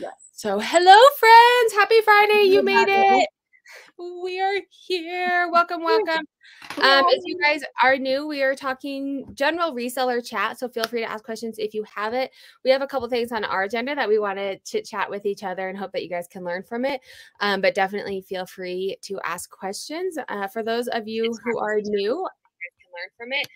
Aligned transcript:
Yes. 0.00 0.12
So, 0.32 0.58
hello, 0.58 0.96
friends. 1.18 1.72
Happy 1.74 2.00
Friday. 2.00 2.44
You 2.48 2.62
made 2.62 2.88
it. 2.88 3.28
We 3.98 4.40
are 4.40 4.54
here. 4.70 5.50
Welcome, 5.52 5.82
welcome. 5.82 6.24
Um, 6.78 7.04
if 7.08 7.22
you 7.26 7.38
guys 7.38 7.60
are 7.82 7.98
new, 7.98 8.26
we 8.26 8.42
are 8.42 8.54
talking 8.54 9.26
general 9.34 9.74
reseller 9.74 10.26
chat. 10.26 10.58
So 10.58 10.68
feel 10.70 10.84
free 10.84 11.00
to 11.00 11.10
ask 11.10 11.22
questions 11.22 11.58
if 11.58 11.74
you 11.74 11.84
have 11.94 12.14
it. 12.14 12.30
We 12.64 12.70
have 12.70 12.80
a 12.80 12.86
couple 12.86 13.08
things 13.10 13.30
on 13.30 13.44
our 13.44 13.64
agenda 13.64 13.94
that 13.94 14.08
we 14.08 14.18
want 14.18 14.38
to 14.38 14.58
chit 14.60 14.86
chat 14.86 15.10
with 15.10 15.26
each 15.26 15.44
other 15.44 15.68
and 15.68 15.76
hope 15.76 15.92
that 15.92 16.02
you 16.02 16.08
guys 16.08 16.26
can 16.26 16.44
learn 16.44 16.62
from 16.62 16.86
it. 16.86 17.02
Um, 17.40 17.60
but 17.60 17.74
definitely 17.74 18.22
feel 18.22 18.46
free 18.46 18.96
to 19.02 19.20
ask 19.22 19.50
questions. 19.50 20.16
Uh, 20.28 20.48
for 20.48 20.62
those 20.62 20.88
of 20.88 21.06
you 21.06 21.30
who 21.44 21.58
are 21.58 21.80
new, 21.82 22.02
you 22.02 22.70
can 22.80 22.90
learn 22.94 23.10
from 23.18 23.32
it. 23.32 23.46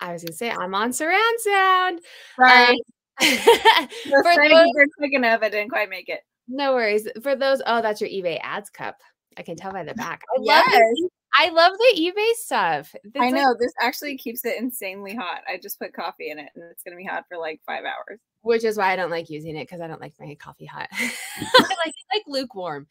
I 0.00 0.12
was 0.12 0.24
gonna 0.24 0.34
say 0.34 0.50
I'm 0.50 0.74
on 0.74 0.92
surround 0.92 1.40
sound. 1.40 2.00
Sorry. 2.36 2.68
Um, 2.68 2.76
For 3.20 4.22
for 4.22 4.48
those- 4.48 4.64
keep 4.66 4.76
her 4.76 4.86
quick 4.98 5.12
enough, 5.14 5.40
I 5.42 5.48
didn't 5.48 5.70
quite 5.70 5.90
make 5.90 6.08
it. 6.08 6.20
no 6.48 6.72
worries. 6.74 7.08
For 7.22 7.34
those, 7.36 7.60
oh, 7.66 7.82
that's 7.82 8.00
your 8.00 8.10
eBay 8.10 8.38
ads 8.42 8.70
cup. 8.70 8.96
I 9.36 9.42
can 9.42 9.56
tell 9.56 9.72
by 9.72 9.84
the 9.84 9.94
back. 9.94 10.22
I 10.36 10.40
love 10.40 10.64
Yes. 10.68 10.78
the, 10.80 11.08
I 11.34 11.50
love 11.50 11.72
the 11.78 12.00
eBay 12.00 12.32
stuff. 12.34 12.94
I 13.16 13.26
like- 13.26 13.34
know 13.34 13.54
this 13.58 13.72
actually 13.80 14.16
keeps 14.16 14.44
it 14.44 14.58
insanely 14.58 15.14
hot. 15.14 15.42
I 15.48 15.58
just 15.62 15.78
put 15.78 15.92
coffee 15.92 16.30
in 16.30 16.38
it, 16.38 16.48
and 16.54 16.64
it's 16.70 16.82
gonna 16.82 16.96
be 16.96 17.04
hot 17.04 17.24
for 17.28 17.38
like 17.38 17.60
five 17.66 17.84
hours. 17.84 18.18
which 18.42 18.64
is 18.64 18.78
why 18.78 18.92
I 18.92 18.96
don't 18.96 19.10
like 19.10 19.28
using 19.28 19.56
it 19.56 19.64
because 19.64 19.80
I 19.80 19.88
don't 19.88 20.00
like 20.00 20.14
my 20.18 20.34
coffee 20.36 20.64
hot. 20.64 20.88
I 20.92 21.74
like 21.84 21.88
it 21.88 22.06
like 22.14 22.22
lukewarm. 22.26 22.86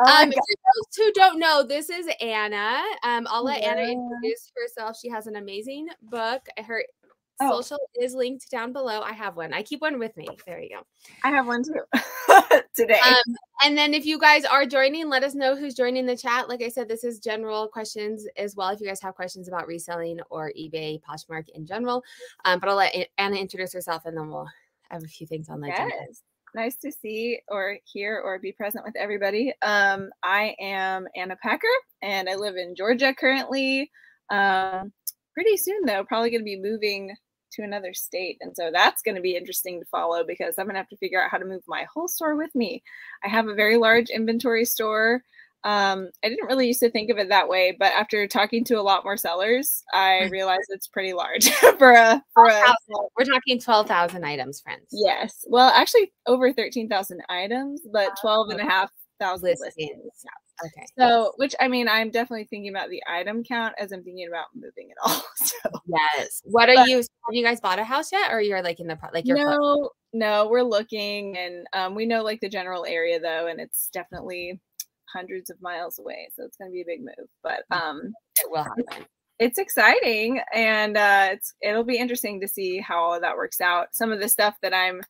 Oh 0.00 0.22
um, 0.22 0.30
for 0.30 0.34
those 0.36 0.96
who 0.96 1.12
don't 1.12 1.38
know, 1.38 1.62
this 1.62 1.90
is 1.90 2.08
Anna. 2.20 2.80
Um, 3.04 3.26
I'll 3.30 3.44
let 3.44 3.62
Anna 3.62 3.82
introduce 3.82 4.50
herself. 4.56 4.96
She 5.00 5.10
has 5.10 5.26
an 5.26 5.36
amazing 5.36 5.88
book. 6.02 6.46
Her 6.64 6.82
Oh. 7.42 7.60
social 7.60 7.78
is 8.00 8.14
linked 8.14 8.50
down 8.50 8.72
below. 8.72 9.00
I 9.00 9.12
have 9.12 9.36
one. 9.36 9.52
I 9.52 9.62
keep 9.62 9.80
one 9.80 9.98
with 9.98 10.16
me. 10.16 10.26
There 10.46 10.60
you 10.60 10.70
go. 10.70 10.82
I 11.24 11.30
have 11.30 11.46
one 11.46 11.62
too 11.62 11.82
today. 12.74 12.98
Um, 13.00 13.36
and 13.64 13.76
then 13.76 13.94
if 13.94 14.04
you 14.04 14.18
guys 14.18 14.44
are 14.44 14.66
joining, 14.66 15.08
let 15.08 15.24
us 15.24 15.34
know 15.34 15.56
who's 15.56 15.74
joining 15.74 16.06
the 16.06 16.16
chat. 16.16 16.48
Like 16.48 16.62
I 16.62 16.68
said, 16.68 16.88
this 16.88 17.04
is 17.04 17.18
general 17.18 17.68
questions 17.68 18.26
as 18.36 18.56
well. 18.56 18.70
If 18.70 18.80
you 18.80 18.86
guys 18.86 19.00
have 19.02 19.14
questions 19.14 19.48
about 19.48 19.66
reselling 19.66 20.18
or 20.30 20.52
eBay, 20.58 21.00
Poshmark 21.02 21.48
in 21.54 21.66
general, 21.66 22.02
um, 22.44 22.58
but 22.60 22.68
I'll 22.68 22.76
let 22.76 22.94
Anna 23.18 23.36
introduce 23.36 23.72
herself, 23.72 24.06
and 24.06 24.16
then 24.16 24.28
we'll 24.28 24.48
have 24.90 25.02
a 25.02 25.08
few 25.08 25.26
things 25.26 25.48
on 25.48 25.60
the 25.60 25.72
agenda. 25.72 25.94
Yes. 26.08 26.22
Nice 26.54 26.76
to 26.76 26.92
see 26.92 27.40
or 27.48 27.78
hear 27.84 28.20
or 28.22 28.38
be 28.38 28.52
present 28.52 28.84
with 28.84 28.94
everybody. 28.96 29.54
Um, 29.62 30.10
I 30.22 30.54
am 30.60 31.08
Anna 31.16 31.34
Packer 31.42 31.66
and 32.02 32.28
I 32.28 32.34
live 32.34 32.56
in 32.56 32.76
Georgia 32.76 33.14
currently. 33.14 33.90
Um, 34.28 34.92
pretty 35.32 35.56
soon, 35.56 35.86
though, 35.86 36.04
probably 36.04 36.28
going 36.28 36.42
to 36.42 36.44
be 36.44 36.60
moving 36.60 37.14
to 37.52 37.62
another 37.62 37.94
state. 37.94 38.38
And 38.40 38.54
so 38.56 38.70
that's 38.72 39.02
going 39.02 39.14
to 39.14 39.20
be 39.20 39.36
interesting 39.36 39.80
to 39.80 39.86
follow 39.86 40.24
because 40.24 40.54
I'm 40.58 40.66
going 40.66 40.74
to 40.74 40.80
have 40.80 40.88
to 40.88 40.96
figure 40.96 41.22
out 41.22 41.30
how 41.30 41.38
to 41.38 41.44
move 41.44 41.62
my 41.66 41.86
whole 41.92 42.08
store 42.08 42.36
with 42.36 42.54
me. 42.54 42.82
I 43.24 43.28
have 43.28 43.48
a 43.48 43.54
very 43.54 43.76
large 43.76 44.10
inventory 44.10 44.64
store. 44.64 45.22
Um, 45.64 46.10
I 46.24 46.28
didn't 46.28 46.46
really 46.46 46.66
used 46.66 46.80
to 46.80 46.90
think 46.90 47.08
of 47.10 47.18
it 47.18 47.28
that 47.28 47.48
way, 47.48 47.76
but 47.78 47.92
after 47.92 48.26
talking 48.26 48.64
to 48.64 48.80
a 48.80 48.82
lot 48.82 49.04
more 49.04 49.16
sellers, 49.16 49.84
I 49.94 50.24
realized 50.24 50.66
it's 50.70 50.88
pretty 50.88 51.12
large 51.12 51.50
for 51.78 51.92
a 51.92 52.20
for 52.34 52.48
a 52.48 52.74
We're 53.16 53.24
talking 53.24 53.60
12,000 53.60 54.24
items, 54.24 54.60
friends. 54.60 54.88
Yes. 54.90 55.44
Well, 55.48 55.68
actually 55.68 56.12
over 56.26 56.52
13,000 56.52 57.22
items, 57.28 57.82
but 57.92 58.10
12 58.20 58.50
and 58.50 58.60
a 58.60 58.64
half 58.64 58.90
thousand 59.20 59.50
Listings. 59.50 59.76
listings. 59.78 60.24
Okay. 60.64 60.86
So, 60.98 61.32
which 61.36 61.54
I 61.60 61.68
mean, 61.68 61.88
I'm 61.88 62.10
definitely 62.10 62.44
thinking 62.44 62.70
about 62.70 62.88
the 62.90 63.02
item 63.08 63.42
count 63.42 63.74
as 63.78 63.90
I'm 63.92 64.02
thinking 64.04 64.28
about 64.28 64.46
moving 64.54 64.90
it 64.90 64.96
all. 65.04 65.22
So, 65.36 65.56
Yes. 65.86 66.42
What 66.44 66.68
are 66.68 66.74
But- 66.76 66.88
you? 66.88 66.96
Have 66.98 67.34
you 67.34 67.44
guys 67.44 67.60
bought 67.60 67.78
a 67.78 67.84
house 67.84 68.10
yet, 68.12 68.32
or 68.32 68.40
you're 68.40 68.62
like 68.62 68.80
in 68.80 68.86
the 68.88 68.96
pro- 68.96 69.10
like 69.12 69.26
you're 69.26 69.36
close? 69.36 69.56
no, 69.56 69.90
no, 70.12 70.48
we're 70.48 70.62
looking 70.62 71.36
and 71.38 71.66
um, 71.72 71.94
we 71.94 72.04
know 72.06 72.22
like 72.22 72.40
the 72.40 72.48
general 72.48 72.84
area 72.84 73.18
though, 73.20 73.46
and 73.46 73.60
it's 73.60 73.88
definitely 73.92 74.60
hundreds 75.12 75.50
of 75.50 75.60
miles 75.62 75.98
away. 75.98 76.28
So 76.34 76.44
it's 76.44 76.56
going 76.56 76.70
to 76.70 76.72
be 76.72 76.80
a 76.82 76.86
big 76.86 77.00
move, 77.00 77.28
but 77.42 77.62
um, 77.70 78.12
It 78.40 78.50
will 78.50 78.64
happen. 78.64 78.84
it's 79.38 79.58
exciting 79.58 80.40
and 80.54 80.96
uh, 80.96 81.28
it's 81.32 81.54
it'll 81.62 81.84
be 81.84 81.98
interesting 81.98 82.40
to 82.40 82.48
see 82.48 82.78
how 82.80 82.98
all 83.02 83.20
that 83.20 83.36
works 83.36 83.60
out. 83.60 83.88
Some 83.92 84.10
of 84.10 84.20
the 84.20 84.28
stuff 84.28 84.56
that 84.62 84.74
I'm 84.74 85.00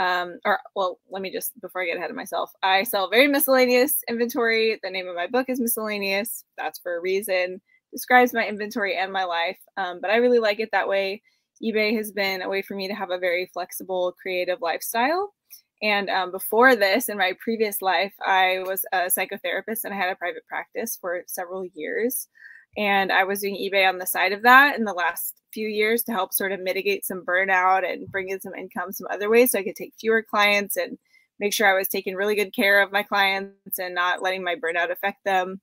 um 0.00 0.38
or 0.46 0.58
well 0.74 0.98
let 1.10 1.22
me 1.22 1.30
just 1.30 1.52
before 1.60 1.82
I 1.82 1.86
get 1.86 1.98
ahead 1.98 2.10
of 2.10 2.16
myself. 2.16 2.50
I 2.62 2.82
sell 2.84 3.10
very 3.10 3.28
miscellaneous 3.28 4.02
inventory. 4.08 4.80
The 4.82 4.90
name 4.90 5.06
of 5.06 5.14
my 5.14 5.26
book 5.26 5.48
is 5.48 5.60
miscellaneous. 5.60 6.44
That's 6.56 6.78
for 6.78 6.96
a 6.96 7.00
reason. 7.00 7.60
Describes 7.92 8.32
my 8.32 8.46
inventory 8.46 8.96
and 8.96 9.12
my 9.12 9.24
life. 9.24 9.58
Um, 9.76 9.98
but 10.00 10.10
I 10.10 10.16
really 10.16 10.38
like 10.38 10.58
it 10.60 10.70
that 10.72 10.88
way. 10.88 11.22
eBay 11.62 11.94
has 11.96 12.12
been 12.12 12.40
a 12.40 12.48
way 12.48 12.62
for 12.62 12.74
me 12.74 12.88
to 12.88 12.94
have 12.94 13.10
a 13.10 13.18
very 13.18 13.50
flexible, 13.52 14.14
creative 14.20 14.58
lifestyle. 14.62 15.34
And 15.82 16.08
um, 16.08 16.30
before 16.30 16.76
this, 16.76 17.08
in 17.08 17.18
my 17.18 17.32
previous 17.42 17.82
life, 17.82 18.12
I 18.24 18.60
was 18.66 18.84
a 18.92 19.10
psychotherapist 19.10 19.84
and 19.84 19.92
I 19.92 19.96
had 19.96 20.12
a 20.12 20.16
private 20.16 20.46
practice 20.46 20.96
for 21.00 21.22
several 21.26 21.66
years 21.74 22.28
and 22.76 23.10
I 23.12 23.24
was 23.24 23.40
doing 23.40 23.56
eBay 23.56 23.88
on 23.88 23.98
the 23.98 24.06
side 24.06 24.32
of 24.32 24.42
that 24.42 24.78
in 24.78 24.84
the 24.84 24.92
last 24.92 25.34
few 25.52 25.66
years 25.68 26.02
to 26.04 26.12
help 26.12 26.32
sort 26.32 26.52
of 26.52 26.60
mitigate 26.60 27.04
some 27.04 27.24
burnout 27.24 27.90
and 27.90 28.10
bring 28.10 28.28
in 28.28 28.40
some 28.40 28.54
income 28.54 28.92
some 28.92 29.08
other 29.10 29.28
ways 29.28 29.50
so 29.52 29.58
I 29.58 29.64
could 29.64 29.76
take 29.76 29.94
fewer 29.98 30.22
clients 30.22 30.76
and 30.76 30.96
make 31.40 31.52
sure 31.52 31.66
I 31.68 31.76
was 31.76 31.88
taking 31.88 32.14
really 32.14 32.36
good 32.36 32.54
care 32.54 32.80
of 32.82 32.92
my 32.92 33.02
clients 33.02 33.78
and 33.78 33.94
not 33.94 34.22
letting 34.22 34.44
my 34.44 34.54
burnout 34.56 34.90
affect 34.92 35.24
them. 35.24 35.60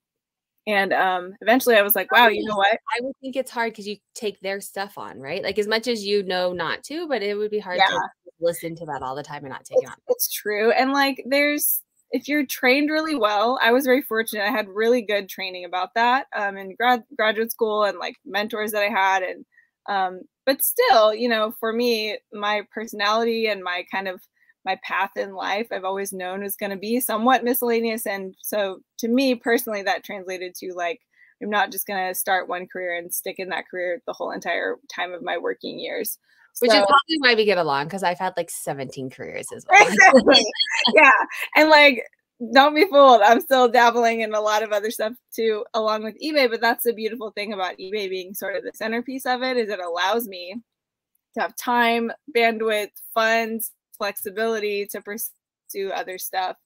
And 0.66 0.92
um, 0.92 1.32
eventually 1.40 1.76
I 1.76 1.82
was 1.82 1.94
like, 1.96 2.12
wow, 2.12 2.28
you 2.28 2.44
know 2.44 2.56
what? 2.56 2.78
I 2.94 3.00
would 3.00 3.16
think 3.22 3.36
it's 3.36 3.50
hard 3.50 3.72
because 3.72 3.86
you 3.88 3.96
take 4.14 4.38
their 4.40 4.60
stuff 4.60 4.98
on, 4.98 5.18
right? 5.18 5.42
Like 5.42 5.58
as 5.58 5.66
much 5.66 5.86
as 5.86 6.04
you 6.04 6.22
know 6.24 6.52
not 6.52 6.82
to, 6.84 7.08
but 7.08 7.22
it 7.22 7.34
would 7.38 7.50
be 7.50 7.58
hard 7.58 7.78
Yeah. 7.78 7.86
to 7.86 8.00
listen 8.40 8.76
to 8.76 8.84
that 8.86 9.00
all 9.02 9.14
the 9.16 9.22
time 9.22 9.44
and 9.44 9.52
not 9.52 9.64
take 9.64 9.78
it 9.82 9.88
on. 9.88 9.94
it's 10.08 10.30
true. 10.30 10.70
And 10.72 10.92
like 10.92 11.22
there's 11.26 11.80
if 12.10 12.28
you're 12.28 12.46
trained 12.46 12.90
really 12.90 13.14
well, 13.14 13.58
I 13.62 13.72
was 13.72 13.84
very 13.84 14.02
fortunate. 14.02 14.44
I 14.44 14.50
had 14.50 14.68
really 14.68 15.02
good 15.02 15.28
training 15.28 15.64
about 15.64 15.94
that 15.94 16.26
um, 16.36 16.56
in 16.56 16.74
grad 16.74 17.04
graduate 17.16 17.50
school 17.52 17.84
and 17.84 17.98
like 17.98 18.16
mentors 18.24 18.72
that 18.72 18.82
I 18.82 18.88
had 18.88 19.22
and 19.22 19.44
um, 19.88 20.20
but 20.46 20.62
still, 20.62 21.14
you 21.14 21.28
know, 21.28 21.52
for 21.58 21.72
me, 21.72 22.18
my 22.32 22.62
personality 22.72 23.48
and 23.48 23.62
my 23.62 23.84
kind 23.90 24.06
of 24.06 24.20
my 24.64 24.78
path 24.82 25.10
in 25.16 25.34
life, 25.34 25.68
I've 25.72 25.84
always 25.84 26.12
known 26.12 26.42
was 26.42 26.56
going 26.56 26.70
to 26.70 26.76
be 26.76 27.00
somewhat 27.00 27.44
miscellaneous. 27.44 28.06
And 28.06 28.34
so 28.42 28.80
to 28.98 29.08
me 29.08 29.34
personally, 29.34 29.82
that 29.82 30.04
translated 30.04 30.54
to 30.56 30.72
like, 30.74 31.00
I'm 31.42 31.50
not 31.50 31.72
just 31.72 31.86
going 31.86 32.06
to 32.06 32.14
start 32.14 32.48
one 32.48 32.66
career 32.66 32.96
and 32.96 33.12
stick 33.12 33.36
in 33.38 33.48
that 33.50 33.64
career 33.70 34.02
the 34.06 34.12
whole 34.12 34.30
entire 34.30 34.76
time 34.94 35.12
of 35.12 35.22
my 35.22 35.38
working 35.38 35.78
years. 35.78 36.18
Which 36.60 36.70
is 36.70 36.76
probably 36.76 37.18
why 37.18 37.34
we 37.34 37.44
get 37.44 37.58
along 37.58 37.86
because 37.86 38.02
I've 38.02 38.18
had 38.18 38.34
like 38.36 38.50
17 38.50 39.10
careers 39.10 39.46
as 39.54 39.64
well. 39.70 39.88
exactly. 39.88 40.44
yeah. 40.94 41.10
And 41.56 41.68
like, 41.70 42.04
don't 42.54 42.74
be 42.74 42.86
fooled. 42.86 43.20
I'm 43.22 43.40
still 43.40 43.68
dabbling 43.68 44.20
in 44.20 44.32
a 44.32 44.40
lot 44.40 44.62
of 44.62 44.72
other 44.72 44.90
stuff 44.90 45.12
too, 45.34 45.64
along 45.74 46.04
with 46.04 46.16
eBay. 46.22 46.48
But 46.50 46.60
that's 46.60 46.84
the 46.84 46.92
beautiful 46.92 47.30
thing 47.32 47.52
about 47.52 47.78
eBay 47.78 48.08
being 48.08 48.34
sort 48.34 48.56
of 48.56 48.62
the 48.62 48.72
centerpiece 48.74 49.26
of 49.26 49.42
it 49.42 49.56
is 49.56 49.68
it 49.68 49.80
allows 49.80 50.28
me 50.28 50.54
to 51.34 51.40
have 51.40 51.56
time, 51.56 52.12
bandwidth, 52.36 52.90
funds, 53.12 53.72
flexibility 53.96 54.86
to 54.86 55.00
pursue 55.00 55.90
other 55.94 56.18
stuff, 56.18 56.56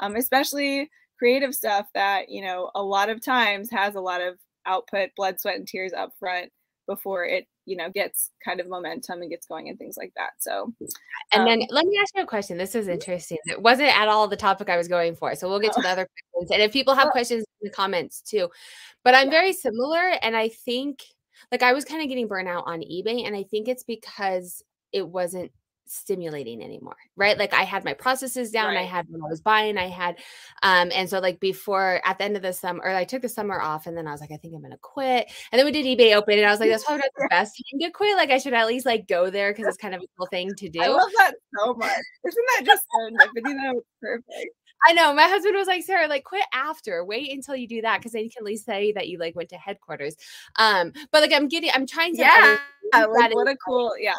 um, 0.00 0.16
especially 0.16 0.90
creative 1.18 1.54
stuff 1.54 1.86
that 1.94 2.28
you 2.28 2.42
know 2.42 2.70
a 2.74 2.82
lot 2.82 3.08
of 3.08 3.24
times 3.24 3.70
has 3.70 3.94
a 3.94 4.00
lot 4.00 4.20
of 4.20 4.34
output, 4.66 5.10
blood, 5.16 5.40
sweat, 5.40 5.56
and 5.56 5.68
tears 5.68 5.92
up 5.92 6.12
front 6.18 6.50
before 6.86 7.24
it 7.24 7.46
you 7.66 7.76
know 7.76 7.90
gets 7.90 8.30
kind 8.44 8.60
of 8.60 8.68
momentum 8.68 9.22
and 9.22 9.30
gets 9.30 9.46
going 9.46 9.68
and 9.68 9.78
things 9.78 9.96
like 9.96 10.12
that. 10.16 10.30
So 10.38 10.72
And 11.32 11.42
Um, 11.42 11.46
then 11.46 11.66
let 11.70 11.86
me 11.86 11.96
ask 12.00 12.14
you 12.16 12.22
a 12.22 12.26
question. 12.26 12.58
This 12.58 12.74
is 12.74 12.88
interesting. 12.88 13.38
It 13.46 13.62
wasn't 13.62 13.96
at 13.96 14.08
all 14.08 14.26
the 14.28 14.36
topic 14.36 14.68
I 14.68 14.76
was 14.76 14.88
going 14.88 15.14
for. 15.16 15.34
So 15.34 15.48
we'll 15.48 15.60
get 15.60 15.72
to 15.74 15.80
the 15.82 15.88
other 15.90 16.08
questions. 16.32 16.50
And 16.52 16.62
if 16.62 16.72
people 16.72 16.94
have 16.94 17.10
questions 17.10 17.44
in 17.60 17.68
the 17.68 17.70
comments 17.70 18.20
too. 18.22 18.48
But 19.04 19.14
I'm 19.14 19.26
Yeah. 19.26 19.30
very 19.40 19.52
similar. 19.52 19.98
And 20.22 20.36
I 20.36 20.48
think 20.48 21.00
like 21.52 21.62
I 21.62 21.72
was 21.72 21.84
kind 21.84 22.02
of 22.02 22.08
getting 22.08 22.28
burnout 22.28 22.66
on 22.66 22.80
eBay. 22.80 23.26
And 23.26 23.36
I 23.36 23.44
think 23.44 23.68
it's 23.68 23.84
because 23.84 24.62
it 24.92 25.06
wasn't 25.08 25.52
stimulating 25.90 26.62
anymore. 26.62 26.96
Right. 27.16 27.36
Like 27.36 27.52
I 27.52 27.64
had 27.64 27.84
my 27.84 27.94
processes 27.94 28.50
down. 28.50 28.76
I 28.76 28.82
had 28.82 29.06
when 29.08 29.22
I 29.22 29.28
was 29.28 29.40
buying, 29.40 29.76
I 29.76 29.88
had 29.88 30.18
um, 30.62 30.90
and 30.94 31.08
so 31.08 31.18
like 31.18 31.40
before 31.40 32.00
at 32.04 32.18
the 32.18 32.24
end 32.24 32.36
of 32.36 32.42
the 32.42 32.52
summer, 32.52 32.82
or 32.84 32.90
I 32.90 33.04
took 33.04 33.22
the 33.22 33.28
summer 33.28 33.60
off 33.60 33.86
and 33.86 33.96
then 33.96 34.06
I 34.06 34.12
was 34.12 34.20
like, 34.20 34.30
I 34.30 34.36
think 34.36 34.54
I'm 34.54 34.62
gonna 34.62 34.76
quit. 34.80 35.30
And 35.50 35.58
then 35.58 35.66
we 35.66 35.72
did 35.72 35.86
eBay 35.86 36.14
open 36.14 36.38
and 36.38 36.46
I 36.46 36.50
was 36.50 36.60
like, 36.60 36.70
that's 36.70 36.84
probably 36.86 37.02
not 37.02 37.10
the 37.16 37.28
best 37.28 37.56
time 37.56 37.80
to 37.80 37.90
quit. 37.90 38.16
Like 38.16 38.30
I 38.30 38.38
should 38.38 38.54
at 38.54 38.66
least 38.66 38.86
like 38.86 39.08
go 39.08 39.30
there 39.30 39.52
because 39.52 39.66
it's 39.66 39.76
kind 39.76 39.94
of 39.94 40.02
a 40.02 40.06
cool 40.16 40.26
thing 40.26 40.54
to 40.54 40.68
do. 40.68 40.80
I 40.80 40.88
love 40.88 41.10
that 41.18 41.34
so 41.58 41.74
much. 41.74 41.90
Isn't 42.26 42.44
that 42.56 42.64
just 42.64 42.84
serendipity? 42.94 43.74
Was 43.74 43.82
perfect. 44.00 44.54
I 44.86 44.92
know. 44.94 45.12
My 45.12 45.24
husband 45.24 45.54
was 45.56 45.66
like, 45.66 45.82
Sarah, 45.82 46.08
like 46.08 46.24
quit 46.24 46.44
after. 46.54 47.04
Wait 47.04 47.30
until 47.32 47.54
you 47.54 47.68
do 47.68 47.82
that 47.82 47.98
because 47.98 48.12
then 48.12 48.24
you 48.24 48.30
can 48.30 48.42
at 48.42 48.46
least 48.46 48.64
say 48.64 48.92
that 48.92 49.08
you 49.08 49.18
like 49.18 49.36
went 49.36 49.50
to 49.50 49.56
headquarters. 49.56 50.16
Um, 50.56 50.92
but 51.12 51.20
like 51.20 51.32
I'm 51.32 51.48
getting, 51.48 51.70
I'm 51.74 51.86
trying 51.86 52.14
to. 52.14 52.22
Yeah, 52.22 52.56
like 52.92 53.34
what 53.34 53.48
a 53.48 53.56
cool, 53.56 53.92
yeah. 54.00 54.14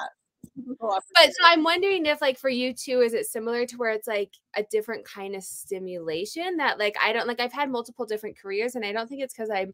But 0.80 1.04
so 1.34 1.44
I'm 1.46 1.64
wondering 1.64 2.06
if 2.06 2.22
like 2.22 2.38
for 2.38 2.50
you 2.50 2.74
too, 2.74 3.02
is 3.02 3.14
it 3.14 3.26
similar 3.28 3.66
to 3.68 3.78
where 3.78 3.92
it's 3.92 4.08
like 4.08 4.32
a 4.56 4.64
different 4.64 5.06
kind 5.06 5.36
of 5.36 5.44
stimulation 5.44 6.58
that 6.58 6.80
like 6.80 6.96
I 7.02 7.14
don't 7.14 7.28
like 7.28 7.40
I've 7.40 7.54
had 7.54 7.70
multiple 7.70 8.06
different 8.06 8.38
careers 8.40 8.76
and 8.76 8.84
I 8.86 8.92
don't 8.92 9.08
think 9.08 9.22
it's 9.22 9.34
because 9.34 9.50
I'm 9.50 9.74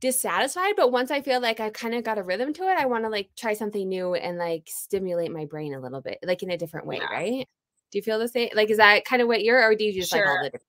dissatisfied, 0.00 0.74
but 0.76 0.92
once 0.92 1.10
I 1.10 1.20
feel 1.20 1.40
like 1.40 1.60
I 1.60 1.70
kind 1.70 1.94
of 1.94 2.04
got 2.04 2.18
a 2.18 2.22
rhythm 2.22 2.52
to 2.54 2.62
it, 2.62 2.78
I 2.78 2.86
want 2.86 3.04
to 3.04 3.10
like 3.10 3.30
try 3.36 3.52
something 3.52 3.88
new 3.88 4.14
and 4.14 4.38
like 4.38 4.64
stimulate 4.66 5.30
my 5.30 5.44
brain 5.44 5.74
a 5.74 5.80
little 5.80 6.00
bit, 6.00 6.18
like 6.24 6.42
in 6.42 6.50
a 6.50 6.56
different 6.56 6.86
way, 6.86 6.98
Yeah. 6.98 7.12
right? 7.12 7.48
Do 7.90 7.98
you 7.98 8.02
feel 8.02 8.18
the 8.18 8.28
same? 8.28 8.48
Like, 8.54 8.70
is 8.70 8.78
that 8.78 9.04
kind 9.04 9.20
of 9.20 9.28
what 9.28 9.42
you're, 9.42 9.62
or 9.62 9.74
do 9.74 9.84
you 9.84 9.92
just 9.92 10.10
sure. 10.10 10.20
like 10.20 10.28
all 10.28 10.42
the 10.44 10.50
different? 10.50 10.64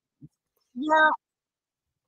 Yeah. 0.75 1.09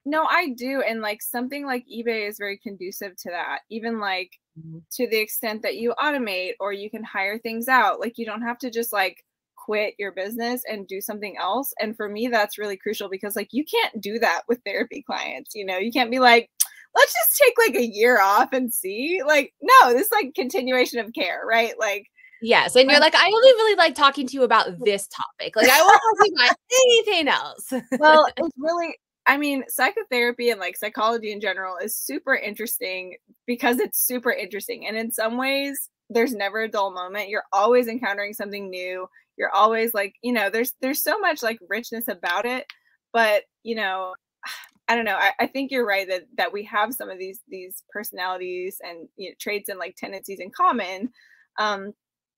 No, 0.05 0.25
I 0.29 0.49
do. 0.49 0.81
And 0.81 1.01
like 1.01 1.21
something 1.21 1.65
like 1.65 1.85
eBay 1.85 2.27
is 2.27 2.37
very 2.37 2.57
conducive 2.57 3.15
to 3.17 3.29
that. 3.29 3.59
Even 3.69 3.99
like 3.99 4.31
mm-hmm. 4.59 4.79
to 4.93 5.07
the 5.07 5.19
extent 5.19 5.61
that 5.61 5.75
you 5.75 5.93
automate 6.01 6.53
or 6.59 6.73
you 6.73 6.89
can 6.89 7.03
hire 7.03 7.37
things 7.37 7.67
out. 7.67 7.99
Like 7.99 8.17
you 8.17 8.25
don't 8.25 8.41
have 8.41 8.57
to 8.59 8.69
just 8.69 8.91
like 8.91 9.23
quit 9.55 9.95
your 9.97 10.11
business 10.11 10.61
and 10.69 10.87
do 10.87 10.99
something 10.99 11.37
else. 11.37 11.73
And 11.79 11.95
for 11.95 12.09
me, 12.09 12.27
that's 12.27 12.57
really 12.57 12.75
crucial 12.75 13.09
because 13.09 13.35
like 13.35 13.49
you 13.51 13.63
can't 13.63 14.01
do 14.01 14.19
that 14.19 14.41
with 14.49 14.59
therapy 14.65 15.03
clients. 15.03 15.55
You 15.55 15.65
know, 15.65 15.77
you 15.77 15.91
can't 15.91 16.11
be 16.11 16.19
like, 16.19 16.49
let's 16.95 17.13
just 17.13 17.41
take 17.41 17.53
like 17.57 17.75
a 17.75 17.85
year 17.85 18.19
off 18.19 18.49
and 18.51 18.73
see. 18.73 19.21
Like, 19.25 19.53
no, 19.61 19.93
this 19.93 20.07
is 20.07 20.11
like 20.11 20.35
continuation 20.35 20.99
of 20.99 21.13
care, 21.13 21.41
right? 21.47 21.73
Like 21.79 22.07
Yes. 22.43 22.75
And 22.75 22.91
you're 22.91 22.99
like, 22.99 23.15
I 23.15 23.25
only 23.25 23.51
really 23.53 23.75
like 23.77 23.95
talking 23.95 24.27
to 24.27 24.33
you 24.33 24.43
about 24.43 24.67
this 24.83 25.07
topic. 25.07 25.55
Like 25.55 25.69
I 25.69 25.81
won't 25.81 25.93
talk 25.93 26.25
to 26.25 26.29
you 26.29 26.35
about 26.35 26.57
anything 26.85 27.27
else. 27.29 27.73
well, 27.99 28.27
it's 28.37 28.55
really 28.57 28.97
I 29.25 29.37
mean, 29.37 29.63
psychotherapy 29.69 30.49
and 30.49 30.59
like 30.59 30.75
psychology 30.77 31.31
in 31.31 31.39
general 31.39 31.77
is 31.77 31.95
super 31.95 32.35
interesting 32.35 33.15
because 33.47 33.79
it's 33.79 33.99
super 34.05 34.31
interesting. 34.31 34.85
And 34.87 34.97
in 34.97 35.11
some 35.11 35.37
ways, 35.37 35.89
there's 36.09 36.33
never 36.33 36.61
a 36.61 36.69
dull 36.69 36.91
moment. 36.91 37.29
You're 37.29 37.45
always 37.53 37.87
encountering 37.87 38.33
something 38.33 38.69
new. 38.69 39.07
You're 39.37 39.51
always 39.53 39.93
like, 39.93 40.15
you 40.21 40.33
know, 40.33 40.49
there's 40.49 40.73
there's 40.81 41.01
so 41.01 41.17
much 41.19 41.41
like 41.41 41.59
richness 41.69 42.07
about 42.07 42.45
it. 42.45 42.65
But, 43.13 43.43
you 43.63 43.75
know, 43.75 44.13
I 44.89 44.95
don't 44.95 45.05
know. 45.05 45.15
I, 45.17 45.31
I 45.39 45.47
think 45.47 45.71
you're 45.71 45.85
right 45.85 46.07
that 46.09 46.23
that 46.37 46.51
we 46.51 46.63
have 46.65 46.93
some 46.93 47.09
of 47.09 47.17
these 47.17 47.39
these 47.47 47.83
personalities 47.91 48.77
and 48.83 49.07
you 49.15 49.29
know, 49.29 49.35
traits 49.39 49.69
and 49.69 49.79
like 49.79 49.95
tendencies 49.95 50.39
in 50.41 50.51
common. 50.51 51.09
Um, 51.57 51.93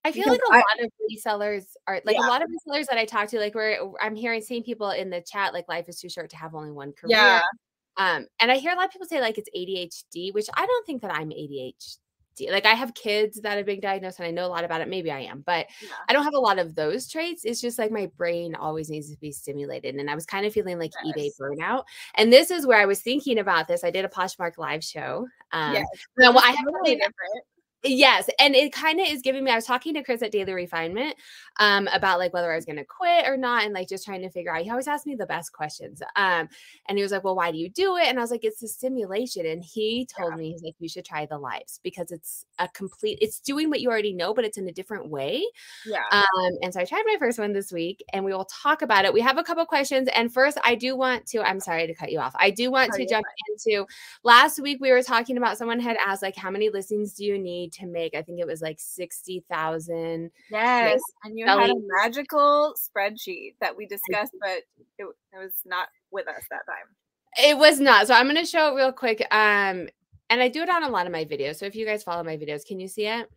I 0.05 0.11
feel 0.11 0.29
like 0.29 0.39
a 0.49 0.53
I, 0.53 0.57
lot 0.57 0.83
of 0.83 0.91
resellers 1.11 1.63
are 1.87 1.99
like 2.05 2.15
yeah. 2.15 2.27
a 2.27 2.29
lot 2.29 2.43
of 2.43 2.49
resellers 2.49 2.85
that 2.85 2.99
I 2.99 3.05
talk 3.05 3.27
to, 3.29 3.39
like 3.39 3.55
where 3.55 3.79
I'm 3.99 4.15
hearing 4.15 4.39
seeing 4.39 4.61
people 4.61 4.91
in 4.91 5.09
the 5.09 5.19
chat, 5.21 5.51
like 5.51 5.67
life 5.67 5.89
is 5.89 5.99
too 5.99 6.09
short 6.09 6.29
to 6.29 6.37
have 6.37 6.53
only 6.53 6.71
one 6.71 6.93
career. 6.93 7.17
Yeah. 7.17 7.41
Um, 7.97 8.27
and 8.39 8.51
I 8.51 8.57
hear 8.57 8.71
a 8.71 8.75
lot 8.75 8.85
of 8.85 8.91
people 8.91 9.07
say 9.07 9.19
like 9.19 9.39
it's 9.39 9.49
ADHD, 9.57 10.31
which 10.31 10.47
I 10.55 10.63
don't 10.63 10.85
think 10.85 11.01
that 11.01 11.11
I'm 11.11 11.29
ADHD. 11.29 12.51
Like 12.51 12.67
I 12.67 12.75
have 12.75 12.93
kids 12.93 13.41
that 13.41 13.57
have 13.57 13.65
been 13.65 13.79
diagnosed 13.79 14.19
and 14.19 14.27
I 14.27 14.31
know 14.31 14.45
a 14.45 14.47
lot 14.47 14.63
about 14.63 14.81
it. 14.81 14.89
Maybe 14.89 15.09
I 15.09 15.21
am, 15.21 15.41
but 15.43 15.65
yeah. 15.81 15.89
I 16.07 16.13
don't 16.13 16.25
have 16.25 16.35
a 16.35 16.39
lot 16.39 16.59
of 16.59 16.75
those 16.75 17.09
traits. 17.09 17.43
It's 17.43 17.61
just 17.61 17.79
like 17.79 17.91
my 17.91 18.11
brain 18.15 18.53
always 18.53 18.91
needs 18.91 19.09
to 19.09 19.17
be 19.17 19.31
stimulated. 19.31 19.95
And 19.95 20.07
I 20.07 20.13
was 20.13 20.27
kind 20.27 20.45
of 20.45 20.53
feeling 20.53 20.77
like 20.77 20.91
yes. 21.03 21.15
eBay 21.17 21.29
burnout. 21.41 21.85
And 22.13 22.31
this 22.31 22.51
is 22.51 22.67
where 22.67 22.77
I 22.77 22.85
was 22.85 23.01
thinking 23.01 23.39
about 23.39 23.67
this. 23.67 23.83
I 23.83 23.89
did 23.89 24.05
a 24.05 24.09
Poshmark 24.09 24.59
live 24.59 24.83
show. 24.83 25.25
Um, 25.51 25.73
yes. 25.73 25.87
Now, 26.17 26.35
I 26.37 26.51
have 26.51 26.65
really 26.65 26.95
different 26.95 27.43
Yes, 27.87 28.29
and 28.39 28.55
it 28.55 28.73
kind 28.73 28.99
of 28.99 29.07
is 29.07 29.21
giving 29.21 29.43
me. 29.43 29.51
I 29.51 29.55
was 29.55 29.65
talking 29.65 29.93
to 29.93 30.03
Chris 30.03 30.23
at 30.23 30.31
Daily 30.31 30.53
Refinement 30.53 31.15
um, 31.59 31.87
about 31.93 32.19
like 32.19 32.33
whether 32.33 32.51
I 32.51 32.55
was 32.55 32.65
going 32.65 32.77
to 32.77 32.85
quit 32.85 33.27
or 33.27 33.37
not, 33.37 33.63
and 33.63 33.73
like 33.73 33.87
just 33.87 34.05
trying 34.05 34.21
to 34.23 34.29
figure 34.29 34.53
out. 34.53 34.63
He 34.63 34.69
always 34.71 34.87
asks 34.87 35.05
me 35.05 35.15
the 35.15 35.25
best 35.25 35.53
questions, 35.53 36.01
um, 36.15 36.49
and 36.87 36.97
he 36.97 37.03
was 37.03 37.11
like, 37.11 37.23
"Well, 37.23 37.35
why 37.35 37.51
do 37.51 37.57
you 37.57 37.69
do 37.69 37.97
it?" 37.97 38.07
And 38.07 38.17
I 38.17 38.21
was 38.21 38.31
like, 38.31 38.43
"It's 38.43 38.59
the 38.59 38.67
stimulation." 38.67 39.45
And 39.45 39.63
he 39.63 40.07
told 40.17 40.31
yeah. 40.31 40.37
me 40.37 40.51
he's 40.51 40.63
like, 40.63 40.75
"You 40.79 40.89
should 40.89 41.05
try 41.05 41.27
the 41.27 41.37
lives 41.37 41.79
because 41.83 42.11
it's 42.11 42.45
a 42.57 42.67
complete. 42.69 43.19
It's 43.21 43.39
doing 43.39 43.69
what 43.69 43.81
you 43.81 43.89
already 43.89 44.13
know, 44.13 44.33
but 44.33 44.45
it's 44.45 44.57
in 44.57 44.67
a 44.67 44.73
different 44.73 45.09
way." 45.09 45.45
Yeah. 45.85 46.03
Um, 46.11 46.51
and 46.63 46.73
so 46.73 46.79
I 46.79 46.85
tried 46.85 47.03
my 47.05 47.17
first 47.19 47.37
one 47.37 47.53
this 47.53 47.71
week, 47.71 48.03
and 48.13 48.25
we 48.25 48.33
will 48.33 48.45
talk 48.45 48.81
about 48.81 49.05
it. 49.05 49.13
We 49.13 49.21
have 49.21 49.37
a 49.37 49.43
couple 49.43 49.65
questions, 49.65 50.09
and 50.15 50.33
first, 50.33 50.57
I 50.63 50.73
do 50.73 50.95
want 50.95 51.27
to. 51.27 51.41
I'm 51.41 51.59
sorry 51.59 51.85
to 51.85 51.93
cut 51.93 52.11
you 52.11 52.19
off. 52.19 52.35
I 52.39 52.49
do 52.49 52.71
want 52.71 52.91
oh, 52.93 52.97
to 52.97 53.05
jump 53.07 53.25
into. 53.49 53.85
Last 54.23 54.59
week 54.59 54.79
we 54.81 54.91
were 54.91 55.03
talking 55.03 55.37
about 55.37 55.57
someone 55.57 55.79
had 55.79 55.97
asked 56.03 56.23
like, 56.23 56.35
"How 56.35 56.49
many 56.49 56.69
listings 56.69 57.13
do 57.13 57.23
you 57.23 57.37
need?" 57.37 57.74
To 57.75 57.85
make, 57.85 58.15
I 58.15 58.21
think 58.21 58.39
it 58.39 58.47
was 58.47 58.61
like 58.61 58.79
60,000. 58.79 60.31
Yes. 60.51 61.01
And 61.23 61.37
you 61.37 61.45
had 61.45 61.69
a 61.69 61.75
magical 62.01 62.73
spreadsheet 62.75 63.55
that 63.61 63.75
we 63.75 63.85
discussed, 63.85 64.33
but 64.39 64.63
it, 64.97 65.05
it 65.33 65.37
was 65.37 65.53
not 65.65 65.87
with 66.11 66.27
us 66.27 66.43
that 66.49 66.65
time. 66.65 66.87
It 67.37 67.57
was 67.57 67.79
not. 67.79 68.07
So 68.07 68.13
I'm 68.13 68.25
going 68.25 68.37
to 68.37 68.45
show 68.45 68.71
it 68.71 68.75
real 68.75 68.91
quick. 68.91 69.21
Um, 69.31 69.89
and 70.29 70.41
I 70.41 70.47
do 70.47 70.61
it 70.61 70.69
on 70.69 70.83
a 70.83 70.89
lot 70.89 71.05
of 71.05 71.11
my 71.11 71.25
videos. 71.25 71.57
So 71.57 71.65
if 71.65 71.75
you 71.75 71.85
guys 71.85 72.03
follow 72.03 72.23
my 72.23 72.37
videos, 72.37 72.65
can 72.65 72.79
you 72.79 72.87
see 72.87 73.07
it? 73.07 73.29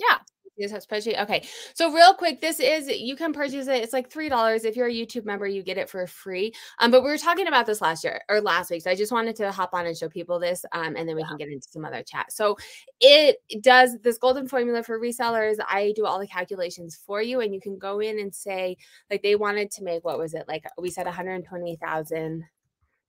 Yeah 0.00 0.18
spreadsheet. 0.60 1.20
Okay. 1.22 1.42
So 1.74 1.92
real 1.92 2.14
quick, 2.14 2.40
this 2.40 2.60
is 2.60 2.88
you 2.88 3.16
can 3.16 3.32
purchase 3.32 3.66
it. 3.66 3.82
It's 3.82 3.92
like 3.92 4.10
three 4.10 4.28
dollars. 4.28 4.64
If 4.64 4.76
you're 4.76 4.88
a 4.88 4.92
YouTube 4.92 5.24
member, 5.24 5.46
you 5.46 5.62
get 5.62 5.78
it 5.78 5.88
for 5.88 6.06
free. 6.06 6.52
Um, 6.78 6.90
but 6.90 7.02
we 7.02 7.10
were 7.10 7.18
talking 7.18 7.46
about 7.46 7.66
this 7.66 7.80
last 7.80 8.04
year 8.04 8.20
or 8.28 8.40
last 8.40 8.70
week. 8.70 8.82
So 8.82 8.90
I 8.90 8.94
just 8.94 9.12
wanted 9.12 9.36
to 9.36 9.50
hop 9.50 9.70
on 9.72 9.86
and 9.86 9.96
show 9.96 10.08
people 10.08 10.38
this. 10.38 10.64
Um, 10.72 10.96
and 10.96 11.08
then 11.08 11.16
we 11.16 11.22
yeah. 11.22 11.28
can 11.28 11.36
get 11.36 11.48
into 11.48 11.68
some 11.68 11.84
other 11.84 12.02
chat. 12.02 12.32
So 12.32 12.56
it 13.00 13.38
does 13.60 13.98
this 14.02 14.18
golden 14.18 14.48
formula 14.48 14.82
for 14.82 14.98
resellers. 14.98 15.56
I 15.68 15.92
do 15.96 16.06
all 16.06 16.18
the 16.18 16.26
calculations 16.26 16.98
for 17.06 17.22
you, 17.22 17.40
and 17.40 17.54
you 17.54 17.60
can 17.60 17.78
go 17.78 18.00
in 18.00 18.18
and 18.18 18.34
say, 18.34 18.76
like 19.10 19.22
they 19.22 19.36
wanted 19.36 19.70
to 19.72 19.84
make 19.84 20.04
what 20.04 20.18
was 20.18 20.34
it? 20.34 20.44
Like 20.48 20.64
we 20.78 20.90
said 20.90 21.06
120,000 21.06 22.44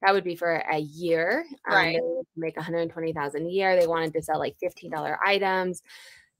that 0.02 0.14
would 0.14 0.26
be 0.26 0.36
for 0.36 0.56
a 0.70 0.80
year. 0.80 1.46
Um, 1.66 1.76
right. 1.76 2.00
make 2.36 2.58
120,000 2.58 3.46
a 3.46 3.50
year. 3.50 3.80
They 3.80 3.88
wanted 3.88 4.12
to 4.14 4.22
sell 4.22 4.38
like 4.38 4.58
$15 4.62 5.18
items 5.26 5.82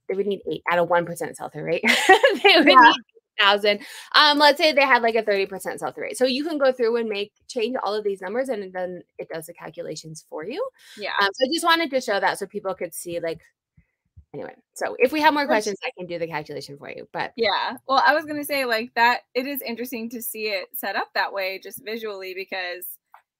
they 0.10 0.16
would 0.16 0.28
need 0.28 0.42
eight 0.52 0.62
at 0.70 0.80
a 0.80 0.84
one 0.84 1.06
percent 1.06 1.38
sell 1.38 1.50
through 1.50 1.64
rate. 1.64 1.84
they 2.44 2.56
would 2.58 2.68
yeah. 2.68 2.76
need 2.76 2.96
thousand. 3.40 3.80
Um, 4.16 4.38
let's 4.38 4.58
say 4.58 4.72
they 4.72 4.82
had 4.82 5.02
like 5.02 5.16
a 5.16 5.24
30% 5.24 5.80
sell 5.80 5.92
through 5.92 6.04
rate. 6.04 6.18
So 6.18 6.26
you 6.26 6.44
can 6.44 6.58
go 6.58 6.72
through 6.72 6.98
and 6.98 7.10
make 7.10 7.32
change 7.48 7.76
all 7.84 7.94
of 7.94 8.04
these 8.04 8.22
numbers 8.22 8.50
and 8.50 8.72
then 8.74 9.02
it 9.18 9.28
does 9.30 9.48
the 9.48 9.54
calculations 9.54 10.26
for 10.30 10.46
you. 10.46 10.64
Yeah. 10.98 11.14
Um, 11.20 11.30
so 11.34 11.46
I 11.46 11.50
just 11.52 11.66
wanted 11.66 11.90
to 11.92 12.02
show 12.02 12.20
that 12.20 12.40
so 12.40 12.46
people 12.46 12.74
could 12.76 12.94
see 12.94 13.20
like 13.20 13.42
anyway. 14.34 14.56
So 14.74 14.96
if 15.00 15.12
we 15.12 15.22
have 15.22 15.34
more 15.34 15.46
questions, 15.46 15.78
I 15.84 15.92
can 15.98 16.08
do 16.08 16.20
the 16.20 16.28
calculation 16.28 16.78
for 16.78 16.90
you. 16.90 17.08
But 17.14 17.34
yeah. 17.36 17.78
Well, 17.88 18.04
I 18.06 18.14
was 18.14 18.26
gonna 18.26 18.44
say 18.44 18.66
like 18.66 18.92
that 18.96 19.22
it 19.34 19.46
is 19.46 19.62
interesting 19.62 20.10
to 20.12 20.22
see 20.22 20.46
it 20.46 20.68
set 20.74 20.96
up 20.96 21.10
that 21.14 21.34
way 21.34 21.60
just 21.62 21.84
visually 21.84 22.34
because 22.34 22.86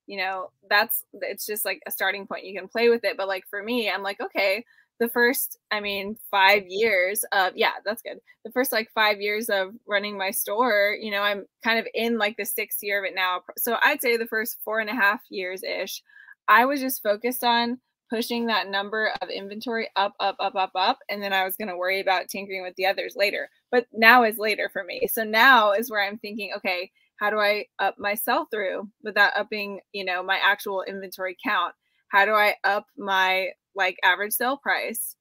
you 0.06 0.18
know 0.18 0.50
that's 0.68 1.04
it's 1.14 1.46
just 1.46 1.64
like 1.64 1.80
a 1.86 1.90
starting 1.90 2.26
point. 2.26 2.44
You 2.44 2.58
can 2.58 2.68
play 2.68 2.88
with 2.88 3.04
it. 3.04 3.16
But 3.16 3.28
like 3.28 3.44
for 3.48 3.62
me, 3.62 3.90
I'm 3.90 4.02
like, 4.02 4.20
okay, 4.20 4.64
the 5.00 5.08
first 5.08 5.58
i 5.70 5.80
mean 5.80 6.16
five 6.30 6.64
years 6.68 7.24
of 7.32 7.52
yeah 7.56 7.72
that's 7.84 8.02
good. 8.02 8.18
The 8.44 8.52
first 8.52 8.72
like 8.72 8.90
five 8.94 9.20
years 9.20 9.48
of 9.48 9.74
running 9.86 10.16
my 10.16 10.30
store 10.30 10.96
you 11.00 11.10
know 11.10 11.22
i'm 11.22 11.46
kind 11.62 11.78
of 11.78 11.86
in 11.94 12.18
like 12.18 12.36
the 12.36 12.44
sixth 12.44 12.78
year 12.82 12.98
of 13.04 13.10
it 13.10 13.14
now. 13.14 13.40
So 13.56 13.76
i'd 13.82 14.02
say 14.02 14.16
the 14.16 14.26
first 14.26 14.58
four 14.64 14.80
and 14.80 14.90
a 14.90 14.94
half 14.94 15.20
years 15.30 15.62
ish 15.62 16.02
i 16.48 16.64
was 16.64 16.80
just 16.80 17.02
focused 17.02 17.44
on 17.44 17.78
pushing 18.10 18.46
that 18.46 18.68
number 18.68 19.12
of 19.22 19.30
inventory 19.30 19.88
up 19.96 20.14
up 20.20 20.36
up 20.38 20.54
up 20.54 20.70
up 20.74 20.98
and 21.08 21.22
then 21.22 21.32
i 21.32 21.44
was 21.44 21.56
going 21.56 21.68
to 21.68 21.76
worry 21.76 22.00
about 22.00 22.28
tinkering 22.28 22.62
with 22.62 22.74
the 22.76 22.86
others 22.86 23.14
later. 23.16 23.48
But 23.70 23.86
now 23.92 24.22
is 24.24 24.38
later 24.38 24.70
for 24.72 24.84
me. 24.84 25.08
So 25.10 25.24
now 25.24 25.72
is 25.72 25.90
where 25.90 26.06
i'm 26.06 26.18
thinking 26.18 26.52
okay 26.56 26.90
how 27.16 27.30
do 27.30 27.38
i 27.38 27.64
up 27.78 27.96
my 27.98 28.14
sell 28.14 28.46
through 28.52 28.88
without 29.02 29.36
upping 29.36 29.80
you 29.92 30.04
know 30.04 30.22
my 30.22 30.36
actual 30.36 30.82
inventory 30.82 31.36
count? 31.44 31.74
How 32.08 32.24
do 32.24 32.32
i 32.32 32.54
up 32.64 32.86
my 32.96 33.50
like 33.74 33.96
average 34.02 34.32
sale 34.32 34.56
price 34.56 35.16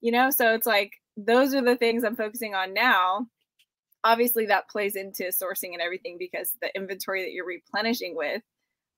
you 0.00 0.12
know 0.12 0.30
so 0.30 0.54
it's 0.54 0.66
like 0.66 0.92
those 1.16 1.54
are 1.54 1.62
the 1.62 1.76
things 1.76 2.04
i'm 2.04 2.16
focusing 2.16 2.54
on 2.54 2.72
now 2.72 3.26
obviously 4.04 4.46
that 4.46 4.68
plays 4.68 4.96
into 4.96 5.24
sourcing 5.24 5.72
and 5.72 5.80
everything 5.80 6.16
because 6.18 6.52
the 6.62 6.74
inventory 6.76 7.22
that 7.22 7.32
you're 7.32 7.46
replenishing 7.46 8.16
with 8.16 8.42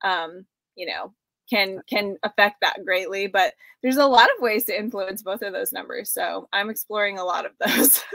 um 0.05 0.45
you 0.77 0.87
know 0.87 1.13
can 1.49 1.81
can 1.89 2.17
affect 2.23 2.57
that 2.61 2.85
greatly 2.85 3.27
but 3.27 3.55
there's 3.83 3.97
a 3.97 4.07
lot 4.07 4.29
of 4.37 4.43
ways 4.43 4.65
to 4.65 4.79
influence 4.79 5.23
both 5.23 5.43
of 5.43 5.53
those 5.53 5.73
numbers 5.73 6.11
so 6.11 6.49
i'm 6.53 6.71
exploring 6.71 7.19
a 7.19 7.25
lot 7.25 7.47
of 7.47 7.53
those 7.61 8.03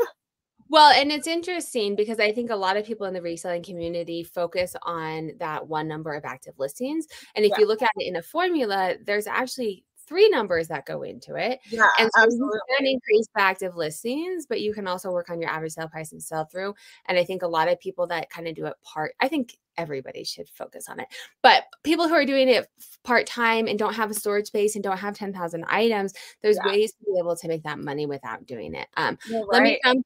Well, 0.67 0.91
and 0.91 1.11
it's 1.11 1.27
interesting 1.27 1.95
because 1.95 2.19
I 2.19 2.31
think 2.31 2.49
a 2.49 2.55
lot 2.55 2.75
of 2.75 2.85
people 2.85 3.05
in 3.05 3.13
the 3.13 3.21
reselling 3.21 3.63
community 3.63 4.23
focus 4.23 4.75
on 4.81 5.31
that 5.39 5.67
one 5.67 5.87
number 5.87 6.13
of 6.13 6.25
active 6.25 6.55
listings. 6.57 7.05
And 7.35 7.45
if 7.45 7.51
yeah. 7.51 7.59
you 7.59 7.67
look 7.67 7.83
at 7.83 7.91
it 7.97 8.07
in 8.07 8.15
a 8.15 8.21
formula, 8.21 8.95
there's 9.05 9.27
actually 9.27 9.84
three 10.07 10.29
numbers 10.29 10.67
that 10.67 10.85
go 10.85 11.03
into 11.03 11.35
it. 11.35 11.59
Yeah, 11.69 11.87
and 11.99 12.09
so 12.15 12.23
absolutely. 12.23 12.59
you 12.69 12.75
can 12.77 12.87
increase 12.87 13.27
active 13.37 13.75
listings, 13.75 14.45
but 14.47 14.61
you 14.61 14.73
can 14.73 14.87
also 14.87 15.11
work 15.11 15.29
on 15.29 15.39
your 15.39 15.49
average 15.49 15.73
sale 15.73 15.87
price 15.87 16.11
and 16.11 16.21
sell 16.21 16.45
through. 16.45 16.75
And 17.05 17.17
I 17.17 17.23
think 17.23 17.41
a 17.41 17.47
lot 17.47 17.67
of 17.67 17.79
people 17.79 18.07
that 18.07 18.29
kind 18.29 18.47
of 18.47 18.55
do 18.55 18.65
it 18.65 18.75
part, 18.83 19.15
I 19.19 19.27
think 19.27 19.57
everybody 19.77 20.23
should 20.23 20.49
focus 20.49 20.87
on 20.89 20.99
it. 20.99 21.07
But 21.41 21.65
people 21.83 22.07
who 22.07 22.13
are 22.13 22.25
doing 22.25 22.47
it 22.47 22.67
part 23.03 23.27
time 23.27 23.67
and 23.67 23.77
don't 23.77 23.95
have 23.95 24.09
a 24.09 24.13
storage 24.13 24.47
space 24.47 24.75
and 24.75 24.83
don't 24.83 24.97
have 24.97 25.15
10,000 25.15 25.65
items, 25.67 26.13
there's 26.41 26.57
yeah. 26.63 26.71
ways 26.71 26.91
to 26.93 27.05
be 27.05 27.19
able 27.19 27.35
to 27.35 27.47
make 27.47 27.63
that 27.63 27.79
money 27.79 28.05
without 28.05 28.45
doing 28.45 28.75
it. 28.75 28.87
Um, 28.97 29.17
right. 29.31 29.43
Let 29.51 29.63
me 29.63 29.79
jump 29.83 30.05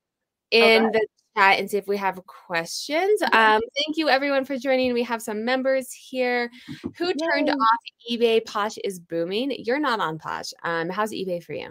in 0.51 0.85
okay. 0.85 0.99
the 0.99 1.07
chat 1.39 1.59
and 1.59 1.69
see 1.69 1.77
if 1.77 1.87
we 1.87 1.97
have 1.97 2.21
questions. 2.25 3.21
Um, 3.21 3.61
thank 3.77 3.95
you 3.95 4.09
everyone 4.09 4.45
for 4.45 4.57
joining. 4.57 4.93
We 4.93 5.03
have 5.03 5.21
some 5.21 5.45
members 5.45 5.91
here. 5.91 6.49
Who 6.97 7.13
turned 7.13 7.47
Yay. 7.47 7.53
off 7.53 7.79
eBay? 8.11 8.45
Posh 8.45 8.77
is 8.83 8.99
booming. 8.99 9.53
You're 9.57 9.79
not 9.79 9.99
on 9.99 10.19
Posh. 10.19 10.51
Um, 10.63 10.89
how's 10.89 11.11
eBay 11.11 11.43
for 11.43 11.53
you? 11.53 11.69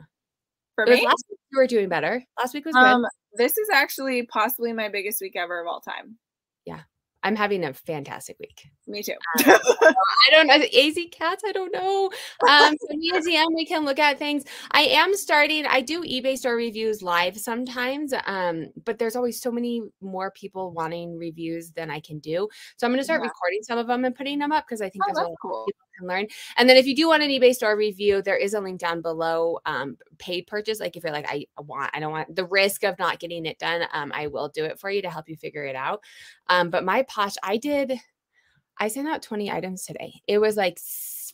For 0.75 0.87
me, 0.87 1.05
last 1.05 1.25
week 1.29 1.39
you 1.51 1.59
were 1.59 1.67
doing 1.67 1.89
better. 1.89 2.23
Last 2.39 2.55
week 2.55 2.65
was 2.65 2.75
good. 2.75 2.85
Um, 2.85 3.05
this 3.35 3.59
is 3.59 3.69
actually 3.73 4.27
possibly 4.27 4.73
my 4.73 4.89
biggest 4.89 5.21
week 5.21 5.35
ever 5.37 5.61
of 5.61 5.67
all 5.67 5.81
time. 5.81 6.17
I'm 7.29 7.37
having 7.37 7.63
a 7.65 7.75
fantastic 7.75 8.39
week. 8.41 8.71
Me 8.87 9.03
too. 9.03 9.13
Um, 9.39 9.45
I 9.87 10.31
don't 10.31 10.47
know. 10.47 10.55
AZ 10.55 10.99
cats, 11.13 11.43
I 11.47 11.53
don't 11.53 11.71
know. 11.73 12.11
Um, 12.49 12.75
so 12.81 12.97
DM, 12.97 13.55
we 13.55 13.67
can 13.67 13.85
look 13.85 13.99
at 13.99 14.19
things. 14.19 14.45
I 14.71 14.81
am 14.83 15.15
starting, 15.15 15.67
I 15.67 15.83
do 15.83 16.03
eBay 16.03 16.39
store 16.39 16.57
reviews 16.57 17.03
live 17.03 17.37
sometimes, 17.37 18.15
um, 18.25 18.69
but 18.87 18.99
there's 18.99 19.15
always 19.15 19.41
so 19.43 19.53
many 19.53 19.83
more 20.01 20.31
people 20.31 20.73
wanting 20.73 21.19
reviews 21.19 21.71
than 21.73 21.91
I 21.91 22.01
can 22.01 22.19
do. 22.19 22.49
So 22.79 22.87
I'm 22.87 22.93
going 22.93 22.99
to 23.01 23.05
start 23.05 23.21
Yeah. 23.21 23.29
recording 23.29 23.63
some 23.63 23.79
of 23.79 23.87
them 23.87 24.07
and 24.07 24.15
putting 24.15 24.39
them 24.39 24.51
up 24.53 24.65
because 24.67 24.81
I 24.81 24.89
think 24.89 25.05
Oh, 25.05 25.09
there's 25.09 25.19
a 25.19 25.21
that's 25.21 25.29
lot 25.29 25.39
cool. 25.43 25.65
people 25.67 25.87
can 25.99 26.09
learn. 26.09 26.27
And 26.57 26.69
then 26.69 26.77
if 26.77 26.87
you 26.87 26.95
do 26.95 27.09
want 27.09 27.23
an 27.23 27.31
eBay 27.31 27.55
store 27.55 27.77
review, 27.77 28.23
there 28.23 28.37
is 28.37 28.55
a 28.55 28.61
link 28.61 28.81
down 28.81 29.03
below. 29.03 29.59
Um, 29.67 29.97
paid 30.19 30.47
purchase. 30.47 30.81
Like 30.81 30.97
if 30.97 31.03
you're 31.03 31.13
like, 31.13 31.29
I 31.29 31.47
want, 31.59 31.91
I 31.95 32.01
don't 32.01 32.13
want 32.13 32.35
the 32.35 32.45
risk 32.45 32.85
of 32.85 32.99
not 32.99 33.19
getting 33.19 33.47
it 33.47 33.59
done. 33.59 33.87
Um, 33.93 34.13
I 34.15 34.27
will 34.29 34.49
do 34.49 34.65
it 34.65 34.79
for 34.79 34.91
you 34.91 35.03
to 35.03 35.11
help 35.11 35.29
you 35.29 35.37
figure 35.37 35.65
it 35.65 35.77
out. 35.77 36.03
Um, 36.49 36.71
but 36.71 36.85
my 36.85 37.03
posh, 37.03 37.35
I 37.43 37.57
did. 37.57 37.93
I 38.79 38.89
sent 38.89 39.09
out 39.09 39.23
20 39.23 39.51
items 39.51 39.85
today. 39.85 40.23
It 40.27 40.39
was 40.39 40.57
like 40.57 40.79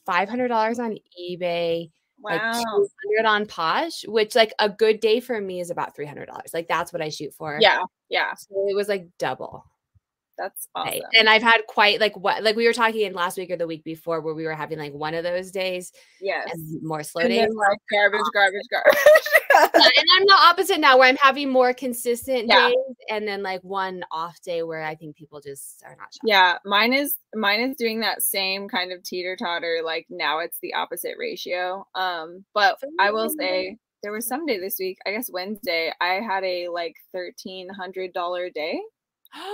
$500 0.08 0.78
on 0.78 0.98
eBay, 1.20 1.90
like 2.22 2.40
Wow. 2.40 2.52
200 2.52 3.26
on 3.26 3.46
Posh, 3.46 4.06
which 4.06 4.34
like 4.34 4.52
a 4.58 4.68
good 4.68 5.00
day 5.00 5.20
for 5.20 5.40
me 5.40 5.60
is 5.60 5.70
about 5.70 5.96
$300. 5.96 6.54
Like 6.54 6.68
that's 6.68 6.92
what 6.92 7.02
I 7.02 7.10
shoot 7.10 7.34
for. 7.34 7.58
Yeah. 7.60 7.82
Yeah. 8.08 8.34
So 8.34 8.66
it 8.68 8.74
was 8.74 8.88
like 8.88 9.08
double. 9.18 9.64
That's 10.36 10.68
Right. 10.76 11.00
awesome. 11.02 11.10
And 11.14 11.28
I've 11.28 11.42
had 11.42 11.60
quite 11.68 12.00
like 12.00 12.16
what 12.16 12.42
like 12.42 12.56
we 12.56 12.66
were 12.66 12.72
talking 12.72 13.02
in 13.02 13.12
last 13.14 13.36
week 13.38 13.50
or 13.50 13.56
the 13.56 13.66
week 13.66 13.84
before 13.84 14.20
where 14.20 14.34
we 14.34 14.44
were 14.44 14.54
having 14.54 14.78
like 14.78 14.92
one 14.92 15.14
of 15.14 15.22
those 15.22 15.50
days 15.52 15.92
yes. 16.20 16.48
and 16.52 16.82
more 16.82 17.02
slow 17.04 17.22
And 17.22 17.30
days. 17.30 17.48
like 17.54 17.78
garbage, 17.90 18.20
garbage, 18.34 18.66
garbage. 18.70 18.98
And 19.54 20.04
I'm 20.16 20.26
the 20.26 20.36
opposite 20.36 20.80
now 20.80 20.98
where 20.98 21.08
I'm 21.08 21.16
having 21.16 21.48
more 21.50 21.72
consistent 21.72 22.48
Yeah. 22.48 22.68
days 22.68 22.96
and 23.10 23.28
then 23.28 23.42
like 23.42 23.60
one 23.62 24.02
off 24.10 24.40
day 24.42 24.62
where 24.64 24.82
I 24.82 24.96
think 24.96 25.14
people 25.16 25.40
just 25.40 25.82
are 25.84 25.90
not 25.96 26.08
shopping. 26.14 26.28
yeah, 26.28 26.58
mine 26.64 26.92
is 26.92 27.16
mine 27.36 27.60
is 27.60 27.76
doing 27.76 28.00
that 28.00 28.22
same 28.22 28.68
kind 28.68 28.92
of 28.92 29.02
teeter 29.04 29.36
totter. 29.36 29.80
Like 29.84 30.06
now 30.10 30.40
it's 30.40 30.58
the 30.62 30.74
opposite 30.74 31.14
ratio. 31.18 31.86
Um, 31.94 32.44
but 32.54 32.76
I 32.98 33.12
will 33.12 33.30
say 33.30 33.76
there 34.02 34.12
was 34.12 34.26
some 34.26 34.44
day 34.44 34.58
this 34.58 34.76
week, 34.78 34.98
I 35.06 35.12
guess 35.12 35.30
Wednesday, 35.32 35.92
I 36.00 36.14
had 36.20 36.42
a 36.44 36.68
like 36.68 36.94
thirteen 37.12 37.68
hundred 37.70 38.12
dollar 38.12 38.50
day, 38.50 38.80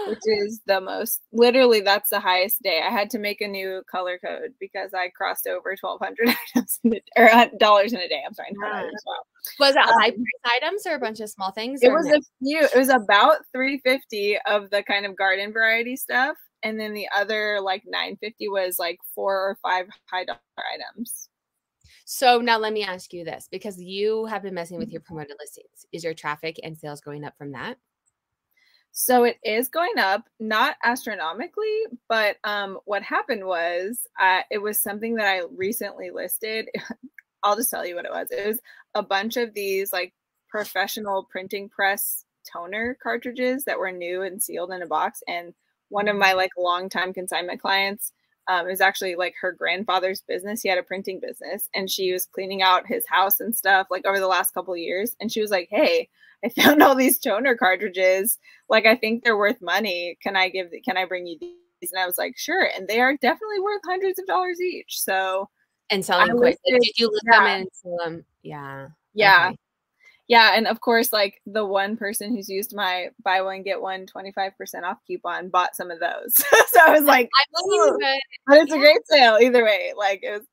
which 0.08 0.18
is 0.24 0.60
the 0.66 0.80
most 0.80 1.20
literally 1.32 1.80
that's 1.80 2.10
the 2.10 2.20
highest 2.20 2.62
day. 2.62 2.80
I 2.86 2.90
had 2.90 3.10
to 3.10 3.18
make 3.18 3.40
a 3.40 3.48
new 3.48 3.82
color 3.90 4.18
code 4.24 4.52
because 4.60 4.92
I 4.94 5.08
crossed 5.08 5.46
over 5.46 5.74
twelve 5.76 6.00
hundred 6.00 6.28
items 6.56 6.78
in 6.84 6.94
a, 6.94 7.00
or 7.16 7.30
uh, 7.32 7.46
dollars 7.58 7.92
in 7.92 8.00
a 8.00 8.08
day. 8.08 8.22
I'm 8.26 8.34
sorry, 8.34 8.50
Yeah. 8.62 8.82
wow. 9.06 9.14
Was 9.58 9.74
that 9.74 9.88
Um, 9.88 9.94
high 10.00 10.10
price 10.10 10.52
items 10.62 10.86
or 10.86 10.94
a 10.94 10.98
bunch 10.98 11.20
of 11.20 11.30
small 11.30 11.50
things? 11.52 11.80
It 11.82 11.90
was 11.90 12.06
mixed? 12.06 12.28
a 12.42 12.44
few. 12.44 12.60
It 12.62 12.76
was 12.76 12.88
about 12.90 13.38
350 13.52 14.38
of 14.46 14.70
the 14.70 14.82
kind 14.82 15.06
of 15.06 15.16
garden 15.16 15.52
variety 15.52 15.96
stuff, 15.96 16.36
and 16.62 16.78
then 16.78 16.92
the 16.94 17.08
other 17.16 17.58
like 17.62 17.82
950 17.86 18.48
was 18.48 18.78
like 18.78 18.98
four 19.14 19.34
or 19.34 19.58
five 19.62 19.86
high 20.10 20.24
dollar 20.24 20.38
items. 20.74 21.28
So 22.04 22.38
now 22.40 22.58
let 22.58 22.72
me 22.72 22.82
ask 22.82 23.12
you 23.12 23.24
this 23.24 23.46
because 23.50 23.80
you 23.80 24.26
have 24.26 24.42
been 24.42 24.52
messing 24.54 24.74
Mm-hmm. 24.76 24.80
with 24.84 24.92
your 24.92 25.00
promoted 25.00 25.36
listings. 25.40 25.86
Is 25.92 26.02
your 26.04 26.12
traffic 26.14 26.56
and 26.62 26.76
sales 26.76 27.00
going 27.00 27.24
up 27.24 27.34
from 27.38 27.52
that? 27.52 27.78
So 28.92 29.24
it 29.24 29.38
is 29.44 29.68
going 29.68 29.98
up, 29.98 30.28
not 30.40 30.76
astronomically, 30.84 31.84
but 32.08 32.36
um, 32.44 32.78
what 32.84 33.02
happened 33.02 33.46
was 33.46 34.06
uh, 34.20 34.40
it 34.50 34.58
was 34.58 34.78
something 34.78 35.14
that 35.14 35.26
I 35.26 35.42
recently 35.56 36.10
listed. 36.10 36.68
I'll 37.42 37.56
just 37.56 37.70
tell 37.70 37.86
you 37.86 37.94
what 37.94 38.04
it 38.04 38.10
was. 38.10 38.28
It 38.30 38.46
was 38.46 38.60
a 38.94 39.02
bunch 39.02 39.36
of 39.36 39.54
these 39.54 39.92
like 39.92 40.12
professional 40.48 41.26
printing 41.30 41.68
press 41.68 42.24
toner 42.52 42.96
cartridges 43.02 43.64
that 43.64 43.78
were 43.78 43.92
new 43.92 44.22
and 44.22 44.42
sealed 44.42 44.72
in 44.72 44.82
a 44.82 44.86
box. 44.86 45.22
And 45.28 45.54
one 45.88 46.08
of 46.08 46.16
my 46.16 46.32
like 46.32 46.50
longtime 46.58 47.14
consignment 47.14 47.60
clients, 47.60 48.12
um, 48.50 48.66
it 48.66 48.70
was 48.70 48.80
actually 48.80 49.14
like 49.14 49.34
her 49.40 49.52
grandfather's 49.52 50.22
business. 50.22 50.60
He 50.60 50.68
had 50.68 50.76
a 50.78 50.82
printing 50.82 51.20
business, 51.20 51.68
and 51.72 51.88
she 51.88 52.12
was 52.12 52.26
cleaning 52.26 52.62
out 52.62 52.84
his 52.84 53.06
house 53.06 53.38
and 53.38 53.56
stuff 53.56 53.86
like 53.92 54.04
over 54.04 54.18
the 54.18 54.26
last 54.26 54.52
couple 54.52 54.74
of 54.74 54.80
years. 54.80 55.14
And 55.20 55.30
she 55.30 55.40
was 55.40 55.52
like, 55.52 55.68
"Hey, 55.70 56.08
I 56.44 56.48
found 56.60 56.82
all 56.82 56.96
these 56.96 57.20
toner 57.20 57.54
cartridges. 57.54 58.38
Like, 58.68 58.86
I 58.86 58.96
think 58.96 59.22
they're 59.22 59.38
worth 59.38 59.62
money. 59.62 60.18
Can 60.20 60.34
I 60.36 60.48
give? 60.48 60.66
Can 60.84 60.96
I 60.96 61.04
bring 61.04 61.28
you 61.28 61.38
these?" 61.40 61.92
And 61.92 62.02
I 62.02 62.06
was 62.06 62.18
like, 62.18 62.36
"Sure." 62.36 62.68
And 62.76 62.88
they 62.88 63.00
are 63.00 63.16
definitely 63.18 63.60
worth 63.60 63.82
hundreds 63.86 64.18
of 64.18 64.26
dollars 64.26 64.60
each. 64.60 65.00
So 65.00 65.48
And 65.90 66.04
selling 66.04 66.36
quick. 66.36 66.58
Did 66.66 66.82
you 66.98 67.08
list 67.08 67.24
them 67.26 67.44
yeah. 67.44 67.56
and 67.56 67.68
sell 67.72 67.96
them? 68.04 68.24
Yeah. 68.42 68.88
yeah, 69.14 69.46
Okay. 69.50 69.56
Yeah, 70.30 70.52
and 70.54 70.68
of 70.68 70.80
course, 70.80 71.12
like 71.12 71.42
the 71.44 71.64
one 71.66 71.96
person 71.96 72.32
who's 72.32 72.48
used 72.48 72.72
my 72.72 73.08
buy 73.24 73.42
one 73.42 73.64
get 73.64 73.82
one 73.82 74.06
25% 74.06 74.52
off 74.84 74.98
coupon 75.04 75.48
bought 75.48 75.74
some 75.74 75.90
of 75.90 75.98
those. 75.98 76.36
so 76.68 76.80
I 76.80 76.92
was 76.92 77.02
like, 77.02 77.28
I 77.34 77.44
believe 77.52 77.94
it. 77.98 78.22
but 78.46 78.58
it's 78.58 78.72
a 78.72 78.78
great 78.78 79.00
sale 79.06 79.38
either 79.42 79.64
way. 79.64 79.92
Like 79.98 80.20
it 80.22 80.30
was 80.30 80.46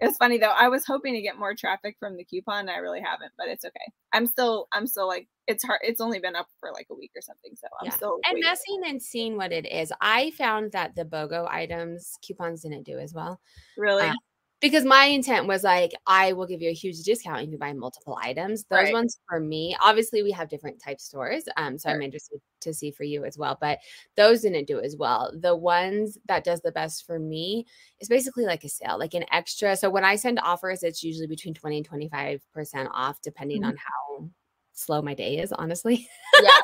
it's 0.00 0.16
funny 0.16 0.38
though. 0.38 0.50
I 0.50 0.66
was 0.66 0.84
hoping 0.84 1.14
to 1.14 1.20
get 1.22 1.38
more 1.38 1.54
traffic 1.54 1.94
from 2.00 2.16
the 2.16 2.24
coupon. 2.24 2.60
And 2.62 2.70
I 2.70 2.78
really 2.78 3.00
haven't, 3.00 3.30
but 3.38 3.46
it's 3.46 3.64
okay. 3.64 3.92
I'm 4.12 4.26
still 4.26 4.66
I'm 4.72 4.88
still 4.88 5.06
like 5.06 5.28
it's 5.46 5.62
hard 5.62 5.78
it's 5.84 6.00
only 6.00 6.18
been 6.18 6.34
up 6.34 6.48
for 6.58 6.72
like 6.72 6.88
a 6.90 6.96
week 6.96 7.12
or 7.14 7.22
something. 7.22 7.52
So 7.54 7.68
I'm 7.80 7.86
Yeah. 7.86 7.92
still 7.92 8.18
And 8.26 8.34
waiting. 8.34 8.50
messing 8.50 8.80
and 8.86 9.00
seeing 9.00 9.36
what 9.36 9.52
it 9.52 9.64
is. 9.70 9.92
I 10.00 10.32
found 10.32 10.72
that 10.72 10.96
the 10.96 11.04
BOGO 11.04 11.46
items 11.48 12.18
coupons 12.26 12.62
didn't 12.62 12.82
do 12.82 12.98
as 12.98 13.14
well. 13.14 13.40
really 13.76 14.08
uh, 14.08 14.12
because 14.60 14.84
my 14.84 15.04
intent 15.06 15.46
was 15.46 15.62
like 15.64 15.92
I 16.06 16.32
will 16.34 16.46
give 16.46 16.62
you 16.62 16.70
a 16.70 16.74
huge 16.74 17.02
discount 17.02 17.42
if 17.42 17.50
you 17.50 17.58
buy 17.58 17.72
multiple 17.72 18.18
items. 18.22 18.64
Those 18.64 18.78
Right. 18.84 18.92
ones 18.92 19.18
for 19.28 19.40
me, 19.40 19.76
obviously 19.80 20.22
we 20.22 20.30
have 20.32 20.48
different 20.48 20.80
type 20.82 21.00
stores, 21.00 21.44
um, 21.56 21.78
so 21.78 21.88
I'm 21.90 21.96
Sure. 21.96 22.02
interested 22.02 22.40
to 22.60 22.74
see 22.74 22.90
for 22.90 23.04
you 23.04 23.24
as 23.24 23.38
well. 23.38 23.56
But 23.60 23.78
those 24.16 24.42
didn't 24.42 24.66
do 24.66 24.80
as 24.80 24.96
well. 24.96 25.32
The 25.38 25.56
ones 25.56 26.18
that 26.26 26.44
does 26.44 26.60
the 26.60 26.72
best 26.72 27.06
for 27.06 27.18
me 27.18 27.66
is 28.00 28.08
basically 28.08 28.44
like 28.44 28.64
a 28.64 28.68
sale, 28.68 28.98
like 28.98 29.14
an 29.14 29.24
extra. 29.32 29.76
So 29.76 29.90
when 29.90 30.04
I 30.04 30.16
send 30.16 30.38
offers, 30.40 30.82
it's 30.82 31.02
usually 31.02 31.26
between 31.26 31.54
twenty 31.54 31.78
and 31.78 31.86
twenty 31.86 32.08
five 32.08 32.42
percent 32.52 32.88
off, 32.92 33.20
depending 33.22 33.62
Mhm. 33.62 33.68
on 33.68 33.76
how 33.76 34.30
slow 34.74 35.02
my 35.02 35.14
day 35.14 35.38
is, 35.38 35.52
honestly. 35.52 36.08
yeah. 36.36 36.50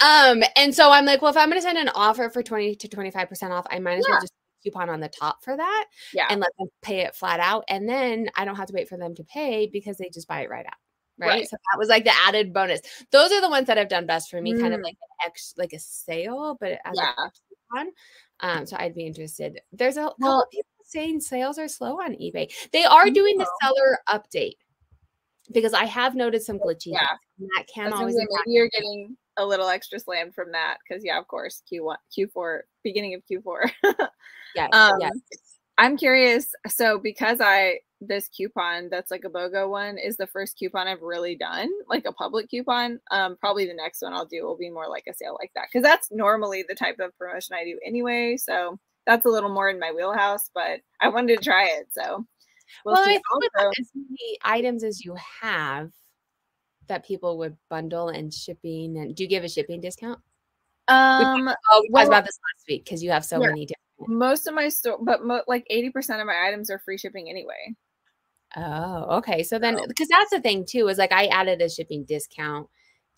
Um, 0.00 0.42
and 0.56 0.74
so 0.74 0.90
I'm 0.90 1.04
like, 1.06 1.22
well, 1.22 1.30
if 1.30 1.36
I'm 1.36 1.48
gonna 1.48 1.62
send 1.62 1.78
an 1.78 1.88
offer 1.94 2.28
for 2.30 2.42
20 2.42 2.74
to 2.76 2.88
25% 2.88 3.52
off, 3.52 3.66
I 3.70 3.78
might 3.78 3.98
as 3.98 4.08
Yeah. 4.08 4.14
well 4.14 4.20
just 4.20 4.32
coupon 4.62 4.88
on 4.90 5.00
the 5.00 5.08
top 5.08 5.42
for 5.42 5.56
that 5.56 5.86
Yeah. 6.14 6.26
and 6.30 6.40
let 6.40 6.50
them 6.58 6.68
pay 6.82 7.00
it 7.00 7.14
flat 7.16 7.40
out. 7.40 7.64
And 7.68 7.88
then 7.88 8.28
I 8.36 8.44
don't 8.44 8.56
have 8.56 8.68
to 8.68 8.74
wait 8.74 8.88
for 8.88 8.96
them 8.96 9.14
to 9.16 9.24
pay 9.24 9.66
because 9.66 9.96
they 9.98 10.08
just 10.08 10.28
buy 10.28 10.42
it 10.42 10.50
right 10.50 10.66
out. 10.66 10.72
Right. 11.18 11.28
Right. 11.28 11.48
So 11.48 11.56
that 11.56 11.78
was 11.78 11.88
like 11.88 12.04
the 12.04 12.12
added 12.26 12.52
bonus. 12.52 12.80
Those 13.10 13.32
are 13.32 13.40
the 13.40 13.50
ones 13.50 13.66
that 13.66 13.76
have 13.76 13.88
done 13.88 14.06
best 14.06 14.30
for 14.30 14.40
me, 14.40 14.58
kind 14.58 14.72
of 14.74 14.80
Mm. 14.80 14.84
like 14.84 14.94
an 14.94 15.26
ex 15.26 15.54
like 15.56 15.72
a 15.72 15.78
sale, 15.78 16.56
but 16.60 16.72
as 16.84 16.94
Yeah. 16.96 17.12
a 17.18 17.30
coupon. 17.70 17.92
Um, 18.40 18.66
so 18.66 18.76
I'd 18.78 18.94
be 18.94 19.06
interested. 19.06 19.60
There's 19.72 19.96
a 19.98 20.12
Well- 20.18 20.42
of 20.42 20.50
people 20.50 20.68
saying 20.84 21.20
sales 21.20 21.58
are 21.58 21.68
slow 21.68 22.00
on 22.00 22.14
eBay. 22.14 22.52
They 22.72 22.84
are 22.84 23.08
doing 23.10 23.38
the 23.38 23.48
seller 23.62 23.98
update 24.08 24.56
because 25.52 25.74
I 25.74 25.84
have 25.84 26.14
noticed 26.14 26.46
some 26.46 26.58
glitchy. 26.58 26.92
Yeah. 26.92 27.06
and 27.38 27.48
that 27.56 27.66
can 27.66 27.90
gonna 27.90 27.96
always 28.00 28.14
maybe 28.16 28.28
you're 28.46 28.68
getting 28.68 29.16
a 29.36 29.44
little 29.44 29.68
extra 29.68 29.98
slammed 29.98 30.34
from 30.34 30.52
that 30.52 30.78
because 30.86 31.04
yeah, 31.04 31.18
of 31.18 31.26
course, 31.28 31.62
Q1, 31.72 31.96
Q4, 32.16 32.60
beginning 32.84 33.14
of 33.14 33.22
Q4. 33.30 33.70
Yes, 34.54 34.70
um, 34.72 34.96
yes. 35.00 35.12
I'm 35.78 35.96
curious. 35.96 36.48
So 36.68 36.98
because 36.98 37.38
I 37.40 37.80
this 38.04 38.28
coupon 38.28 38.88
that's 38.90 39.10
like 39.12 39.24
a 39.24 39.30
BOGO 39.30 39.70
one 39.70 39.96
is 39.96 40.16
the 40.16 40.26
first 40.26 40.58
coupon 40.58 40.88
I've 40.88 41.02
really 41.02 41.36
done, 41.36 41.70
like 41.88 42.04
a 42.04 42.12
public 42.12 42.50
coupon. 42.50 43.00
Um, 43.10 43.36
probably 43.38 43.66
the 43.66 43.74
next 43.74 44.02
one 44.02 44.12
I'll 44.12 44.26
do 44.26 44.44
will 44.44 44.56
be 44.56 44.70
more 44.70 44.88
like 44.88 45.04
a 45.08 45.14
sale 45.14 45.36
like 45.40 45.52
that 45.54 45.66
because 45.72 45.84
that's 45.84 46.08
normally 46.10 46.64
the 46.68 46.74
type 46.74 46.98
of 46.98 47.16
promotion 47.16 47.54
I 47.56 47.64
do 47.64 47.78
anyway. 47.84 48.36
So 48.36 48.78
that's 49.06 49.24
a 49.24 49.28
little 49.28 49.50
more 49.50 49.70
in 49.70 49.78
my 49.78 49.92
wheelhouse, 49.92 50.50
but 50.54 50.80
I 51.00 51.08
wanted 51.08 51.38
to 51.38 51.44
try 51.44 51.66
it. 51.66 51.86
So 51.92 52.26
we'll, 52.84 52.94
Well, 52.94 53.02
I 53.02 53.14
see. 53.16 53.20
Also, 53.32 53.70
as 53.80 53.90
many 53.94 54.38
items 54.44 54.82
as 54.84 55.04
you 55.04 55.16
have, 55.40 55.90
that 56.88 57.06
people 57.06 57.38
would 57.38 57.56
bundle 57.70 58.08
and 58.08 58.32
shipping. 58.34 58.98
And 58.98 59.14
do 59.14 59.22
you 59.22 59.28
give 59.28 59.44
a 59.44 59.48
shipping 59.48 59.80
discount? 59.80 60.18
um, 60.88 61.48
Oh, 61.70 61.80
we 61.82 61.88
Well- 61.90 62.02
talked 62.02 62.08
about 62.08 62.24
this 62.24 62.38
last 62.38 62.64
week 62.68 62.84
because 62.84 63.02
you 63.02 63.10
have 63.12 63.24
so 63.24 63.40
Yeah. 63.40 63.46
many 63.48 63.66
different. 63.66 63.78
Most 64.08 64.46
of 64.46 64.54
my 64.54 64.68
store, 64.68 64.98
but 65.00 65.24
mo- 65.24 65.42
like 65.46 65.66
80% 65.70 66.20
of 66.20 66.26
my 66.26 66.46
items 66.48 66.70
are 66.70 66.78
free 66.78 66.98
shipping 66.98 67.28
anyway. 67.28 67.74
Oh, 68.56 69.16
okay. 69.18 69.42
So 69.42 69.58
then, 69.58 69.78
because 69.88 70.08
that's 70.08 70.30
the 70.30 70.40
thing 70.40 70.64
too, 70.66 70.88
is 70.88 70.98
like 70.98 71.12
I 71.12 71.26
added 71.26 71.62
a 71.62 71.68
shipping 71.70 72.04
discount 72.04 72.68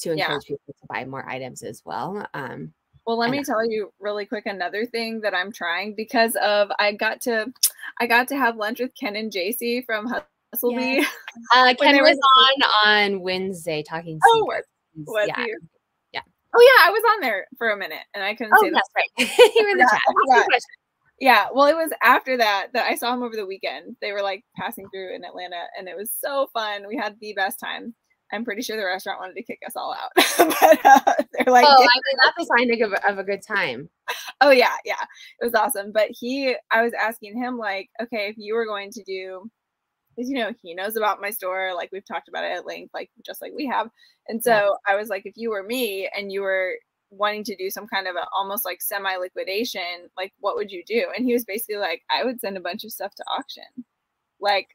to 0.01 0.11
Yeah. 0.15 0.27
encourage 0.27 0.47
people 0.47 0.75
to 0.81 0.87
buy 0.89 1.05
more 1.05 1.29
items 1.29 1.63
as 1.63 1.83
well. 1.85 2.27
Um, 2.35 2.73
Well, 3.07 3.19
let 3.19 3.31
me 3.31 3.39
know. 3.39 3.45
tell 3.45 3.71
you 3.71 3.93
really 4.01 4.27
quick 4.27 4.47
another 4.47 4.87
thing 4.87 5.21
that 5.23 5.35
I'm 5.35 5.53
trying 5.53 5.95
because 5.95 6.37
of 6.37 6.71
I 6.79 6.93
got 6.93 7.21
to 7.23 7.53
I 8.01 8.07
got 8.07 8.29
to 8.29 8.37
have 8.37 8.57
lunch 8.57 8.81
with 8.81 8.95
Ken 8.99 9.17
and 9.17 9.33
JC 9.33 9.85
from 9.85 10.07
Hustlebee. 10.53 11.05
uh, 11.55 11.75
Ken 11.81 12.01
was 12.03 12.19
on 12.39 12.89
on 12.89 13.21
Wednesday 13.21 13.83
talking. 13.83 14.21
Oh, 14.25 14.53
yeah. 15.27 15.45
Oh 16.57 16.61
yeah, 16.61 16.89
I 16.89 16.91
was 16.91 17.03
on 17.15 17.21
there 17.21 17.47
for 17.59 17.71
a 17.71 17.77
minute 17.77 18.03
and 18.15 18.23
I 18.23 18.35
couldn't 18.35 18.53
Oh, 18.57 18.63
say 18.63 18.71
that. 18.71 18.83
that's 19.17 19.29
right. 19.39 19.55
you 19.57 19.63
were 19.65 19.71
in 19.71 19.79
the 19.79 19.85
chat. 19.91 20.01
I 20.09 20.11
Ask 20.11 20.17
me 20.17 20.25
forgot. 20.35 20.45
questions. 20.47 20.67
Yeah, 21.21 21.47
well, 21.55 21.67
it 21.69 21.77
was 21.77 21.91
after 22.03 22.37
that 22.39 22.69
that 22.75 22.87
I 22.91 22.97
saw 22.97 23.15
him 23.15 23.23
over 23.23 23.37
the 23.37 23.47
weekend. 23.47 23.97
They 24.01 24.13
were 24.13 24.23
like 24.23 24.45
passing 24.57 24.89
through 24.93 25.15
in 25.15 25.25
Atlanta, 25.25 25.65
and 25.79 25.89
it 25.89 25.97
was 25.97 26.11
so 26.13 26.49
fun. 26.53 26.87
We 26.89 26.97
had 26.97 27.17
the 27.21 27.33
best 27.35 27.61
time. 27.61 27.95
I'm 28.33 28.45
pretty 28.45 28.63
sure 28.63 28.77
the 28.77 28.85
restaurant 28.85 29.21
wanted 29.21 29.37
to 29.37 29.45
kick 29.45 29.61
us 29.65 29.77
all 29.77 29.95
out. 29.95 30.11
but 30.39 30.79
uh, 30.85 31.15
they're 31.33 31.53
like, 31.53 31.67
oh, 31.69 31.73
I 31.73 31.79
mean, 31.79 32.19
that's 32.23 32.41
a 32.41 32.47
sign 32.59 32.83
of, 32.83 32.93
of 33.13 33.19
a 33.19 33.25
good 33.25 33.43
time. 33.47 33.89
Oh 34.41 34.51
yeah, 34.51 34.75
yeah, 34.85 35.03
it 35.41 35.45
was 35.45 35.55
awesome. 35.55 35.93
But 35.93 36.09
he, 36.11 36.57
I 36.73 36.83
was 36.83 36.93
asking 36.95 37.39
him 37.39 37.59
like, 37.59 37.89
okay, 38.03 38.27
if 38.29 38.35
you 38.37 38.55
were 38.55 38.67
going 38.67 38.91
to 38.93 39.03
do, 39.05 39.49
because 40.15 40.31
you 40.31 40.39
know 40.39 40.53
he 40.63 40.75
knows 40.75 40.97
about 40.97 41.21
my 41.21 41.31
store, 41.31 41.73
like 41.75 41.91
we've 41.93 42.07
talked 42.07 42.29
about 42.29 42.45
it 42.45 42.53
at 42.53 42.67
length, 42.67 42.93
like 42.95 43.11
just 43.25 43.43
like 43.43 43.53
we 43.55 43.67
have. 43.67 43.91
And 44.29 44.43
so 44.43 44.51
yeah. 44.51 44.93
I 44.93 44.97
was 44.97 45.09
like, 45.09 45.27
if 45.27 45.37
you 45.37 45.51
were 45.51 45.63
me 45.63 46.09
and 46.17 46.33
you 46.33 46.43
were 46.43 46.75
wanting 47.11 47.45
to 47.45 47.57
do 47.57 47.71
some 47.71 47.87
kind 47.87 48.09
of 48.09 48.17
a 48.17 48.27
almost 48.37 48.65
like 48.65 48.83
semi 48.83 49.17
liquidation, 49.17 50.09
like 50.17 50.33
what 50.41 50.57
would 50.57 50.71
you 50.71 50.83
do? 50.87 51.07
And 51.17 51.25
he 51.25 51.33
was 51.33 51.45
basically 51.45 51.77
like, 51.77 52.03
I 52.11 52.25
would 52.25 52.41
send 52.41 52.57
a 52.57 52.61
bunch 52.61 52.85
of 52.85 52.93
stuff 52.93 53.15
to 53.17 53.25
auction, 53.25 53.85
like 54.41 54.69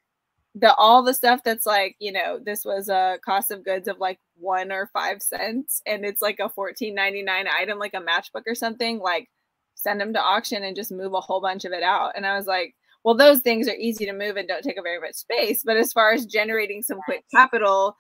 the 0.55 0.73
all 0.75 1.03
the 1.03 1.13
stuff 1.13 1.41
that's 1.43 1.65
like 1.65 1.95
you 1.99 2.11
know 2.11 2.39
this 2.43 2.65
was 2.65 2.89
a 2.89 3.19
cost 3.23 3.51
of 3.51 3.63
goods 3.63 3.87
of 3.87 3.99
like 3.99 4.19
one 4.35 4.71
or 4.71 4.89
five 4.93 5.21
cents 5.21 5.81
and 5.85 6.03
it's 6.03 6.21
like 6.21 6.39
a 6.39 6.49
14.99 6.49 7.45
item 7.47 7.77
like 7.77 7.93
a 7.93 8.01
matchbook 8.01 8.43
or 8.47 8.55
something 8.55 8.99
like 8.99 9.29
send 9.75 10.01
them 10.01 10.11
to 10.13 10.19
auction 10.19 10.63
and 10.63 10.75
just 10.75 10.91
move 10.91 11.13
a 11.13 11.21
whole 11.21 11.39
bunch 11.39 11.65
of 11.65 11.71
it 11.71 11.83
out 11.83 12.13
and 12.15 12.25
i 12.25 12.35
was 12.35 12.47
like 12.47 12.75
well 13.09 13.17
those 13.17 13.39
things 13.39 13.67
are 13.67 13.75
easy 13.75 14.05
to 14.05 14.13
move 14.13 14.37
and 14.37 14.47
don't 14.47 14.61
take 14.61 14.77
up 14.77 14.83
very 14.83 14.99
much 14.99 15.15
space 15.15 15.63
but 15.65 15.77
as 15.77 15.91
far 15.91 16.11
as 16.11 16.27
generating 16.27 16.83
some 16.83 16.99
quick 17.05 17.25
capital 17.33 17.95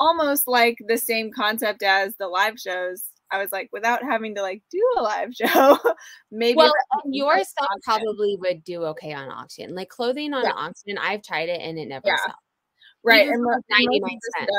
almost 0.00 0.48
like 0.48 0.78
the 0.88 0.96
same 0.96 1.30
concept 1.30 1.82
as 1.82 2.16
the 2.16 2.26
live 2.26 2.58
shows 2.58 3.04
I 3.30 3.38
was 3.38 3.50
like, 3.50 3.68
without 3.72 4.02
having 4.04 4.36
to 4.36 4.42
like 4.42 4.62
do 4.70 4.80
a 4.96 5.02
live 5.02 5.34
show, 5.34 5.76
maybe. 6.30 6.56
Well, 6.56 6.72
your 7.10 7.42
stuff 7.42 7.66
auction. 7.68 7.80
probably 7.82 8.36
would 8.38 8.62
do 8.62 8.84
okay 8.84 9.12
on 9.12 9.28
auction. 9.28 9.74
Like 9.74 9.88
clothing 9.88 10.32
on 10.32 10.44
yeah. 10.44 10.52
auction, 10.52 10.98
I've 10.98 11.22
tried 11.22 11.48
it 11.48 11.60
and 11.60 11.76
it 11.76 11.88
never 11.88 12.06
yeah. 12.06 12.16
sells. 12.18 12.38
Right, 13.02 13.28
and 13.28 13.44
ninety 13.68 14.00
nine 14.00 14.18
cents. 14.38 14.52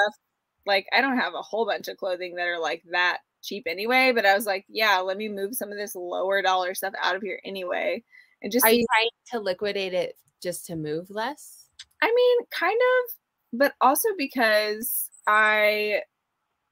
Like 0.66 0.88
I 0.92 1.00
don't 1.00 1.18
have 1.18 1.36
a 1.36 1.42
whole 1.42 1.66
bunch 1.66 1.88
of 1.88 1.96
clothing 1.96 2.36
that 2.36 2.48
are 2.48 2.60
like 2.60 2.84
that 2.92 3.20
cheap 3.42 3.64
anyway. 3.66 4.12
But 4.14 4.26
I 4.26 4.36
was 4.36 4.46
like, 4.46 4.66
yeah, 4.68 4.98
let 4.98 5.16
me 5.16 5.30
move 5.30 5.56
some 5.56 5.72
of 5.72 5.78
this 5.78 5.96
lower 5.96 6.42
dollar 6.42 6.76
stuff 6.76 6.94
out 7.02 7.16
of 7.16 7.22
here 7.22 7.40
anyway, 7.46 8.04
and 8.42 8.52
just. 8.52 8.66
Are 8.66 8.72
you 8.72 8.86
trying 8.96 9.10
to 9.34 9.40
liquidate 9.40 9.94
it 9.94 10.18
just 10.42 10.66
to 10.68 10.76
move 10.76 11.10
less? 11.10 11.68
I 12.02 12.08
mean, 12.08 12.46
kind 12.52 12.80
of, 12.80 13.60
but 13.60 13.74
also 13.82 14.10
because 14.18 15.10
I 15.28 16.02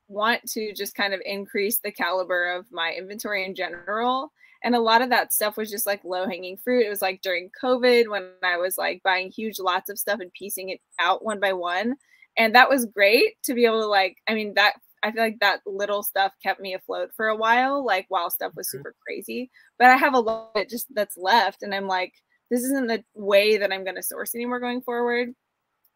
want 0.07 0.41
to 0.51 0.73
just 0.73 0.95
kind 0.95 1.13
of 1.13 1.21
increase 1.25 1.79
the 1.79 1.91
caliber 1.91 2.51
of 2.51 2.65
my 2.71 2.93
inventory 2.93 3.45
in 3.45 3.55
general. 3.55 4.31
And 4.63 4.75
a 4.75 4.79
lot 4.79 5.01
of 5.01 5.09
that 5.09 5.33
stuff 5.33 5.57
was 5.57 5.69
just 5.69 5.85
like 5.85 6.03
low 6.05 6.25
hanging 6.25 6.57
fruit. 6.57 6.85
It 6.85 6.89
was 6.89 7.01
like 7.01 7.21
during 7.21 7.49
COVID 7.61 8.09
when 8.09 8.29
I 8.43 8.57
was 8.57 8.77
like 8.77 9.01
buying 9.03 9.29
huge 9.29 9.59
lots 9.59 9.89
of 9.89 9.99
stuff 9.99 10.19
and 10.21 10.31
piecing 10.33 10.69
it 10.69 10.79
out 10.99 11.25
one 11.25 11.39
by 11.39 11.51
one. 11.51 11.95
And 12.37 12.55
that 12.55 12.69
was 12.69 12.85
great 12.85 13.41
to 13.43 13.53
be 13.53 13.65
able 13.65 13.81
to 13.81 13.87
like, 13.87 14.17
I 14.27 14.33
mean, 14.33 14.53
that 14.55 14.75
I 15.03 15.11
feel 15.11 15.23
like 15.23 15.39
that 15.39 15.61
little 15.65 16.03
stuff 16.03 16.31
kept 16.41 16.61
me 16.61 16.73
afloat 16.73 17.11
for 17.15 17.27
a 17.27 17.35
while, 17.35 17.85
like 17.85 18.05
while 18.09 18.29
stuff 18.29 18.53
was 18.55 18.71
super 18.71 18.95
crazy. 19.05 19.51
But 19.77 19.87
I 19.87 19.97
have 19.97 20.13
a 20.13 20.19
lot 20.19 20.55
just 20.69 20.87
that's 20.95 21.17
left. 21.17 21.61
And 21.61 21.75
I'm 21.75 21.87
like, 21.87 22.13
this 22.49 22.63
isn't 22.63 22.87
the 22.87 23.03
way 23.13 23.57
that 23.57 23.73
I'm 23.73 23.83
going 23.83 23.95
to 23.95 24.03
source 24.03 24.33
anymore 24.35 24.59
going 24.59 24.81
forward 24.81 25.33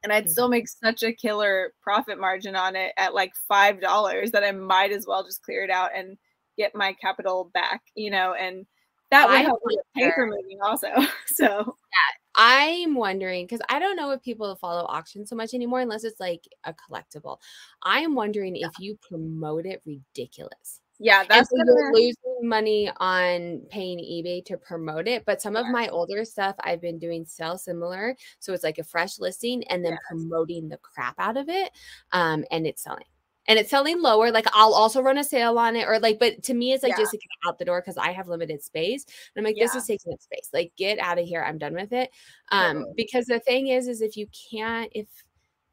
and 0.04 0.14
I'd 0.14 0.24
mm-hmm. 0.24 0.32
still 0.32 0.50
make 0.50 0.68
such 0.68 1.04
a 1.04 1.14
killer 1.14 1.74
profit 1.82 2.20
margin 2.20 2.56
on 2.56 2.76
it 2.76 2.94
at 2.98 3.14
like 3.14 3.34
five 3.48 3.82
dollars 3.82 4.32
that 4.32 4.44
I 4.44 4.52
might 4.52 4.92
as 4.92 5.06
well 5.08 5.24
just 5.24 5.44
clear 5.44 5.64
it 5.64 5.70
out 5.70 5.92
and 5.96 6.18
get 6.58 6.76
my 6.76 6.94
capital 6.94 7.52
back, 7.54 7.82
you 7.96 8.10
know, 8.10 8.34
and 8.34 8.66
that 9.12 9.30
would 9.30 9.42
help 9.42 9.62
with 9.64 9.78
paper 9.96 10.28
moving 10.28 10.60
also. 10.64 10.88
So 11.28 11.46
yeah, 11.46 12.27
I'm 12.38 12.94
wondering 12.94 13.46
because 13.46 13.62
I 13.68 13.80
don't 13.80 13.96
know 13.96 14.12
if 14.12 14.22
people 14.22 14.56
follow 14.56 14.86
auctions 14.86 15.30
so 15.30 15.36
much 15.36 15.56
anymore 15.56 15.82
unless 15.82 16.04
it's 16.04 16.20
like 16.20 16.48
a 16.64 16.74
collectible. 16.74 17.40
I 17.82 18.00
am 18.02 18.14
wondering 18.14 18.56
yeah. 18.56 18.68
if 18.68 18.74
you 18.80 18.98
promote 19.02 19.66
it 19.66 19.82
ridiculous. 19.86 20.82
Yeah, 21.00 21.24
that's 21.30 21.50
so 21.50 21.58
you're 21.58 21.94
losing 21.94 22.16
money 22.42 22.92
on 22.98 23.62
paying 23.70 24.00
eBay 24.00 24.44
to 24.46 24.58
promote 24.58 25.08
it. 25.08 25.26
But 25.26 25.42
some 25.42 25.56
yeah. 25.56 25.62
of 25.62 25.68
my 25.68 25.88
older 25.90 26.26
stuff 26.26 26.56
I've 26.60 26.82
been 26.82 26.98
doing 27.00 27.26
sell 27.26 27.58
similar. 27.58 28.16
So 28.40 28.54
it's 28.54 28.64
like 28.64 28.80
a 28.80 28.84
fresh 28.84 29.20
listing 29.20 29.64
and 29.66 29.84
then 29.84 29.94
yes. 29.94 30.02
promoting 30.08 30.70
the 30.70 30.78
crap 30.78 31.16
out 31.20 31.38
of 31.38 31.50
it. 31.50 31.72
Um, 32.12 32.46
and 32.52 32.66
it's 32.66 32.84
selling. 32.84 33.06
And 33.48 33.58
it's 33.58 33.70
selling 33.70 34.02
lower. 34.02 34.32
Like 34.32 34.48
I'll 34.54 34.74
also 34.74 35.02
run 35.02 35.18
a 35.18 35.24
sale 35.24 35.58
on 35.58 35.76
it, 35.76 35.88
or 35.88 36.00
like, 36.00 36.20
but 36.20 36.44
to 36.44 36.54
me, 36.54 36.74
it's 36.74 36.84
like 36.84 36.92
yeah. 36.92 36.98
just 36.98 37.12
to 37.12 37.18
get 37.18 37.30
out 37.48 37.58
the 37.58 37.66
door 37.66 37.82
because 37.82 37.98
I 37.98 38.12
have 38.12 38.28
limited 38.28 38.62
space. 38.62 39.06
And 39.06 39.42
I'm 39.42 39.46
like, 39.46 39.58
yeah. 39.58 39.66
this 39.66 39.76
is 39.76 39.86
taking 39.86 40.14
up 40.14 40.22
space. 40.22 40.50
Like, 40.54 40.74
get 40.78 41.00
out 41.00 41.20
of 41.20 41.26
here. 41.26 41.44
I'm 41.44 41.58
done 41.58 41.74
with 41.74 41.94
it. 41.94 42.12
Um, 42.52 42.78
totally. 42.78 42.94
because 42.98 43.26
the 43.26 43.40
thing 43.40 43.68
is, 43.68 43.88
is 43.88 44.02
if 44.02 44.18
you 44.18 44.28
can't, 44.52 44.92
if 44.94 45.08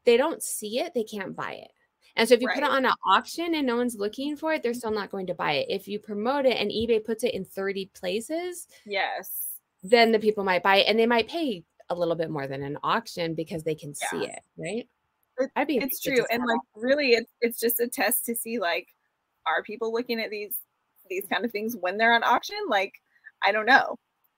they 0.04 0.16
don't 0.16 0.42
see 0.42 0.80
it, 0.80 0.94
they 0.94 1.04
can't 1.04 1.34
buy 1.34 1.52
it. 1.52 1.70
And 2.16 2.28
so 2.28 2.34
if 2.34 2.40
you 2.40 2.46
right. 2.46 2.54
put 2.54 2.64
it 2.64 2.70
on 2.70 2.86
an 2.86 2.92
auction 3.06 3.54
and 3.54 3.66
no 3.66 3.76
one's 3.76 3.96
looking 3.96 4.36
for 4.36 4.52
it, 4.52 4.62
they're 4.62 4.74
still 4.74 4.92
not 4.92 5.10
going 5.10 5.26
to 5.26 5.34
buy 5.34 5.54
it. 5.54 5.66
If 5.68 5.88
you 5.88 5.98
promote 5.98 6.46
it 6.46 6.56
and 6.58 6.70
eBay 6.70 7.04
puts 7.04 7.24
it 7.24 7.34
in 7.34 7.44
30 7.44 7.90
places, 7.94 8.68
yes, 8.86 9.58
then 9.82 10.12
the 10.12 10.18
people 10.18 10.44
might 10.44 10.62
buy 10.62 10.76
it 10.76 10.86
and 10.86 10.98
they 10.98 11.06
might 11.06 11.28
pay 11.28 11.64
a 11.90 11.94
little 11.94 12.14
bit 12.14 12.30
more 12.30 12.46
than 12.46 12.62
an 12.62 12.78
auction 12.82 13.34
because 13.34 13.62
they 13.64 13.74
can 13.74 13.94
yeah. 14.00 14.10
see 14.10 14.26
it, 14.26 14.40
right? 14.56 14.88
It, 15.38 15.50
I'd 15.56 15.66
be 15.66 15.78
it's 15.78 16.00
true. 16.00 16.24
And 16.30 16.44
like 16.46 16.60
really 16.76 17.10
it's 17.10 17.30
it's 17.40 17.60
just 17.60 17.80
a 17.80 17.88
test 17.88 18.24
to 18.26 18.34
see 18.34 18.58
like 18.58 18.88
are 19.46 19.62
people 19.62 19.92
looking 19.92 20.20
at 20.20 20.30
these 20.30 20.54
these 21.08 21.26
kind 21.30 21.44
of 21.44 21.50
things 21.50 21.76
when 21.78 21.98
they're 21.98 22.14
on 22.14 22.24
auction? 22.24 22.56
Like, 22.68 22.94
I 23.44 23.52
don't 23.52 23.66
know. 23.66 23.96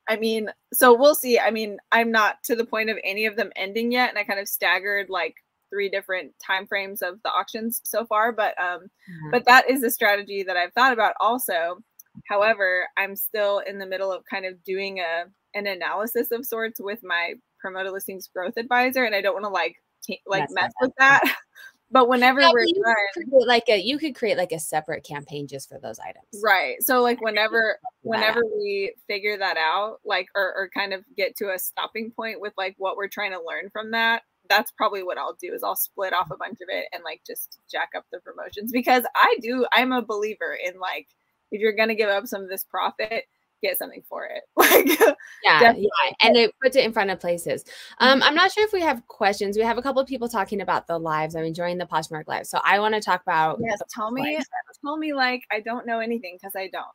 I 0.08 0.16
mean, 0.16 0.50
so 0.72 0.94
we'll 0.94 1.14
see. 1.14 1.38
I 1.38 1.50
mean, 1.50 1.78
I'm 1.92 2.12
not 2.12 2.36
to 2.44 2.54
the 2.54 2.64
point 2.64 2.90
of 2.90 2.98
any 3.04 3.26
of 3.26 3.36
them 3.36 3.50
ending 3.56 3.92
yet, 3.92 4.08
and 4.08 4.18
I 4.18 4.24
kind 4.24 4.40
of 4.40 4.48
staggered 4.48 5.10
like 5.10 5.34
three 5.70 5.88
different 5.88 6.32
time 6.44 6.66
frames 6.66 7.02
of 7.02 7.20
the 7.24 7.30
auctions 7.30 7.80
so 7.84 8.06
far 8.06 8.30
but 8.30 8.54
um 8.60 8.82
mm-hmm. 8.82 9.30
but 9.32 9.44
that 9.46 9.68
is 9.68 9.82
a 9.82 9.90
strategy 9.90 10.44
that 10.44 10.56
i've 10.56 10.72
thought 10.74 10.92
about 10.92 11.12
also 11.18 11.78
however 12.28 12.86
i'm 12.96 13.16
still 13.16 13.58
in 13.66 13.76
the 13.78 13.84
middle 13.84 14.12
of 14.12 14.22
kind 14.30 14.46
of 14.46 14.62
doing 14.62 15.00
a 15.00 15.24
an 15.54 15.66
analysis 15.66 16.30
of 16.30 16.46
sorts 16.46 16.80
with 16.80 17.00
my 17.02 17.34
promoted 17.58 17.92
listings 17.92 18.28
growth 18.28 18.56
advisor 18.56 19.04
and 19.04 19.14
i 19.14 19.20
don't 19.20 19.34
want 19.34 19.44
to 19.44 19.48
like 19.48 19.74
t- 20.06 20.22
like 20.26 20.42
That's 20.42 20.54
mess 20.54 20.72
with 20.80 20.92
that. 20.98 21.22
but 21.90 22.08
whenever 22.08 22.40
yeah, 22.40 22.50
we're 22.52 22.66
done, 22.66 23.46
like 23.46 23.64
a 23.68 23.80
you 23.80 23.98
could 23.98 24.14
create 24.14 24.36
like 24.36 24.52
a 24.52 24.58
separate 24.58 25.04
campaign 25.04 25.46
just 25.46 25.68
for 25.68 25.78
those 25.82 25.98
items. 25.98 26.26
Right. 26.42 26.82
So 26.82 27.02
like 27.02 27.20
whenever 27.20 27.78
whenever 28.02 28.42
we 28.44 28.94
figure 29.06 29.38
that 29.38 29.56
out 29.56 29.98
like 30.04 30.28
or, 30.34 30.54
or 30.54 30.70
kind 30.72 30.92
of 30.92 31.04
get 31.16 31.36
to 31.36 31.52
a 31.52 31.58
stopping 31.58 32.10
point 32.10 32.40
with 32.40 32.52
like 32.56 32.74
what 32.78 32.96
we're 32.96 33.08
trying 33.08 33.32
to 33.32 33.40
learn 33.46 33.70
from 33.72 33.92
that 33.92 34.22
that's 34.48 34.70
probably 34.72 35.02
what 35.02 35.18
I'll 35.18 35.36
do 35.40 35.52
is 35.52 35.62
I'll 35.62 35.76
split 35.76 36.12
off 36.12 36.30
a 36.30 36.36
bunch 36.36 36.60
of 36.60 36.68
it 36.68 36.86
and 36.92 37.02
like 37.04 37.22
just 37.26 37.58
jack 37.70 37.90
up 37.96 38.04
the 38.12 38.20
promotions 38.20 38.72
because 38.72 39.04
I 39.14 39.36
do 39.42 39.66
I'm 39.72 39.92
a 39.92 40.02
believer 40.02 40.56
in 40.64 40.78
like 40.78 41.08
if 41.50 41.60
you're 41.60 41.76
gonna 41.76 41.94
give 41.94 42.10
up 42.10 42.26
some 42.26 42.42
of 42.42 42.48
this 42.48 42.64
profit, 42.64 43.24
get 43.62 43.78
something 43.78 44.02
for 44.08 44.24
it. 44.24 44.42
Like 44.66 44.88
yeah, 45.44 45.74
yeah, 45.76 45.88
and 46.22 46.36
it 46.36 46.52
puts 46.62 46.76
it 46.76 46.84
in 46.84 46.92
front 46.92 47.10
of 47.10 47.20
places. 47.20 47.64
Um, 47.98 48.22
I'm 48.22 48.34
not 48.34 48.50
sure 48.50 48.64
if 48.64 48.72
we 48.72 48.80
have 48.80 49.06
questions. 49.06 49.56
We 49.56 49.62
have 49.62 49.78
a 49.78 49.82
couple 49.82 50.02
of 50.02 50.08
people 50.08 50.28
talking 50.28 50.60
about 50.60 50.86
the 50.86 50.98
lives. 50.98 51.36
I'm 51.36 51.44
enjoying 51.44 51.78
the 51.78 51.86
Poshmark 51.86 52.24
live, 52.26 52.46
so 52.46 52.60
I 52.64 52.80
want 52.80 52.94
to 52.94 53.00
talk 53.00 53.22
about. 53.22 53.58
Yes, 53.60 53.80
tell 53.94 54.10
me, 54.10 54.38
tell 54.84 54.96
me 54.96 55.14
like 55.14 55.42
I 55.52 55.60
don't 55.60 55.86
know 55.86 56.00
anything 56.00 56.36
because 56.40 56.56
I 56.56 56.68
don't. 56.72 56.86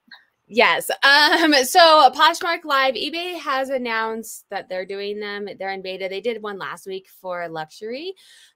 Yes. 0.54 0.90
Um, 1.02 1.54
so 1.64 2.12
Poshmark 2.14 2.66
Live, 2.66 2.96
eBay 2.96 3.40
has 3.40 3.70
announced 3.70 4.46
that 4.50 4.68
they're 4.68 4.86
doing 4.86 5.18
them. 5.18 5.48
They're 5.58 5.72
in 5.72 5.82
beta. 5.82 6.10
They 6.10 6.20
did 6.20 6.42
one 6.42 6.60
last 6.60 6.86
week 6.86 7.08
for 7.22 7.48
luxury. 7.48 8.14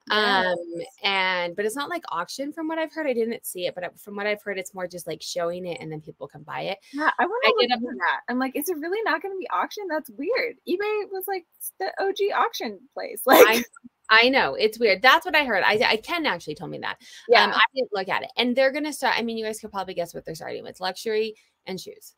Yes. 0.09 0.45
Um, 0.45 0.57
and 1.03 1.55
but 1.55 1.63
it's 1.63 1.77
not 1.77 1.89
like 1.89 2.03
auction 2.09 2.51
from 2.51 2.67
what 2.67 2.77
I've 2.77 2.93
heard. 2.93 3.07
I 3.07 3.13
didn't 3.13 3.45
see 3.45 3.65
it, 3.65 3.75
but 3.75 3.97
from 3.97 4.17
what 4.17 4.27
I've 4.27 4.43
heard, 4.43 4.59
it's 4.59 4.73
more 4.73 4.89
just 4.89 5.07
like 5.07 5.21
showing 5.21 5.65
it 5.65 5.79
and 5.79 5.89
then 5.89 6.01
people 6.01 6.27
can 6.27 6.43
buy 6.43 6.63
it. 6.63 6.79
Yeah, 6.91 7.11
I 7.17 7.25
want 7.25 7.43
to 7.45 7.53
look 7.61 7.71
at 7.71 7.79
that. 7.79 8.21
I'm 8.27 8.39
like, 8.39 8.57
is 8.57 8.67
it 8.67 8.77
really 8.77 9.01
not 9.03 9.21
going 9.21 9.33
to 9.33 9.39
be 9.39 9.49
auction? 9.49 9.85
That's 9.89 10.09
weird. 10.09 10.57
eBay 10.67 11.09
was 11.13 11.23
like 11.29 11.45
the 11.79 11.93
OG 12.03 12.37
auction 12.37 12.79
place. 12.93 13.21
Like 13.25 13.65
I, 14.09 14.25
I 14.25 14.29
know 14.29 14.55
it's 14.55 14.77
weird. 14.77 15.01
That's 15.01 15.25
what 15.25 15.35
I 15.35 15.45
heard. 15.45 15.63
I, 15.65 15.79
I 15.87 15.95
Ken 15.95 16.25
actually 16.25 16.55
told 16.55 16.71
me 16.71 16.79
that. 16.79 16.97
Yeah, 17.29 17.45
um, 17.45 17.51
I 17.53 17.61
didn't 17.73 17.89
look 17.93 18.09
at 18.09 18.23
it, 18.23 18.29
and 18.37 18.55
they're 18.55 18.71
gonna 18.71 18.93
start. 18.93 19.15
I 19.17 19.23
mean, 19.23 19.37
you 19.37 19.45
guys 19.45 19.59
could 19.59 19.71
probably 19.71 19.95
guess 19.95 20.13
what 20.13 20.25
they're 20.25 20.35
starting 20.35 20.63
with: 20.63 20.79
luxury 20.79 21.35
and 21.67 21.79
shoes. 21.79 22.13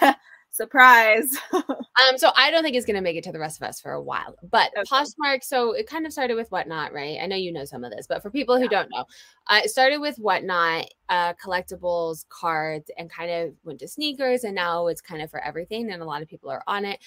Surprise. 0.52 1.36
um, 1.52 2.16
so 2.16 2.30
I 2.36 2.50
don't 2.50 2.64
think 2.64 2.74
it's 2.74 2.84
gonna 2.84 3.00
make 3.00 3.16
it 3.16 3.22
to 3.24 3.32
the 3.32 3.38
rest 3.38 3.62
of 3.62 3.68
us 3.68 3.80
for 3.80 3.92
a 3.92 4.02
while. 4.02 4.34
But 4.50 4.72
okay. 4.76 4.82
Poshmark, 4.82 5.44
so 5.44 5.72
it 5.72 5.86
kind 5.86 6.06
of 6.06 6.12
started 6.12 6.34
with 6.34 6.50
whatnot, 6.50 6.92
right? 6.92 7.18
I 7.22 7.26
know 7.26 7.36
you 7.36 7.52
know 7.52 7.64
some 7.64 7.84
of 7.84 7.92
this, 7.92 8.06
but 8.08 8.20
for 8.20 8.30
people 8.30 8.56
who 8.56 8.64
yeah. 8.64 8.68
don't 8.68 8.90
know, 8.90 9.04
uh, 9.46 9.60
it 9.64 9.70
started 9.70 9.98
with 9.98 10.16
whatnot, 10.16 10.86
uh, 11.08 11.34
collectibles, 11.34 12.24
cards, 12.28 12.90
and 12.98 13.08
kind 13.08 13.30
of 13.30 13.54
went 13.62 13.78
to 13.80 13.88
sneakers, 13.88 14.42
and 14.42 14.54
now 14.54 14.88
it's 14.88 15.00
kind 15.00 15.22
of 15.22 15.30
for 15.30 15.42
everything, 15.42 15.90
and 15.90 16.02
a 16.02 16.06
lot 16.06 16.20
of 16.20 16.28
people 16.28 16.50
are 16.50 16.64
on 16.66 16.84
it. 16.84 16.98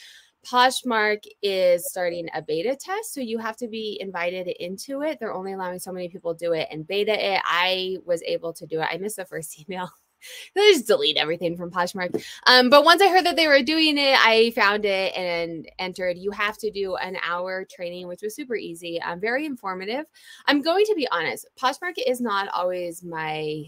Poshmark 0.45 1.23
is 1.41 1.89
starting 1.89 2.27
a 2.33 2.41
beta 2.41 2.75
test, 2.75 3.13
so 3.13 3.21
you 3.21 3.37
have 3.39 3.57
to 3.57 3.67
be 3.67 3.97
invited 4.01 4.47
into 4.47 5.01
it. 5.01 5.19
They're 5.19 5.33
only 5.33 5.53
allowing 5.53 5.79
so 5.79 5.91
many 5.91 6.09
people 6.09 6.33
do 6.33 6.53
it 6.53 6.67
and 6.71 6.87
beta 6.87 7.33
it. 7.33 7.41
I 7.45 7.97
was 8.05 8.21
able 8.23 8.53
to 8.53 8.65
do 8.65 8.81
it. 8.81 8.87
I 8.91 8.97
missed 8.97 9.17
the 9.17 9.25
first 9.25 9.57
email 9.69 9.89
they 10.55 10.61
just 10.71 10.87
delete 10.87 11.17
everything 11.17 11.57
from 11.57 11.71
Poshmark. 11.71 12.23
Um, 12.47 12.69
but 12.69 12.85
once 12.85 13.01
I 13.01 13.09
heard 13.09 13.25
that 13.25 13.35
they 13.35 13.47
were 13.47 13.61
doing 13.61 13.97
it, 13.97 14.17
I 14.19 14.51
found 14.55 14.85
it 14.85 15.15
and 15.15 15.69
entered. 15.79 16.17
You 16.17 16.31
have 16.31 16.57
to 16.59 16.71
do 16.71 16.95
an 16.95 17.17
hour 17.23 17.65
training, 17.69 18.07
which 18.07 18.21
was 18.21 18.35
super 18.35 18.55
easy. 18.55 19.01
Um, 19.01 19.19
very 19.19 19.45
informative. 19.45 20.05
I'm 20.47 20.61
going 20.61 20.85
to 20.85 20.95
be 20.95 21.07
honest. 21.09 21.47
Poshmark 21.59 21.93
is 22.05 22.21
not 22.21 22.49
always 22.49 23.03
my 23.03 23.65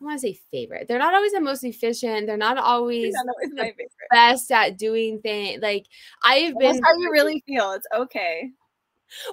I 0.00 0.04
want 0.04 0.18
to 0.18 0.28
say 0.28 0.40
favorite. 0.50 0.88
They're 0.88 0.98
not 0.98 1.14
always 1.14 1.32
the 1.32 1.40
most 1.40 1.62
efficient. 1.62 2.26
They're 2.26 2.38
not 2.38 2.56
always, 2.56 3.12
Not 3.12 3.26
always 3.34 3.54
my 3.54 3.74
best 4.10 4.50
at 4.50 4.78
doing 4.78 5.20
things. 5.20 5.60
Like 5.60 5.86
I've 6.24 6.54
That's 6.58 6.78
been 6.78 6.82
how 6.82 6.96
you 6.96 7.10
really 7.12 7.44
feel. 7.46 7.72
It's 7.72 7.86
okay. 7.94 8.50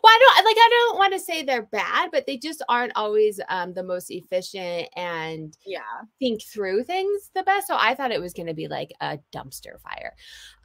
Well, 0.04 0.12
I 0.12 0.20
don't 0.20 0.46
like 0.46 0.58
I 0.60 0.70
don't 0.72 0.98
want 0.98 1.14
to 1.14 1.20
say 1.20 1.44
they're 1.44 1.64
bad, 1.64 2.10
but 2.12 2.26
they 2.26 2.38
just 2.38 2.64
aren't 2.70 2.94
always 2.96 3.40
um 3.50 3.74
the 3.74 3.84
most 3.84 4.10
efficient 4.12 4.90
and 4.96 5.56
Yeah. 5.66 5.82
think 6.20 6.42
through 6.44 6.84
things 6.84 7.30
the 7.36 7.44
best. 7.44 7.68
So 7.68 7.76
I 7.78 7.96
thought 7.96 8.12
it 8.12 8.22
was 8.22 8.34
going 8.34 8.48
to 8.48 8.54
be 8.54 8.68
like 8.68 8.92
a 9.02 9.20
dumpster 9.34 9.80
fire. 9.82 10.14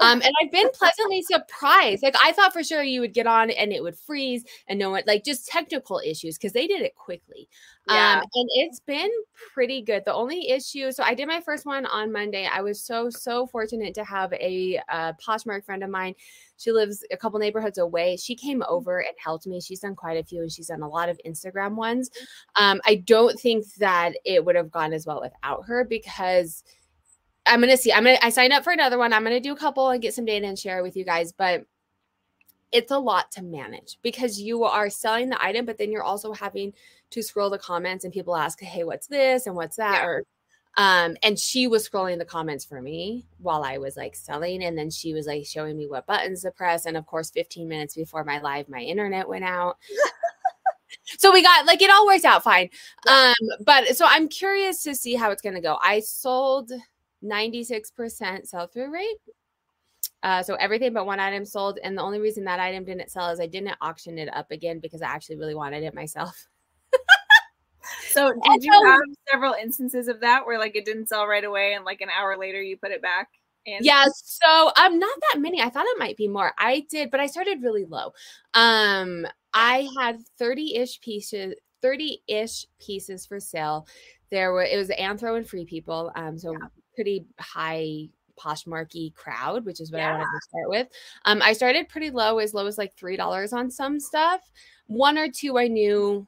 Um, 0.00 0.20
and 0.22 0.32
I've 0.42 0.50
been 0.50 0.70
pleasantly 0.72 1.22
surprised. 1.22 2.02
Like 2.02 2.16
I 2.22 2.32
thought 2.32 2.52
for 2.52 2.64
sure 2.64 2.82
you 2.82 3.00
would 3.00 3.14
get 3.14 3.26
on 3.26 3.50
and 3.50 3.72
it 3.72 3.82
would 3.82 3.98
freeze 3.98 4.44
and 4.68 4.78
no 4.78 4.90
one 4.90 5.02
like 5.06 5.24
just 5.24 5.46
technical 5.46 6.00
issues 6.04 6.38
because 6.38 6.52
they 6.52 6.66
did 6.66 6.82
it 6.82 6.94
quickly. 6.96 7.48
Yeah. 7.88 8.20
Um, 8.22 8.28
and 8.34 8.48
it's 8.54 8.80
been 8.80 9.10
pretty 9.52 9.82
good. 9.82 10.04
The 10.04 10.14
only 10.14 10.50
issue, 10.50 10.92
so 10.92 11.02
I 11.02 11.14
did 11.14 11.26
my 11.26 11.40
first 11.40 11.66
one 11.66 11.84
on 11.86 12.12
Monday. 12.12 12.48
I 12.50 12.60
was 12.60 12.80
so 12.80 13.10
so 13.10 13.46
fortunate 13.46 13.92
to 13.94 14.04
have 14.04 14.32
a 14.34 14.80
uh, 14.88 15.14
Poshmark 15.14 15.64
friend 15.64 15.82
of 15.82 15.90
mine. 15.90 16.14
She 16.58 16.70
lives 16.70 17.04
a 17.10 17.16
couple 17.16 17.40
neighborhoods 17.40 17.78
away. 17.78 18.16
She 18.16 18.36
came 18.36 18.62
over 18.68 19.00
and 19.00 19.14
helped 19.18 19.48
me. 19.48 19.60
She's 19.60 19.80
done 19.80 19.96
quite 19.96 20.16
a 20.16 20.22
few, 20.22 20.42
and 20.42 20.52
she's 20.52 20.68
done 20.68 20.82
a 20.82 20.88
lot 20.88 21.08
of 21.08 21.18
Instagram 21.26 21.74
ones. 21.74 22.10
Um, 22.54 22.80
I 22.86 22.96
don't 22.96 23.38
think 23.38 23.66
that 23.74 24.12
it 24.24 24.44
would 24.44 24.54
have 24.54 24.70
gone 24.70 24.92
as 24.92 25.04
well 25.04 25.20
without 25.20 25.64
her 25.66 25.84
because 25.84 26.62
I'm 27.46 27.60
gonna 27.60 27.76
see. 27.76 27.92
I'm 27.92 28.04
gonna 28.04 28.18
I 28.22 28.30
signed 28.30 28.52
up 28.52 28.62
for 28.62 28.72
another 28.72 28.98
one. 28.98 29.12
I'm 29.12 29.24
gonna 29.24 29.40
do 29.40 29.52
a 29.52 29.56
couple 29.56 29.90
and 29.90 30.00
get 30.00 30.14
some 30.14 30.24
data 30.24 30.46
and 30.46 30.58
share 30.58 30.78
it 30.78 30.82
with 30.82 30.96
you 30.96 31.04
guys, 31.04 31.32
but 31.32 31.64
it's 32.72 32.90
a 32.90 32.98
lot 32.98 33.30
to 33.32 33.42
manage 33.42 33.98
because 34.02 34.40
you 34.40 34.64
are 34.64 34.90
selling 34.90 35.28
the 35.28 35.44
item, 35.44 35.66
but 35.66 35.78
then 35.78 35.92
you're 35.92 36.02
also 36.02 36.32
having 36.32 36.72
to 37.10 37.22
scroll 37.22 37.50
the 37.50 37.58
comments 37.58 38.04
and 38.04 38.12
people 38.12 38.34
ask, 38.34 38.60
Hey, 38.60 38.84
what's 38.84 39.06
this 39.06 39.46
and 39.46 39.54
what's 39.54 39.76
that? 39.76 40.02
Yeah. 40.02 40.06
Or 40.06 40.24
um, 40.78 41.16
and 41.22 41.38
she 41.38 41.66
was 41.66 41.86
scrolling 41.86 42.18
the 42.18 42.24
comments 42.24 42.64
for 42.64 42.80
me 42.80 43.26
while 43.38 43.62
I 43.62 43.76
was 43.76 43.96
like 43.96 44.16
selling, 44.16 44.64
and 44.64 44.76
then 44.76 44.90
she 44.90 45.12
was 45.12 45.26
like 45.26 45.44
showing 45.44 45.76
me 45.76 45.86
what 45.86 46.06
buttons 46.06 46.42
to 46.42 46.50
press. 46.50 46.86
And 46.86 46.96
of 46.96 47.06
course, 47.06 47.30
15 47.30 47.68
minutes 47.68 47.94
before 47.94 48.24
my 48.24 48.40
live, 48.40 48.68
my 48.68 48.80
internet 48.80 49.28
went 49.28 49.44
out. 49.44 49.76
so 51.18 51.30
we 51.30 51.42
got 51.42 51.66
like 51.66 51.82
it 51.82 51.90
all 51.90 52.06
worked 52.06 52.24
out 52.24 52.42
fine. 52.42 52.70
Um, 53.06 53.34
but 53.66 53.96
so 53.96 54.06
I'm 54.08 54.28
curious 54.28 54.82
to 54.84 54.94
see 54.94 55.14
how 55.14 55.30
it's 55.30 55.42
gonna 55.42 55.60
go. 55.60 55.78
I 55.82 56.00
sold 56.00 56.72
96% 57.22 58.46
sell-through 58.46 58.92
rate. 58.92 59.18
Uh, 60.22 60.42
so 60.42 60.54
everything 60.54 60.92
but 60.92 61.06
one 61.06 61.18
item 61.20 61.44
sold, 61.44 61.78
and 61.82 61.96
the 61.98 62.02
only 62.02 62.20
reason 62.20 62.44
that 62.44 62.60
item 62.60 62.84
didn't 62.84 63.10
sell 63.10 63.30
is 63.30 63.40
I 63.40 63.46
didn't 63.46 63.74
auction 63.80 64.18
it 64.18 64.28
up 64.34 64.50
again 64.50 64.78
because 64.78 65.02
I 65.02 65.06
actually 65.06 65.36
really 65.36 65.54
wanted 65.54 65.82
it 65.82 65.94
myself. 65.94 66.46
So 68.10 68.28
And 68.28 68.42
did 68.60 68.64
you 68.64 68.72
so- 68.72 68.86
have 68.86 69.00
several 69.30 69.54
instances 69.54 70.06
of 70.08 70.20
that 70.20 70.46
where 70.46 70.58
like 70.58 70.76
it 70.76 70.84
didn't 70.84 71.08
sell 71.08 71.26
right 71.26 71.44
away 71.44 71.74
and 71.74 71.84
like 71.84 72.00
an 72.00 72.08
hour 72.16 72.36
later 72.38 72.60
you 72.62 72.76
put 72.76 72.90
it 72.92 73.02
back 73.02 73.28
in? 73.66 73.78
Yeah, 73.80 74.04
so 74.14 74.70
um 74.76 74.98
not 74.98 75.18
that 75.32 75.40
many. 75.40 75.60
I 75.60 75.68
thought 75.70 75.86
it 75.86 75.98
might 75.98 76.16
be 76.16 76.28
more. 76.28 76.52
I 76.58 76.86
did, 76.90 77.10
but 77.10 77.20
I 77.20 77.26
started 77.26 77.62
really 77.62 77.84
low. 77.84 78.12
Um 78.54 79.26
I 79.54 79.88
had 79.98 80.20
30-ish 80.40 81.00
pieces 81.00 81.54
30-ish 81.82 82.66
pieces 82.80 83.26
for 83.26 83.40
sale. 83.40 83.86
There 84.30 84.52
were 84.52 84.62
it 84.62 84.76
was 84.76 84.88
Anthro 84.90 85.36
and 85.36 85.48
Free 85.48 85.64
People. 85.64 86.12
Um 86.14 86.38
so 86.38 86.54
pretty 86.94 87.24
high 87.40 88.08
Poshmarky 88.42 89.14
crowd, 89.14 89.64
which 89.64 89.80
is 89.80 89.92
what 89.92 90.00
I 90.00 90.10
wanted 90.12 90.24
to 90.24 90.48
start 90.48 90.68
with. 90.68 90.88
Um 91.24 91.42
I 91.42 91.52
started 91.52 91.88
pretty 91.88 92.10
low, 92.10 92.38
as 92.38 92.54
low 92.54 92.66
as 92.66 92.78
like 92.78 92.96
$3 92.96 93.52
on 93.52 93.70
some 93.70 94.00
stuff. 94.00 94.40
One 94.86 95.18
or 95.18 95.28
two 95.30 95.58
I 95.58 95.68
knew 95.68 96.26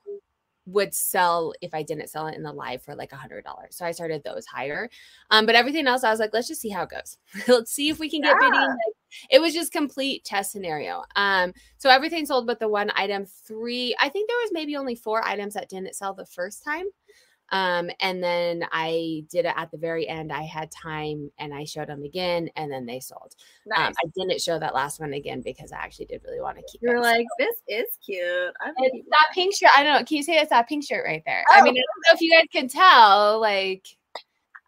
would 0.66 0.94
sell 0.94 1.52
if 1.60 1.74
I 1.74 1.82
didn't 1.82 2.08
sell 2.08 2.26
it 2.26 2.36
in 2.36 2.42
the 2.42 2.52
live 2.52 2.82
for 2.82 2.94
like 2.94 3.12
a 3.12 3.16
hundred 3.16 3.44
dollars. 3.44 3.76
So 3.76 3.84
I 3.84 3.92
started 3.92 4.22
those 4.24 4.46
higher. 4.46 4.88
Um, 5.30 5.46
but 5.46 5.54
everything 5.54 5.86
else 5.86 6.04
I 6.04 6.10
was 6.10 6.20
like, 6.20 6.32
let's 6.32 6.48
just 6.48 6.60
see 6.60 6.70
how 6.70 6.84
it 6.84 6.90
goes. 6.90 7.18
let's 7.48 7.72
see 7.72 7.90
if 7.90 7.98
we 7.98 8.08
can 8.08 8.22
get 8.22 8.38
bidding. 8.38 8.54
Like, 8.54 8.78
it 9.30 9.40
was 9.40 9.52
just 9.52 9.72
complete 9.72 10.24
test 10.24 10.52
scenario. 10.52 11.04
Um, 11.16 11.52
so 11.78 11.90
everything 11.90 12.26
sold 12.26 12.46
but 12.46 12.60
the 12.60 12.68
one 12.68 12.90
item, 12.96 13.26
three, 13.26 13.94
I 14.00 14.08
think 14.08 14.28
there 14.28 14.38
was 14.38 14.50
maybe 14.52 14.76
only 14.76 14.94
four 14.94 15.24
items 15.26 15.54
that 15.54 15.68
didn't 15.68 15.94
sell 15.94 16.14
the 16.14 16.26
first 16.26 16.64
time. 16.64 16.86
Um, 17.50 17.90
and 18.00 18.22
then 18.22 18.64
I 18.72 19.24
did 19.30 19.44
it 19.44 19.52
at 19.56 19.70
the 19.70 19.76
very 19.76 20.08
end. 20.08 20.32
I 20.32 20.42
had 20.42 20.70
time 20.70 21.30
and 21.38 21.54
I 21.54 21.64
showed 21.64 21.88
them 21.88 22.02
again 22.02 22.48
and 22.56 22.72
then 22.72 22.86
they 22.86 22.98
sold. 23.00 23.34
Nice. 23.66 23.88
Um, 23.88 23.94
I 24.04 24.08
didn't 24.16 24.40
show 24.40 24.58
that 24.58 24.74
last 24.74 24.98
one 24.98 25.12
again 25.12 25.40
because 25.42 25.70
I 25.70 25.76
actually 25.76 26.06
did 26.06 26.22
really 26.24 26.40
want 26.40 26.56
to 26.56 26.64
keep 26.70 26.80
You're 26.82 26.96
it. 26.96 27.00
like, 27.02 27.26
this 27.38 27.56
is 27.68 27.98
cute. 28.04 28.52
I'm 28.60 28.72
It's 28.78 29.08
that 29.10 29.26
pink 29.34 29.54
shirt. 29.54 29.70
I 29.76 29.84
don't 29.84 29.92
know. 30.00 30.04
Can 30.04 30.16
you 30.16 30.22
say 30.22 30.38
it's 30.38 30.50
that 30.50 30.68
pink 30.68 30.84
shirt 30.84 31.04
right 31.06 31.22
there? 31.26 31.44
I 31.50 31.60
Oh. 31.60 31.62
mean, 31.62 31.74
I 31.74 31.76
don't 31.76 32.02
know 32.08 32.14
if 32.14 32.20
you 32.20 32.32
guys 32.32 32.46
can 32.52 32.66
tell. 32.68 33.40
Like, 33.40 33.86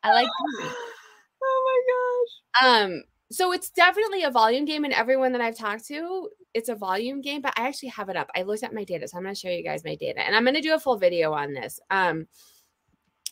I 0.05 0.13
like. 0.13 0.29
oh 1.43 2.23
my 2.63 2.69
gosh. 2.69 2.87
Um. 2.89 3.03
So 3.33 3.51
it's 3.53 3.71
definitely 3.71 4.23
a 4.23 4.31
volume 4.31 4.65
game, 4.67 4.85
and 4.85 4.93
everyone 4.95 5.33
that 5.33 5.41
I've 5.41 5.57
talked 5.59 5.85
to, 5.89 6.29
it's 6.55 6.69
a 6.69 6.77
volume 6.77 7.21
game. 7.21 7.41
But 7.41 7.55
I 7.59 7.67
actually 7.67 7.89
have 7.89 8.09
it 8.09 8.17
up. 8.17 8.31
I 8.37 8.43
looked 8.43 8.63
at 8.63 8.73
my 8.73 8.85
data, 8.85 9.09
so 9.09 9.17
I'm 9.17 9.25
going 9.25 9.35
to 9.35 9.41
show 9.41 9.49
you 9.49 9.65
guys 9.65 9.83
my 9.85 9.97
data, 9.97 10.21
and 10.25 10.37
I'm 10.37 10.45
going 10.45 10.55
to 10.55 10.61
do 10.61 10.75
a 10.75 10.79
full 10.79 10.97
video 10.97 11.33
on 11.33 11.53
this. 11.53 11.81
Um, 11.91 12.29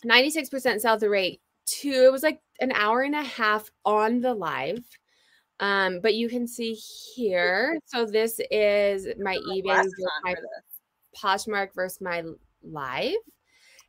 96% 0.04 0.80
sell 0.80 0.98
through 0.98 1.10
rate. 1.10 1.40
Two. 1.66 2.04
It 2.06 2.12
was 2.12 2.22
like 2.22 2.40
an 2.60 2.72
hour 2.72 3.02
and 3.02 3.14
a 3.14 3.22
half 3.22 3.70
on 3.84 4.20
the 4.20 4.34
live. 4.34 4.84
Um, 5.60 6.00
but 6.00 6.14
you 6.14 6.28
can 6.28 6.46
see 6.46 6.74
here. 6.74 7.78
So 7.86 8.04
this 8.06 8.40
is 8.50 9.06
my 9.20 9.38
versus 9.64 9.94
my 10.24 10.34
Poshmark 11.16 11.74
versus 11.74 12.00
my 12.00 12.22
live. 12.62 13.14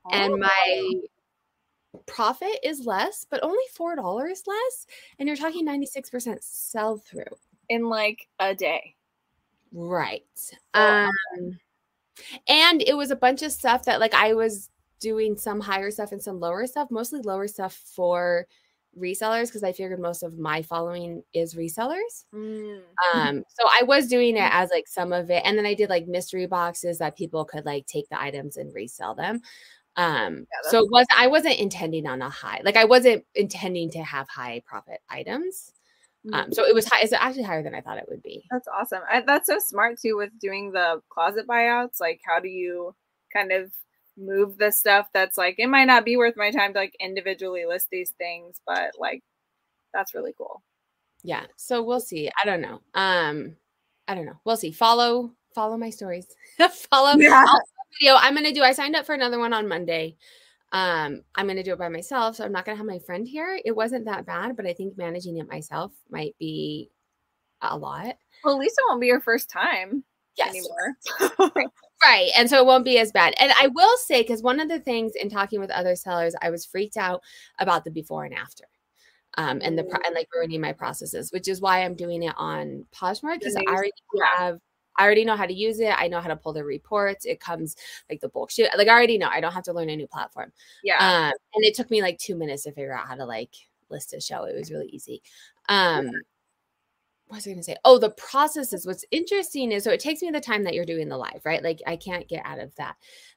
Oh. 0.06 0.10
and 0.12 0.39
my 0.39 0.93
profit 2.06 2.60
is 2.63 2.86
less, 2.86 3.25
but 3.28 3.41
only 3.43 3.63
four 3.73 3.95
dollars 3.95 4.43
less, 4.45 4.86
and 5.17 5.28
you're 5.28 5.36
talking 5.38 5.65
ninety 5.65 5.88
six 5.88 6.10
percent 6.12 6.43
sell 6.43 6.97
through. 6.97 7.23
in 7.69 7.89
like 7.89 8.28
a 8.39 8.54
day. 8.54 8.93
Right. 9.73 10.23
So- 10.36 10.56
Um, 10.75 11.60
and 12.47 12.82
it 12.84 12.95
was 12.95 13.10
a 13.10 13.15
bunch 13.15 13.41
of 13.41 13.51
stuff 13.51 13.86
that 13.86 13.99
like 13.99 14.13
I 14.13 14.34
was 14.36 14.69
doing 15.05 15.37
some 15.37 15.59
higher 15.59 15.91
stuff 15.91 16.11
and 16.11 16.21
some 16.21 16.39
lower 16.39 16.65
stuff, 16.65 16.89
mostly 16.89 17.21
lower 17.21 17.47
stuff 17.47 17.79
for 17.95 18.47
resellers 18.99 19.47
because 19.47 19.63
I 19.63 19.71
figured 19.71 19.99
most 19.99 20.23
of 20.23 20.39
my 20.39 20.63
following 20.63 21.21
is 21.31 21.53
resellers. 21.53 22.25
Mm. 22.33 22.79
Um, 23.13 23.43
so 23.49 23.67
I 23.79 23.83
was 23.83 24.07
doing 24.07 24.35
it 24.35 24.49
as 24.51 24.71
like 24.71 24.87
some 24.87 25.13
of 25.13 25.29
it, 25.29 25.43
and 25.45 25.55
then 25.55 25.65
I 25.67 25.75
did 25.75 25.91
like 25.91 26.07
mystery 26.07 26.47
boxes 26.47 26.97
that 26.97 27.15
people 27.15 27.45
could 27.45 27.65
like 27.65 27.85
take 27.85 28.09
the 28.09 28.19
items 28.19 28.57
and 28.57 28.73
resell 28.73 29.13
them. 29.13 29.41
Um, 29.95 30.47
Yeah, 30.51 30.71
so 30.71 30.79
it 30.79 30.89
was 30.89 31.05
I 31.15 31.27
wasn't 31.27 31.59
intending 31.59 32.07
on 32.07 32.23
a 32.23 32.29
high, 32.29 32.61
like 32.65 32.77
I 32.77 32.85
wasn't 32.85 33.23
intending 33.35 33.91
to 33.91 34.03
have 34.03 34.27
high 34.27 34.63
profit 34.65 35.01
items. 35.07 35.71
Um, 36.33 36.51
so 36.51 36.65
it 36.65 36.73
was 36.73 36.87
high, 36.87 37.01
it's 37.03 37.13
actually 37.13 37.43
higher 37.43 37.61
than 37.61 37.75
I 37.75 37.81
thought 37.81 37.99
it 37.99 38.09
would 38.09 38.23
be. 38.23 38.43
That's 38.49 38.67
awesome. 38.67 39.03
I, 39.07 39.21
that's 39.21 39.45
so 39.45 39.59
smart 39.59 39.99
too 40.01 40.17
with 40.17 40.31
doing 40.39 40.71
the 40.71 41.01
closet 41.09 41.45
buyouts. 41.47 41.99
Like, 41.99 42.19
how 42.25 42.39
do 42.39 42.47
you 42.47 42.95
kind 43.31 43.51
of 43.51 43.71
move 44.17 44.58
the 44.58 44.71
stuff 44.71 45.08
that's 45.13 45.38
like 45.38 45.56
it 45.58 45.67
might 45.67 45.86
not 45.86 46.06
be 46.06 46.17
worth 46.17 46.36
my 46.38 46.51
time 46.51 46.73
to 46.73 46.80
like 46.80 46.95
individually 46.99 47.65
list 47.65 47.88
these 47.91 48.12
things, 48.17 48.62
but 48.65 48.91
like 48.99 49.21
that's 49.93 50.13
really 50.13 50.34
cool. 50.38 50.62
Yeah. 51.23 51.45
So 51.56 51.82
we'll 51.84 51.99
see. 51.99 52.30
I 52.41 52.45
don't 52.45 52.62
know. 52.62 52.82
Um, 52.93 53.56
I 54.08 54.15
don't 54.15 54.25
know. 54.25 54.39
We'll 54.45 54.58
see. 54.58 54.71
Follow, 54.71 55.32
follow 55.56 55.78
my 55.78 55.89
stories. 55.89 56.28
follow 56.91 57.17
Yeah. 57.17 57.43
video. 57.99 58.15
I'm 58.15 58.36
gonna 58.36 58.54
do. 58.54 58.62
I 58.63 58.73
signed 58.73 58.95
up 58.95 59.06
for 59.06 59.15
another 59.15 59.39
one 59.39 59.54
on 59.54 59.67
Monday. 59.67 60.15
Um, 60.71 61.21
I'm 61.36 61.47
gonna 61.47 61.63
do 61.63 61.73
it 61.73 61.80
by 61.80 61.89
myself, 61.89 62.36
so 62.36 62.43
I'm 62.45 62.51
not 62.51 62.65
gonna 62.65 62.78
have 62.78 62.86
my 62.86 62.99
friend 62.99 63.28
here. 63.28 63.60
It 63.63 63.75
wasn't 63.75 64.06
that 64.06 64.25
bad, 64.25 64.56
but 64.58 64.65
I 64.67 64.73
think 64.73 64.97
managing 64.97 65.38
it 65.38 65.47
myself 65.49 65.91
might 66.10 66.36
be 66.39 66.89
a 67.62 67.78
lot. 67.78 68.17
Well, 68.43 68.56
at 68.56 68.60
least 68.60 68.75
it 68.78 68.84
won't 68.88 69.01
be 69.01 69.08
your 69.08 69.21
first 69.21 69.49
time 69.49 70.04
Yes. 70.38 70.49
anymore. 70.49 71.62
Right. 72.05 72.29
And 72.37 72.47
so 72.47 72.57
it 72.59 72.65
won't 72.65 72.85
be 72.85 72.99
as 72.99 73.11
bad. 73.11 73.33
And 73.39 73.51
I 73.59 73.67
will 73.67 73.97
say, 73.97 74.21
because 74.21 74.43
one 74.43 74.59
of 74.59 74.69
the 74.69 74.79
things 74.79 75.13
in 75.15 75.29
talking 75.29 75.59
with 75.59 75.71
other 75.71 75.95
sellers, 75.95 76.35
I 76.41 76.51
was 76.51 76.65
freaked 76.65 76.97
out 76.97 77.21
about 77.57 77.83
the 77.83 77.89
before 77.89 78.25
and 78.25 78.33
after. 78.33 78.65
Um, 79.37 79.59
and 79.63 79.77
the 79.77 79.83
and 80.05 80.15
like 80.15 80.29
ruining 80.33 80.61
my 80.61 80.71
processes, 80.71 81.31
which 81.31 81.47
is 81.47 81.59
why 81.59 81.83
I'm 81.83 81.95
doing 81.95 82.23
it 82.23 82.33
on 82.37 82.85
Poshmark 82.93 83.39
because 83.39 83.55
I 83.57 83.63
already 83.67 83.91
have 84.37 84.59
I 84.97 85.03
already 85.03 85.25
know 85.25 85.35
how 85.35 85.45
to 85.45 85.53
use 85.53 85.79
it. 85.79 85.93
I 85.97 86.07
know 86.07 86.21
how 86.21 86.29
to 86.29 86.37
pull 86.37 86.53
the 86.53 86.63
reports. 86.63 87.25
It 87.25 87.41
comes 87.41 87.75
like 88.09 88.21
the 88.21 88.29
bulk 88.29 88.51
shoot. 88.51 88.69
Like 88.77 88.87
I 88.87 88.91
already 88.91 89.17
know. 89.17 89.27
I 89.29 89.41
don't 89.41 89.51
have 89.51 89.63
to 89.63 89.73
learn 89.73 89.89
a 89.89 89.95
new 89.95 90.07
platform. 90.07 90.53
yeah. 90.83 90.97
Um, 90.99 91.33
and 91.53 91.65
it 91.65 91.75
took 91.75 91.91
me 91.91 92.01
like 92.01 92.17
two 92.17 92.35
minutes 92.35 92.63
to 92.63 92.71
figure 92.71 92.95
out 92.95 93.07
how 93.07 93.15
to 93.15 93.25
like 93.25 93.53
list 93.89 94.13
a 94.13 94.21
show. 94.21 94.45
It 94.45 94.55
was 94.55 94.71
really 94.71 94.87
easy. 94.87 95.21
Um, 95.67 96.11
what 97.27 97.38
was 97.38 97.47
I 97.47 97.51
going 97.51 97.57
to 97.57 97.63
say? 97.63 97.75
Oh, 97.83 97.97
the 97.97 98.11
processes. 98.11 98.85
What's 98.85 99.05
interesting 99.11 99.71
is 99.71 99.83
so 99.83 99.91
it 99.91 99.99
takes 99.99 100.21
me 100.21 100.29
the 100.31 100.39
time 100.39 100.63
that 100.63 100.73
you're 100.73 100.85
doing 100.85 101.09
the 101.09 101.17
live, 101.17 101.41
right? 101.43 101.63
Like 101.63 101.81
I 101.88 101.95
can't 101.95 102.27
get 102.27 102.45
out 102.45 102.59
of 102.59 102.75
that, 102.75 102.95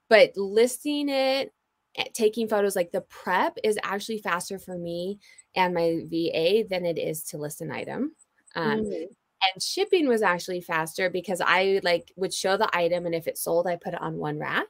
but 0.09 0.33
listing 0.37 1.09
it 1.09 1.53
eh, 1.97 2.05
taking 2.15 2.49
photos 2.49 2.77
like 2.77 2.91
the 2.93 3.03
prep 3.03 3.57
is 3.65 3.79
actually 3.83 4.19
faster 4.19 4.59
for 4.59 4.77
me 4.77 5.19
and 5.55 5.75
my 5.75 6.03
va 6.05 6.65
than 6.69 6.85
it 6.85 6.99
is 6.99 7.23
to 7.25 7.39
list 7.39 7.61
an 7.61 7.71
item 7.71 8.15
um, 8.57 8.81
mm. 8.81 9.03
and 9.03 9.63
shipping 9.63 10.09
was 10.09 10.23
actually 10.23 10.61
faster 10.61 11.11
because 11.11 11.41
i 11.45 11.81
like 11.83 12.13
would 12.17 12.33
show 12.33 12.57
the 12.57 12.69
item 12.77 13.07
and 13.07 13.15
if 13.15 13.27
it 13.27 13.39
sold 13.39 13.67
i 13.67 13.77
put 13.77 13.95
it 13.95 14.03
on 14.03 14.17
one 14.17 14.39
rack 14.39 14.67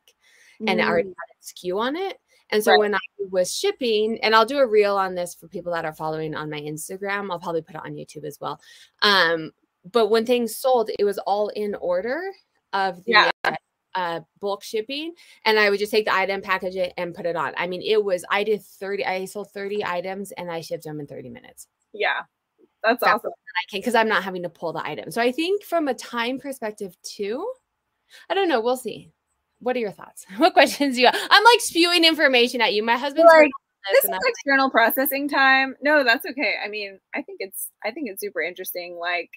mm. 0.60 0.68
and 0.68 0.80
it 0.80 0.86
already 0.86 1.08
had 1.08 1.14
a 1.14 1.44
SKU 1.44 1.78
on 1.78 1.96
it 1.96 2.18
and 2.50 2.62
so 2.62 2.72
right. 2.72 2.78
when 2.78 2.94
I 2.94 2.98
was 3.30 3.54
shipping, 3.54 4.18
and 4.22 4.34
I'll 4.34 4.46
do 4.46 4.58
a 4.58 4.66
reel 4.66 4.96
on 4.96 5.14
this 5.14 5.34
for 5.34 5.48
people 5.48 5.72
that 5.72 5.84
are 5.84 5.92
following 5.92 6.34
on 6.34 6.50
my 6.50 6.60
Instagram, 6.60 7.30
I'll 7.30 7.38
probably 7.38 7.62
put 7.62 7.76
it 7.76 7.82
on 7.84 7.94
YouTube 7.94 8.24
as 8.24 8.38
well. 8.40 8.60
Um, 9.02 9.52
but 9.90 10.08
when 10.08 10.26
things 10.26 10.56
sold, 10.56 10.90
it 10.98 11.04
was 11.04 11.18
all 11.18 11.48
in 11.48 11.74
order 11.76 12.20
of 12.72 13.04
the 13.04 13.12
yeah. 13.12 13.30
uh, 13.44 13.54
uh, 13.94 14.20
bulk 14.40 14.62
shipping, 14.62 15.14
and 15.44 15.58
I 15.58 15.70
would 15.70 15.78
just 15.78 15.92
take 15.92 16.06
the 16.06 16.14
item, 16.14 16.40
package 16.40 16.76
it, 16.76 16.92
and 16.96 17.14
put 17.14 17.26
it 17.26 17.36
on. 17.36 17.52
I 17.56 17.66
mean, 17.66 17.82
it 17.82 18.02
was 18.02 18.24
I 18.30 18.44
did 18.44 18.62
thirty, 18.62 19.04
I 19.04 19.24
sold 19.24 19.50
thirty 19.50 19.84
items, 19.84 20.32
and 20.32 20.50
I 20.50 20.60
shipped 20.60 20.84
them 20.84 21.00
in 21.00 21.06
thirty 21.06 21.30
minutes. 21.30 21.68
Yeah, 21.92 22.20
that's, 22.82 23.00
that's 23.00 23.14
awesome. 23.14 23.30
I 23.30 23.70
can 23.70 23.80
because 23.80 23.94
I'm 23.94 24.08
not 24.08 24.22
having 24.24 24.42
to 24.42 24.48
pull 24.48 24.72
the 24.72 24.86
item. 24.86 25.10
So 25.10 25.20
I 25.20 25.32
think 25.32 25.64
from 25.64 25.88
a 25.88 25.94
time 25.94 26.38
perspective 26.38 26.96
too, 27.02 27.50
I 28.28 28.34
don't 28.34 28.48
know. 28.48 28.60
We'll 28.60 28.76
see 28.76 29.10
what 29.60 29.76
are 29.76 29.80
your 29.80 29.92
thoughts? 29.92 30.26
What 30.36 30.52
questions 30.52 30.94
do 30.94 31.02
you 31.02 31.06
have? 31.06 31.16
I'm 31.30 31.44
like 31.44 31.60
spewing 31.60 32.04
information 32.04 32.60
at 32.60 32.74
you. 32.74 32.82
My 32.82 32.96
husband's 32.96 33.32
like, 33.32 33.50
this, 33.92 34.04
is 34.04 34.10
external 34.26 34.66
like, 34.66 34.72
processing 34.72 35.28
time. 35.28 35.76
No, 35.82 36.04
that's 36.04 36.26
okay. 36.26 36.54
I 36.64 36.68
mean, 36.68 37.00
I 37.14 37.22
think 37.22 37.38
it's 37.40 37.70
I 37.84 37.90
think 37.90 38.08
it's 38.10 38.20
super 38.20 38.40
interesting. 38.40 38.98
Like, 39.00 39.30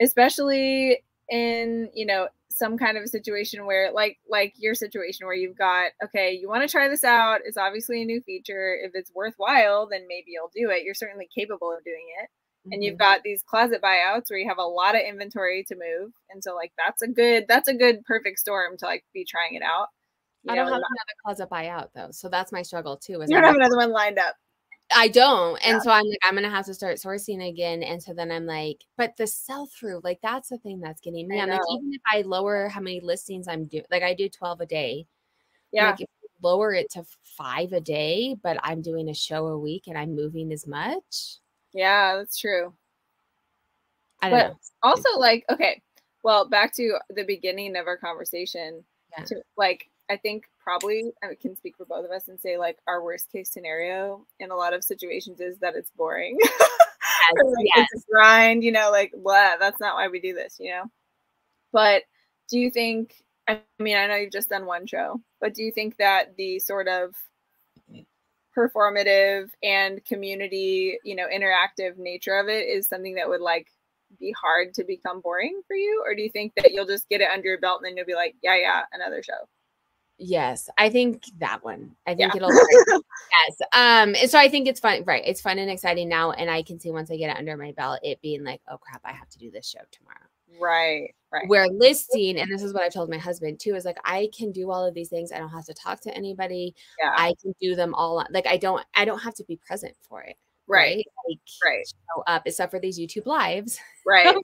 especially 0.00 1.02
in 1.28 1.88
you 1.94 2.04
know 2.04 2.28
some 2.50 2.76
kind 2.76 2.98
of 2.98 3.04
a 3.04 3.08
situation 3.08 3.64
where 3.64 3.92
like 3.92 4.18
like 4.28 4.52
your 4.56 4.74
situation 4.74 5.26
where 5.26 5.34
you've 5.34 5.56
got 5.56 5.92
okay 6.04 6.32
you 6.32 6.48
want 6.48 6.62
to 6.62 6.68
try 6.68 6.88
this 6.88 7.04
out 7.04 7.40
it's 7.44 7.56
obviously 7.56 8.02
a 8.02 8.04
new 8.04 8.20
feature 8.20 8.76
if 8.84 8.90
it's 8.94 9.10
worthwhile 9.14 9.88
then 9.90 10.02
maybe 10.08 10.26
you'll 10.28 10.50
do 10.54 10.70
it 10.70 10.82
you're 10.82 10.94
certainly 10.94 11.28
capable 11.34 11.72
of 11.72 11.82
doing 11.84 12.04
it 12.22 12.28
and 12.70 12.82
you've 12.82 12.94
mm-hmm. 12.94 12.98
got 12.98 13.22
these 13.22 13.42
closet 13.42 13.82
buyouts 13.82 14.30
where 14.30 14.38
you 14.38 14.48
have 14.48 14.58
a 14.58 14.62
lot 14.62 14.94
of 14.94 15.00
inventory 15.00 15.64
to 15.66 15.74
move 15.74 16.12
and 16.30 16.42
so 16.42 16.54
like 16.54 16.72
that's 16.78 17.02
a 17.02 17.08
good 17.08 17.44
that's 17.48 17.68
a 17.68 17.74
good 17.74 18.04
perfect 18.04 18.38
storm 18.38 18.76
to 18.76 18.86
like 18.86 19.04
be 19.12 19.24
trying 19.24 19.54
it 19.54 19.62
out 19.62 19.88
you 20.44 20.52
i 20.52 20.54
don't 20.54 20.66
know, 20.66 20.72
have 20.72 20.82
another 20.82 21.16
closet 21.24 21.50
buyout 21.50 21.88
though 21.94 22.10
so 22.10 22.28
that's 22.28 22.52
my 22.52 22.62
struggle 22.62 22.96
too 22.96 23.20
is 23.20 23.30
you 23.30 23.36
don't 23.36 23.44
have 23.44 23.56
another 23.56 23.76
one 23.76 23.90
lined 23.90 24.18
up 24.18 24.34
I 24.94 25.08
don't. 25.08 25.56
And 25.64 25.76
yeah. 25.76 25.78
so 25.78 25.90
I'm 25.90 26.04
like, 26.04 26.18
I'm 26.22 26.34
gonna 26.34 26.50
have 26.50 26.66
to 26.66 26.74
start 26.74 26.98
sourcing 26.98 27.48
again. 27.48 27.82
And 27.82 28.02
so 28.02 28.12
then 28.12 28.30
I'm 28.30 28.44
like, 28.44 28.84
but 28.98 29.16
the 29.16 29.26
sell 29.26 29.66
through, 29.66 30.00
like 30.04 30.18
that's 30.22 30.50
the 30.50 30.58
thing 30.58 30.80
that's 30.80 31.00
getting 31.00 31.28
me. 31.28 31.40
I'm 31.40 31.48
like, 31.48 31.60
even 31.70 31.92
if 31.92 32.02
I 32.12 32.22
lower 32.22 32.68
how 32.68 32.82
many 32.82 33.00
listings 33.00 33.48
I'm 33.48 33.64
doing, 33.66 33.84
like 33.90 34.02
I 34.02 34.12
do 34.12 34.28
12 34.28 34.60
a 34.60 34.66
day. 34.66 35.06
Yeah. 35.72 35.90
Like 35.98 36.06
lower 36.42 36.74
it 36.74 36.90
to 36.90 37.04
five 37.22 37.72
a 37.72 37.80
day, 37.80 38.36
but 38.42 38.58
I'm 38.62 38.82
doing 38.82 39.08
a 39.08 39.14
show 39.14 39.46
a 39.46 39.58
week 39.58 39.84
and 39.86 39.96
I'm 39.96 40.14
moving 40.14 40.52
as 40.52 40.66
much. 40.66 41.38
Yeah, 41.72 42.16
that's 42.16 42.38
true. 42.38 42.72
I 44.20 44.30
don't 44.30 44.38
but 44.38 44.48
know. 44.48 44.56
Also, 44.82 45.18
like, 45.18 45.44
okay, 45.50 45.82
well, 46.22 46.48
back 46.48 46.74
to 46.76 46.98
the 47.10 47.24
beginning 47.24 47.76
of 47.76 47.86
our 47.86 47.96
conversation. 47.96 48.84
Yeah. 49.16 49.24
To, 49.24 49.42
like, 49.56 49.90
I 50.10 50.16
think 50.16 50.44
probably 50.62 51.12
I 51.22 51.34
can 51.40 51.56
speak 51.56 51.76
for 51.76 51.84
both 51.84 52.04
of 52.04 52.10
us 52.10 52.28
and 52.28 52.38
say 52.40 52.56
like 52.56 52.78
our 52.86 53.02
worst 53.02 53.30
case 53.30 53.50
scenario 53.50 54.26
in 54.38 54.50
a 54.50 54.56
lot 54.56 54.74
of 54.74 54.84
situations 54.84 55.40
is 55.40 55.58
that 55.58 55.74
it's 55.74 55.90
boring. 55.96 56.38
Yes, 57.34 57.54
like, 57.56 57.66
yes. 57.76 57.88
It's 57.92 58.04
a 58.04 58.12
grind, 58.12 58.64
you 58.64 58.72
know, 58.72 58.90
like 58.90 59.12
what? 59.14 59.58
That's 59.60 59.80
not 59.80 59.94
why 59.94 60.08
we 60.08 60.20
do 60.20 60.34
this, 60.34 60.56
you 60.58 60.70
know. 60.70 60.84
But 61.72 62.02
do 62.50 62.58
you 62.58 62.70
think? 62.70 63.14
I 63.48 63.60
mean, 63.78 63.96
I 63.96 64.06
know 64.06 64.16
you've 64.16 64.32
just 64.32 64.50
done 64.50 64.66
one 64.66 64.86
show, 64.86 65.20
but 65.40 65.54
do 65.54 65.62
you 65.62 65.72
think 65.72 65.96
that 65.98 66.36
the 66.36 66.58
sort 66.58 66.88
of 66.88 67.14
performative 68.56 69.48
and 69.62 70.04
community, 70.04 70.98
you 71.04 71.16
know, 71.16 71.26
interactive 71.26 71.96
nature 71.96 72.38
of 72.38 72.48
it 72.48 72.66
is 72.66 72.88
something 72.88 73.14
that 73.14 73.28
would 73.28 73.40
like 73.40 73.68
be 74.18 74.34
hard 74.40 74.74
to 74.74 74.84
become 74.84 75.20
boring 75.20 75.60
for 75.66 75.74
you? 75.74 76.02
Or 76.06 76.14
do 76.14 76.22
you 76.22 76.30
think 76.30 76.52
that 76.56 76.72
you'll 76.72 76.86
just 76.86 77.08
get 77.08 77.20
it 77.20 77.28
under 77.32 77.48
your 77.48 77.58
belt 77.58 77.80
and 77.80 77.86
then 77.86 77.96
you'll 77.96 78.06
be 78.06 78.14
like, 78.14 78.34
yeah, 78.42 78.56
yeah, 78.56 78.82
another 78.92 79.22
show? 79.22 79.48
Yes, 80.18 80.68
I 80.78 80.88
think 80.88 81.24
that 81.38 81.64
one. 81.64 81.96
I 82.06 82.14
think 82.14 82.34
yeah. 82.34 82.36
it'll 82.36 82.52
yes. 83.48 83.60
Um, 83.72 84.14
and 84.14 84.30
so 84.30 84.38
I 84.38 84.48
think 84.48 84.68
it's 84.68 84.78
fun, 84.78 85.02
right? 85.04 85.22
It's 85.26 85.40
fun 85.40 85.58
and 85.58 85.70
exciting 85.70 86.08
now, 86.08 86.30
and 86.32 86.50
I 86.50 86.62
can 86.62 86.78
see 86.78 86.90
once 86.90 87.10
I 87.10 87.16
get 87.16 87.30
it 87.30 87.38
under 87.38 87.56
my 87.56 87.72
belt, 87.72 87.98
it 88.02 88.20
being 88.22 88.44
like, 88.44 88.60
oh 88.68 88.78
crap, 88.78 89.00
I 89.04 89.12
have 89.12 89.28
to 89.30 89.38
do 89.38 89.50
this 89.50 89.68
show 89.68 89.80
tomorrow. 89.90 90.31
Right, 90.60 91.14
right. 91.32 91.48
Where 91.48 91.68
listing, 91.68 92.38
and 92.38 92.50
this 92.50 92.62
is 92.62 92.72
what 92.72 92.82
I've 92.82 92.92
told 92.92 93.10
my 93.10 93.18
husband 93.18 93.60
too, 93.60 93.74
is 93.74 93.84
like 93.84 93.98
I 94.04 94.28
can 94.36 94.52
do 94.52 94.70
all 94.70 94.84
of 94.86 94.94
these 94.94 95.08
things. 95.08 95.32
I 95.32 95.38
don't 95.38 95.50
have 95.50 95.66
to 95.66 95.74
talk 95.74 96.00
to 96.02 96.14
anybody. 96.14 96.74
Yeah. 97.02 97.14
I 97.16 97.34
can 97.42 97.54
do 97.60 97.74
them 97.74 97.94
all. 97.94 98.24
Like 98.30 98.46
I 98.46 98.56
don't, 98.56 98.84
I 98.94 99.04
don't 99.04 99.20
have 99.20 99.34
to 99.34 99.44
be 99.44 99.56
present 99.56 99.94
for 100.08 100.22
it. 100.22 100.36
Right. 100.66 100.96
Right. 100.96 101.06
Like, 101.28 101.38
right. 101.64 101.86
Show 101.86 102.22
up, 102.26 102.42
except 102.46 102.70
for 102.70 102.78
these 102.78 102.98
YouTube 102.98 103.26
lives. 103.26 103.78
Right. 104.04 104.34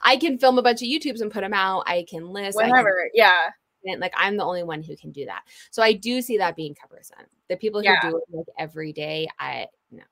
I 0.00 0.16
can 0.16 0.38
film 0.38 0.56
a 0.56 0.62
bunch 0.62 0.80
of 0.80 0.88
YouTubes 0.88 1.20
and 1.20 1.30
put 1.30 1.42
them 1.42 1.52
out. 1.52 1.84
I 1.86 2.06
can 2.08 2.30
list. 2.30 2.56
Whatever. 2.56 3.10
Yeah. 3.12 3.50
Like 3.98 4.14
I'm 4.16 4.38
the 4.38 4.42
only 4.42 4.62
one 4.62 4.82
who 4.82 4.96
can 4.96 5.12
do 5.12 5.26
that. 5.26 5.42
So 5.70 5.82
I 5.82 5.92
do 5.92 6.22
see 6.22 6.38
that 6.38 6.56
being 6.56 6.74
cumbersome. 6.74 7.26
The 7.50 7.58
people 7.58 7.80
who 7.80 7.84
yeah. 7.84 8.00
do 8.00 8.16
it 8.16 8.22
like 8.34 8.46
every 8.58 8.94
day, 8.94 9.28
I 9.38 9.66
know. 9.90 10.02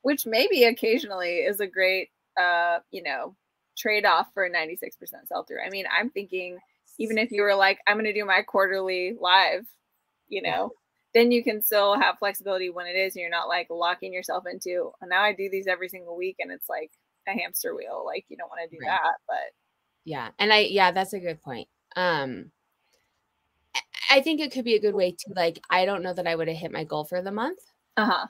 Which 0.00 0.24
maybe 0.24 0.64
occasionally 0.64 1.40
is 1.40 1.60
a 1.60 1.66
great 1.66 2.08
uh, 2.40 2.78
you 2.90 3.02
know, 3.02 3.36
trade 3.80 4.04
off 4.04 4.28
for 4.34 4.44
a 4.44 4.50
96% 4.50 4.92
sell 5.26 5.44
through. 5.44 5.62
I 5.64 5.70
mean, 5.70 5.86
I'm 5.90 6.10
thinking 6.10 6.58
even 6.98 7.18
if 7.18 7.30
you 7.30 7.42
were 7.42 7.54
like, 7.54 7.78
I'm 7.86 7.96
going 7.96 8.04
to 8.04 8.12
do 8.12 8.24
my 8.26 8.42
quarterly 8.42 9.14
live, 9.18 9.66
you 10.28 10.42
know, 10.42 10.70
yeah. 11.14 11.22
then 11.22 11.32
you 11.32 11.42
can 11.42 11.62
still 11.62 11.98
have 11.98 12.18
flexibility 12.18 12.68
when 12.68 12.86
it 12.86 12.96
is, 12.96 13.14
and 13.14 13.22
you're 13.22 13.30
not 13.30 13.48
like 13.48 13.68
locking 13.70 14.12
yourself 14.12 14.44
into, 14.50 14.92
oh, 15.02 15.06
now 15.06 15.22
I 15.22 15.32
do 15.32 15.48
these 15.50 15.66
every 15.66 15.88
single 15.88 16.16
week 16.16 16.36
and 16.38 16.52
it's 16.52 16.68
like 16.68 16.90
a 17.26 17.32
hamster 17.32 17.74
wheel. 17.74 18.02
Like 18.04 18.26
you 18.28 18.36
don't 18.36 18.50
want 18.50 18.60
to 18.68 18.76
do 18.76 18.80
right. 18.82 18.90
that, 19.02 19.14
but 19.26 19.54
yeah. 20.04 20.28
And 20.38 20.52
I, 20.52 20.60
yeah, 20.60 20.92
that's 20.92 21.14
a 21.14 21.20
good 21.20 21.40
point. 21.40 21.68
Um, 21.96 22.50
I 24.10 24.20
think 24.20 24.40
it 24.40 24.52
could 24.52 24.64
be 24.64 24.74
a 24.74 24.80
good 24.80 24.94
way 24.94 25.12
to 25.12 25.32
like, 25.34 25.60
I 25.70 25.86
don't 25.86 26.02
know 26.02 26.12
that 26.12 26.26
I 26.26 26.34
would 26.34 26.48
have 26.48 26.56
hit 26.56 26.72
my 26.72 26.84
goal 26.84 27.04
for 27.04 27.22
the 27.22 27.30
month. 27.30 27.60
Uh 27.96 28.06
huh 28.06 28.26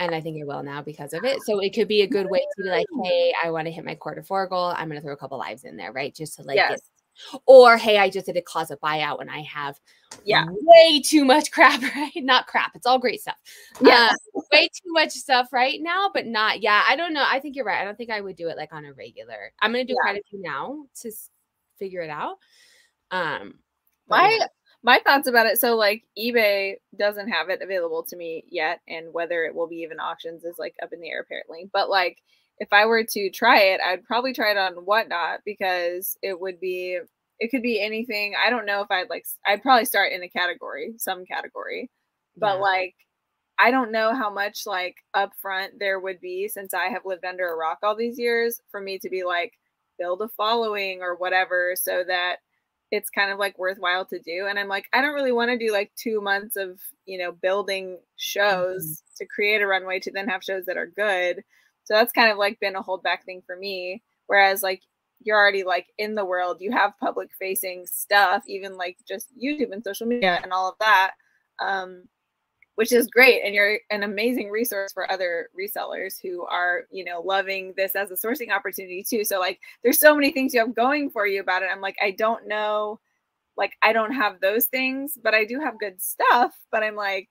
and 0.00 0.14
I 0.14 0.20
think 0.20 0.40
I 0.40 0.46
will 0.46 0.62
now 0.62 0.82
because 0.82 1.12
of 1.12 1.24
it. 1.24 1.42
So 1.42 1.60
it 1.60 1.74
could 1.74 1.86
be 1.86 2.00
a 2.00 2.06
good 2.06 2.28
way 2.28 2.38
to 2.38 2.62
be 2.62 2.70
like, 2.70 2.86
hey, 3.04 3.34
I 3.44 3.50
want 3.50 3.66
to 3.66 3.70
hit 3.70 3.84
my 3.84 3.94
quarter 3.94 4.22
four 4.22 4.46
goal. 4.46 4.72
I'm 4.74 4.88
going 4.88 4.98
to 4.98 5.04
throw 5.04 5.12
a 5.12 5.16
couple 5.16 5.38
lives 5.38 5.64
in 5.64 5.76
there, 5.76 5.92
right? 5.92 6.14
Just 6.14 6.36
to 6.36 6.42
like, 6.42 6.56
yes. 6.56 6.70
get, 6.70 7.40
or 7.44 7.76
hey, 7.76 7.98
I 7.98 8.08
just 8.08 8.24
did 8.24 8.38
a 8.38 8.42
closet 8.42 8.80
buyout 8.82 9.18
when 9.18 9.28
I 9.28 9.42
have 9.42 9.78
yeah 10.24 10.46
way 10.48 11.02
too 11.04 11.26
much 11.26 11.52
crap, 11.52 11.82
right? 11.96 12.12
Not 12.16 12.46
crap, 12.46 12.72
it's 12.74 12.86
all 12.86 12.98
great 12.98 13.20
stuff. 13.20 13.36
Yeah, 13.82 14.08
uh, 14.10 14.40
way 14.50 14.68
too 14.68 14.92
much 14.92 15.10
stuff 15.10 15.52
right 15.52 15.78
now, 15.82 16.10
but 16.14 16.26
not. 16.26 16.62
Yeah, 16.62 16.82
I 16.88 16.96
don't 16.96 17.12
know. 17.12 17.24
I 17.28 17.38
think 17.40 17.54
you're 17.54 17.66
right. 17.66 17.80
I 17.80 17.84
don't 17.84 17.98
think 17.98 18.10
I 18.10 18.22
would 18.22 18.36
do 18.36 18.48
it 18.48 18.56
like 18.56 18.72
on 18.72 18.86
a 18.86 18.94
regular. 18.94 19.52
I'm 19.60 19.70
going 19.70 19.86
to 19.86 19.92
do 19.92 19.96
yeah. 19.98 20.10
quite 20.10 20.20
a 20.20 20.24
few 20.30 20.40
now 20.40 20.86
to 21.02 21.12
figure 21.78 22.00
it 22.00 22.10
out. 22.10 22.38
Um, 23.10 23.58
my 24.08 24.38
my 24.82 24.98
thoughts 25.04 25.28
about 25.28 25.46
it 25.46 25.58
so 25.58 25.76
like 25.76 26.04
ebay 26.18 26.74
doesn't 26.98 27.28
have 27.28 27.48
it 27.50 27.62
available 27.62 28.02
to 28.02 28.16
me 28.16 28.44
yet 28.48 28.80
and 28.88 29.12
whether 29.12 29.44
it 29.44 29.54
will 29.54 29.68
be 29.68 29.76
even 29.76 30.00
auctions 30.00 30.44
is 30.44 30.58
like 30.58 30.74
up 30.82 30.92
in 30.92 31.00
the 31.00 31.10
air 31.10 31.20
apparently 31.20 31.68
but 31.72 31.90
like 31.90 32.18
if 32.58 32.72
i 32.72 32.84
were 32.84 33.04
to 33.04 33.30
try 33.30 33.58
it 33.58 33.80
i'd 33.86 34.04
probably 34.04 34.32
try 34.32 34.50
it 34.50 34.56
on 34.56 34.72
whatnot 34.84 35.40
because 35.44 36.16
it 36.22 36.38
would 36.38 36.60
be 36.60 36.98
it 37.38 37.50
could 37.50 37.62
be 37.62 37.80
anything 37.80 38.34
i 38.44 38.50
don't 38.50 38.66
know 38.66 38.80
if 38.80 38.90
i'd 38.90 39.10
like 39.10 39.24
i'd 39.46 39.62
probably 39.62 39.84
start 39.84 40.12
in 40.12 40.22
a 40.22 40.28
category 40.28 40.92
some 40.96 41.24
category 41.24 41.90
but 42.36 42.54
yeah. 42.54 42.60
like 42.60 42.94
i 43.58 43.70
don't 43.70 43.92
know 43.92 44.14
how 44.14 44.30
much 44.32 44.66
like 44.66 44.96
upfront 45.14 45.68
there 45.78 46.00
would 46.00 46.20
be 46.20 46.48
since 46.48 46.72
i 46.74 46.84
have 46.84 47.04
lived 47.04 47.24
under 47.24 47.48
a 47.48 47.56
rock 47.56 47.78
all 47.82 47.96
these 47.96 48.18
years 48.18 48.60
for 48.70 48.80
me 48.80 48.98
to 48.98 49.10
be 49.10 49.24
like 49.24 49.52
build 49.98 50.22
a 50.22 50.28
following 50.28 51.02
or 51.02 51.14
whatever 51.16 51.74
so 51.76 52.02
that 52.06 52.36
it's 52.90 53.10
kind 53.10 53.30
of 53.30 53.38
like 53.38 53.58
worthwhile 53.58 54.04
to 54.06 54.18
do. 54.18 54.46
And 54.48 54.58
I'm 54.58 54.68
like, 54.68 54.86
I 54.92 55.00
don't 55.00 55.14
really 55.14 55.32
want 55.32 55.50
to 55.50 55.58
do 55.58 55.72
like 55.72 55.92
two 55.96 56.20
months 56.20 56.56
of, 56.56 56.80
you 57.06 57.18
know, 57.18 57.32
building 57.32 57.98
shows 58.16 58.84
mm-hmm. 58.84 59.14
to 59.18 59.26
create 59.26 59.62
a 59.62 59.66
runway 59.66 60.00
to 60.00 60.10
then 60.10 60.28
have 60.28 60.42
shows 60.42 60.66
that 60.66 60.76
are 60.76 60.86
good. 60.86 61.42
So 61.84 61.94
that's 61.94 62.12
kind 62.12 62.30
of 62.30 62.38
like 62.38 62.60
been 62.60 62.76
a 62.76 62.82
holdback 62.82 63.24
thing 63.24 63.42
for 63.46 63.56
me. 63.56 64.02
Whereas 64.26 64.62
like 64.62 64.82
you're 65.22 65.36
already 65.36 65.62
like 65.64 65.86
in 65.98 66.14
the 66.14 66.24
world, 66.24 66.58
you 66.60 66.72
have 66.72 66.98
public 66.98 67.30
facing 67.38 67.86
stuff, 67.86 68.42
even 68.46 68.76
like 68.76 68.96
just 69.06 69.28
YouTube 69.40 69.72
and 69.72 69.84
social 69.84 70.06
media 70.06 70.40
and 70.42 70.52
all 70.52 70.68
of 70.68 70.76
that. 70.80 71.12
Um, 71.60 72.04
which 72.80 72.92
is 72.92 73.08
great 73.08 73.42
and 73.44 73.54
you're 73.54 73.78
an 73.90 74.04
amazing 74.04 74.48
resource 74.48 74.90
for 74.90 75.12
other 75.12 75.50
resellers 75.54 76.14
who 76.22 76.46
are 76.46 76.86
you 76.90 77.04
know 77.04 77.20
loving 77.20 77.74
this 77.76 77.94
as 77.94 78.10
a 78.10 78.14
sourcing 78.14 78.50
opportunity 78.50 79.04
too. 79.06 79.22
So 79.22 79.38
like 79.38 79.60
there's 79.84 80.00
so 80.00 80.14
many 80.14 80.32
things 80.32 80.54
you 80.54 80.60
have 80.60 80.74
going 80.74 81.10
for 81.10 81.26
you 81.26 81.42
about 81.42 81.62
it. 81.62 81.68
I'm 81.70 81.82
like 81.82 81.96
i 82.00 82.10
don't 82.10 82.48
know 82.48 82.98
like 83.58 83.76
i 83.82 83.92
don't 83.92 84.12
have 84.12 84.40
those 84.40 84.64
things 84.64 85.18
but 85.22 85.34
i 85.34 85.44
do 85.44 85.60
have 85.60 85.78
good 85.78 86.00
stuff 86.00 86.56
but 86.72 86.82
i'm 86.82 86.96
like 86.96 87.28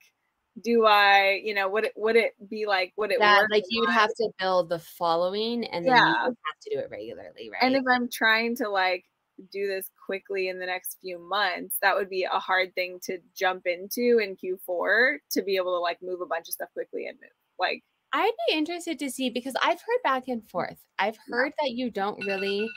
do 0.62 0.86
i 0.86 1.40
you 1.44 1.52
know 1.52 1.68
would 1.68 1.84
it 1.86 1.92
would 1.96 2.14
it 2.14 2.34
be 2.48 2.64
like 2.66 2.92
would 2.96 3.10
it 3.10 3.18
yeah, 3.18 3.42
like 3.50 3.64
you'd 3.68 3.90
have 3.90 4.14
to 4.14 4.28
build 4.38 4.68
the 4.68 4.78
following 4.78 5.64
and 5.66 5.84
then 5.84 5.92
yeah. 5.92 6.08
you 6.08 6.14
have 6.14 6.60
to 6.62 6.70
do 6.70 6.78
it 6.78 6.88
regularly 6.90 7.50
right? 7.50 7.62
and 7.62 7.74
if 7.74 7.82
i'm 7.90 8.08
trying 8.08 8.54
to 8.54 8.68
like 8.68 9.04
do 9.50 9.66
this 9.66 9.90
quickly 10.10 10.48
in 10.48 10.58
the 10.58 10.66
next 10.66 10.98
few 11.00 11.20
months, 11.20 11.76
that 11.82 11.94
would 11.94 12.10
be 12.10 12.24
a 12.24 12.40
hard 12.40 12.74
thing 12.74 12.98
to 13.04 13.18
jump 13.32 13.64
into 13.64 14.18
in 14.18 14.34
Q4 14.34 15.18
to 15.30 15.42
be 15.42 15.54
able 15.54 15.76
to 15.76 15.78
like 15.78 16.02
move 16.02 16.20
a 16.20 16.26
bunch 16.26 16.48
of 16.48 16.54
stuff 16.54 16.68
quickly 16.72 17.06
and 17.06 17.16
move. 17.20 17.30
Like 17.60 17.84
I'd 18.12 18.32
be 18.48 18.56
interested 18.56 18.98
to 18.98 19.10
see 19.10 19.30
because 19.30 19.54
I've 19.62 19.80
heard 19.80 20.02
back 20.02 20.26
and 20.26 20.42
forth. 20.50 20.78
I've 20.98 21.16
heard 21.28 21.52
that 21.60 21.70
you 21.70 21.90
don't 21.90 22.18
really 22.26 22.68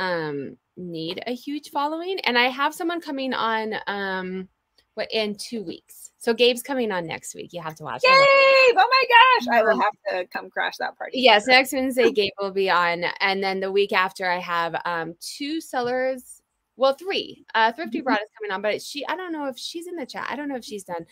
um 0.00 0.56
need 0.76 1.22
a 1.28 1.32
huge 1.32 1.70
following 1.70 2.18
and 2.24 2.36
I 2.36 2.48
have 2.48 2.74
someone 2.74 3.00
coming 3.00 3.34
on 3.34 3.74
um 3.86 4.48
what 4.94 5.06
in 5.12 5.36
2 5.36 5.62
weeks. 5.62 6.10
So 6.18 6.34
Gabe's 6.34 6.62
coming 6.62 6.90
on 6.90 7.06
next 7.06 7.36
week. 7.36 7.52
You 7.52 7.62
have 7.62 7.76
to 7.76 7.84
watch. 7.84 8.02
Gabe! 8.02 8.10
Oh 8.10 8.74
my 8.76 9.04
gosh. 9.08 9.56
I 9.56 9.62
will 9.62 9.80
have 9.80 9.92
to 10.08 10.26
come 10.26 10.50
crash 10.50 10.76
that 10.78 10.98
party. 10.98 11.20
Yes, 11.20 11.46
next 11.46 11.72
Wednesday 11.72 12.10
Gabe 12.10 12.32
will 12.40 12.50
be 12.50 12.68
on 12.68 13.04
and 13.20 13.44
then 13.44 13.60
the 13.60 13.70
week 13.70 13.92
after 13.92 14.28
I 14.28 14.40
have 14.40 14.74
um 14.84 15.14
two 15.20 15.60
sellers 15.60 16.39
well, 16.80 16.94
three. 16.94 17.44
Uh, 17.54 17.72
Thrifty 17.72 18.00
Mhm. 18.00 18.04
Broad 18.04 18.22
is 18.22 18.30
coming 18.38 18.50
on, 18.50 18.62
but 18.62 18.80
she, 18.80 19.06
I 19.06 19.14
don't 19.14 19.32
know 19.32 19.46
if 19.46 19.58
she's 19.58 19.86
in 19.86 19.96
the 19.96 20.06
chat. 20.06 20.26
I 20.30 20.34
don't 20.34 20.48
know 20.48 20.56
if 20.56 20.64
she's 20.64 20.82
done 20.82 21.06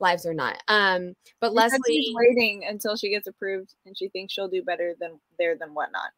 lives 0.00 0.26
or 0.26 0.34
not. 0.34 0.60
Um, 0.66 1.14
but 1.40 1.50
said 1.50 1.54
Leslie, 1.54 1.78
she's 1.86 2.14
waiting 2.14 2.64
until 2.68 2.96
she 2.96 3.10
gets 3.10 3.28
approved 3.28 3.74
and 3.86 3.96
she 3.96 4.08
thinks 4.08 4.32
she'll 4.32 4.48
do 4.48 4.64
better 4.64 4.94
than 4.98 5.20
there 5.38 5.56
than 5.56 5.74
whatnot. 5.74 6.10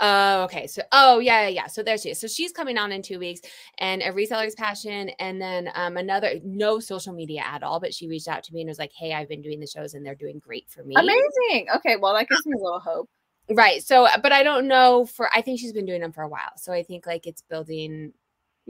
Oh, 0.00 0.44
okay. 0.44 0.66
So, 0.66 0.82
oh, 0.92 1.18
yeah, 1.20 1.42
yeah, 1.42 1.48
yeah. 1.48 1.66
So 1.68 1.82
there 1.82 1.98
she 1.98 2.10
is. 2.10 2.20
So 2.20 2.26
she's 2.26 2.52
coming 2.52 2.76
on 2.78 2.90
in 2.90 3.02
two 3.02 3.18
weeks, 3.18 3.42
and 3.78 4.02
a 4.02 4.06
reseller's 4.06 4.54
passion, 4.54 5.10
and 5.20 5.40
then 5.40 5.70
um 5.74 5.96
another 5.96 6.40
no 6.42 6.80
social 6.80 7.12
media 7.12 7.42
at 7.46 7.62
all. 7.62 7.78
But 7.78 7.94
she 7.94 8.08
reached 8.08 8.26
out 8.26 8.42
to 8.44 8.54
me 8.54 8.62
and 8.62 8.68
was 8.68 8.78
like, 8.78 8.92
"Hey, 8.92 9.12
I've 9.12 9.28
been 9.28 9.42
doing 9.42 9.60
the 9.60 9.66
shows, 9.66 9.94
and 9.94 10.04
they're 10.04 10.14
doing 10.14 10.38
great 10.38 10.68
for 10.70 10.82
me." 10.82 10.96
Amazing. 10.96 11.68
Okay, 11.76 11.96
well 11.96 12.14
that 12.14 12.28
gives 12.28 12.46
me 12.46 12.54
a 12.58 12.62
little 12.62 12.80
hope. 12.80 13.08
Right. 13.50 13.82
So, 13.82 14.06
but 14.22 14.32
I 14.32 14.42
don't 14.42 14.68
know 14.68 15.04
for. 15.06 15.28
I 15.34 15.42
think 15.42 15.60
she's 15.60 15.72
been 15.72 15.86
doing 15.86 16.00
them 16.00 16.12
for 16.12 16.22
a 16.22 16.28
while. 16.28 16.52
So 16.56 16.72
I 16.72 16.82
think 16.82 17.06
like 17.06 17.26
it's 17.26 17.42
building 17.42 18.12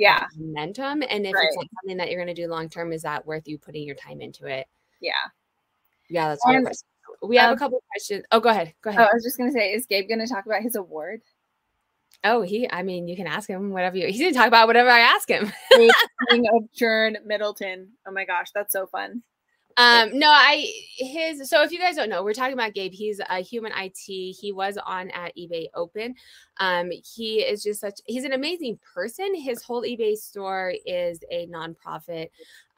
Yeah, 0.01 0.27
momentum, 0.37 1.03
and 1.09 1.27
if 1.27 1.35
Right. 1.35 1.45
it's 1.47 1.57
like 1.57 1.69
something 1.83 1.97
that 1.99 2.11
you're 2.11 2.23
going 2.25 2.35
to 2.35 2.43
do 2.43 2.49
long 2.49 2.69
term, 2.71 2.93
is 2.93 3.03
that 3.03 3.27
worth 3.27 3.47
you 3.47 3.59
putting 3.59 3.85
your 3.85 3.97
time 3.97 4.21
into 4.21 4.47
it? 4.47 4.67
yeah. 5.01 5.13
Yeah, 6.09 6.29
that's. 6.31 6.85
We 7.23 7.37
have 7.37 7.51
um, 7.51 7.57
a 7.57 7.59
couple 7.59 7.79
of 7.79 7.85
questions. 7.93 8.25
Oh, 8.33 8.41
go 8.41 8.49
ahead. 8.49 8.73
Go 8.83 8.91
Oh, 8.91 8.93
ahead. 8.95 9.09
I 9.11 9.15
was 9.15 9.23
just 9.23 9.37
gonna 9.39 9.53
say, 9.53 9.73
is 9.73 9.87
Gabe 9.87 10.09
gonna 10.09 10.27
talk 10.27 10.47
about 10.47 10.63
his 10.63 10.75
award? 10.75 11.21
Oh, 12.25 12.43
he. 12.43 12.69
I 12.71 12.83
mean, 12.83 13.09
you 13.09 13.15
can 13.17 13.27
ask 13.27 13.49
him 13.49 13.71
whatever 13.71 13.97
you. 13.97 14.07
He's 14.09 14.21
going 14.21 14.33
to 14.33 14.39
talk 14.39 14.47
about 14.49 14.67
whatever 14.67 14.91
I 14.91 14.99
ask 15.01 15.29
him. 15.29 15.51
King 16.29 16.47
of 16.53 16.71
Churn 16.75 17.17
Middleton. 17.25 17.93
Oh 18.07 18.11
my 18.13 18.25
gosh, 18.27 18.49
that's 18.55 18.73
so 18.73 18.87
fun. 18.89 19.23
Um, 19.77 20.19
no, 20.19 20.29
I 20.29 20.71
his 20.97 21.49
so 21.49 21.63
if 21.63 21.73
you 21.73 21.79
guys 21.79 21.97
don't 21.97 22.09
know, 22.09 22.23
we're 22.23 22.35
talking 22.35 22.53
about 22.53 22.75
Gabe. 22.75 22.93
He's 22.93 23.21
a 23.21 23.41
human 23.41 23.73
IT. 23.77 23.97
He 23.97 24.53
was 24.53 24.77
on 24.85 25.11
at 25.11 25.35
eBay 25.37 25.67
Open. 25.75 26.15
Um, 26.59 26.91
he 26.91 27.41
is 27.41 27.63
just 27.63 27.81
such 27.81 28.01
he's 28.07 28.25
an 28.25 28.33
amazing 28.33 28.79
person. 28.95 29.35
His 29.35 29.63
whole 29.63 29.83
eBay 29.83 30.17
store 30.17 30.75
is 30.85 31.21
a 31.31 31.47
nonprofit. 31.47 32.31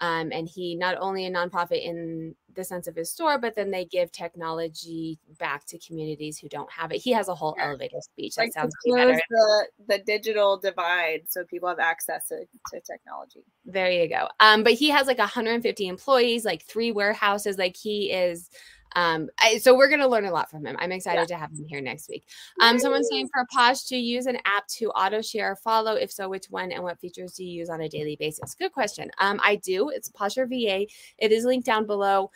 Um, 0.02 0.32
and 0.32 0.48
he 0.48 0.74
not 0.74 0.96
only 0.98 1.26
a 1.26 1.30
nonprofit 1.30 1.84
in 1.84 2.34
the 2.54 2.64
sense 2.64 2.88
of 2.88 2.96
his 2.96 3.08
store, 3.08 3.38
but 3.38 3.54
then 3.54 3.70
they 3.70 3.84
give 3.84 4.10
technology 4.10 5.16
back 5.38 5.64
to 5.66 5.78
communities 5.78 6.38
who 6.38 6.48
don't 6.48 6.70
have 6.72 6.90
it. 6.90 6.96
He 6.96 7.12
has 7.12 7.28
a 7.28 7.34
whole 7.36 7.54
Yeah. 7.56 7.68
elevator 7.68 8.00
speech 8.00 8.34
that 8.34 8.42
Like 8.42 8.52
to 8.54 8.58
sounds 8.60 8.74
way 8.84 9.04
close 9.04 9.20
the 9.30 9.68
the 9.86 9.98
digital 10.00 10.58
divide 10.58 11.22
so 11.28 11.44
people 11.44 11.68
have 11.68 11.78
access 11.78 12.26
to, 12.28 12.44
to 12.72 12.80
technology. 12.80 13.44
There 13.64 13.92
you 13.92 14.08
go. 14.08 14.26
Um, 14.40 14.64
but 14.64 14.72
he 14.72 14.88
has 14.90 15.06
like 15.06 15.18
150 15.18 15.86
employees, 15.86 16.44
like 16.44 16.64
three 16.64 16.90
warehouses. 16.90 17.56
Like 17.56 17.76
he 17.76 18.10
is. 18.10 18.50
Um, 18.94 19.28
I, 19.38 19.58
so 19.58 19.76
we're 19.76 19.88
gonna 19.88 20.08
learn 20.08 20.24
a 20.24 20.32
lot 20.32 20.50
from 20.50 20.66
him. 20.66 20.76
I'm 20.78 20.92
excited 20.92 21.28
to 21.28 21.36
have 21.36 21.50
him 21.50 21.64
here 21.64 21.80
next 21.80 22.08
week. 22.08 22.24
Um, 22.60 22.78
someone's 22.78 23.08
saying 23.10 23.28
for 23.32 23.42
a 23.42 23.46
Posh 23.46 23.84
to 23.84 23.96
use 23.96 24.26
an 24.26 24.38
app 24.44 24.66
to 24.68 24.90
auto 24.90 25.22
share 25.22 25.52
or 25.52 25.56
follow. 25.56 25.94
If 25.94 26.12
so, 26.12 26.28
which 26.28 26.46
one 26.50 26.72
and 26.72 26.82
what 26.82 27.00
features 27.00 27.34
do 27.34 27.44
you 27.44 27.52
use 27.52 27.68
on 27.68 27.80
a 27.80 27.88
daily 27.88 28.16
basis? 28.16 28.54
Good 28.54 28.72
question. 28.72 29.10
Um, 29.18 29.40
I 29.42 29.56
do. 29.56 29.90
It's 29.90 30.10
Posher 30.10 30.48
VA. 30.48 30.86
It 31.18 31.32
is 31.32 31.44
linked 31.44 31.66
down 31.66 31.86
below. 31.86 32.30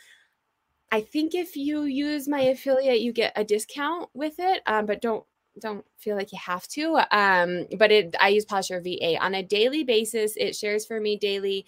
I 0.93 1.01
think 1.01 1.35
if 1.35 1.57
you 1.57 1.83
use 1.83 2.29
my 2.29 2.41
affiliate, 2.41 3.01
you 3.01 3.13
get 3.13 3.33
a 3.37 3.45
discount 3.45 4.09
with 4.15 4.35
it. 4.39 4.63
Um, 4.67 4.87
but 4.87 5.01
don't 5.01 5.25
don't 5.61 5.85
feel 5.99 6.17
like 6.17 6.33
you 6.33 6.39
have 6.39 6.67
to. 6.69 6.97
Um, 7.11 7.67
but 7.79 7.91
it 7.91 8.15
I 8.21 8.29
use 8.29 8.45
Posher 8.45 8.83
VA 8.83 9.23
on 9.23 9.35
a 9.35 9.43
daily 9.43 9.85
basis. 9.85 10.35
It 10.37 10.55
shares 10.55 10.87
for 10.87 11.01
me 11.01 11.17
daily. 11.17 11.67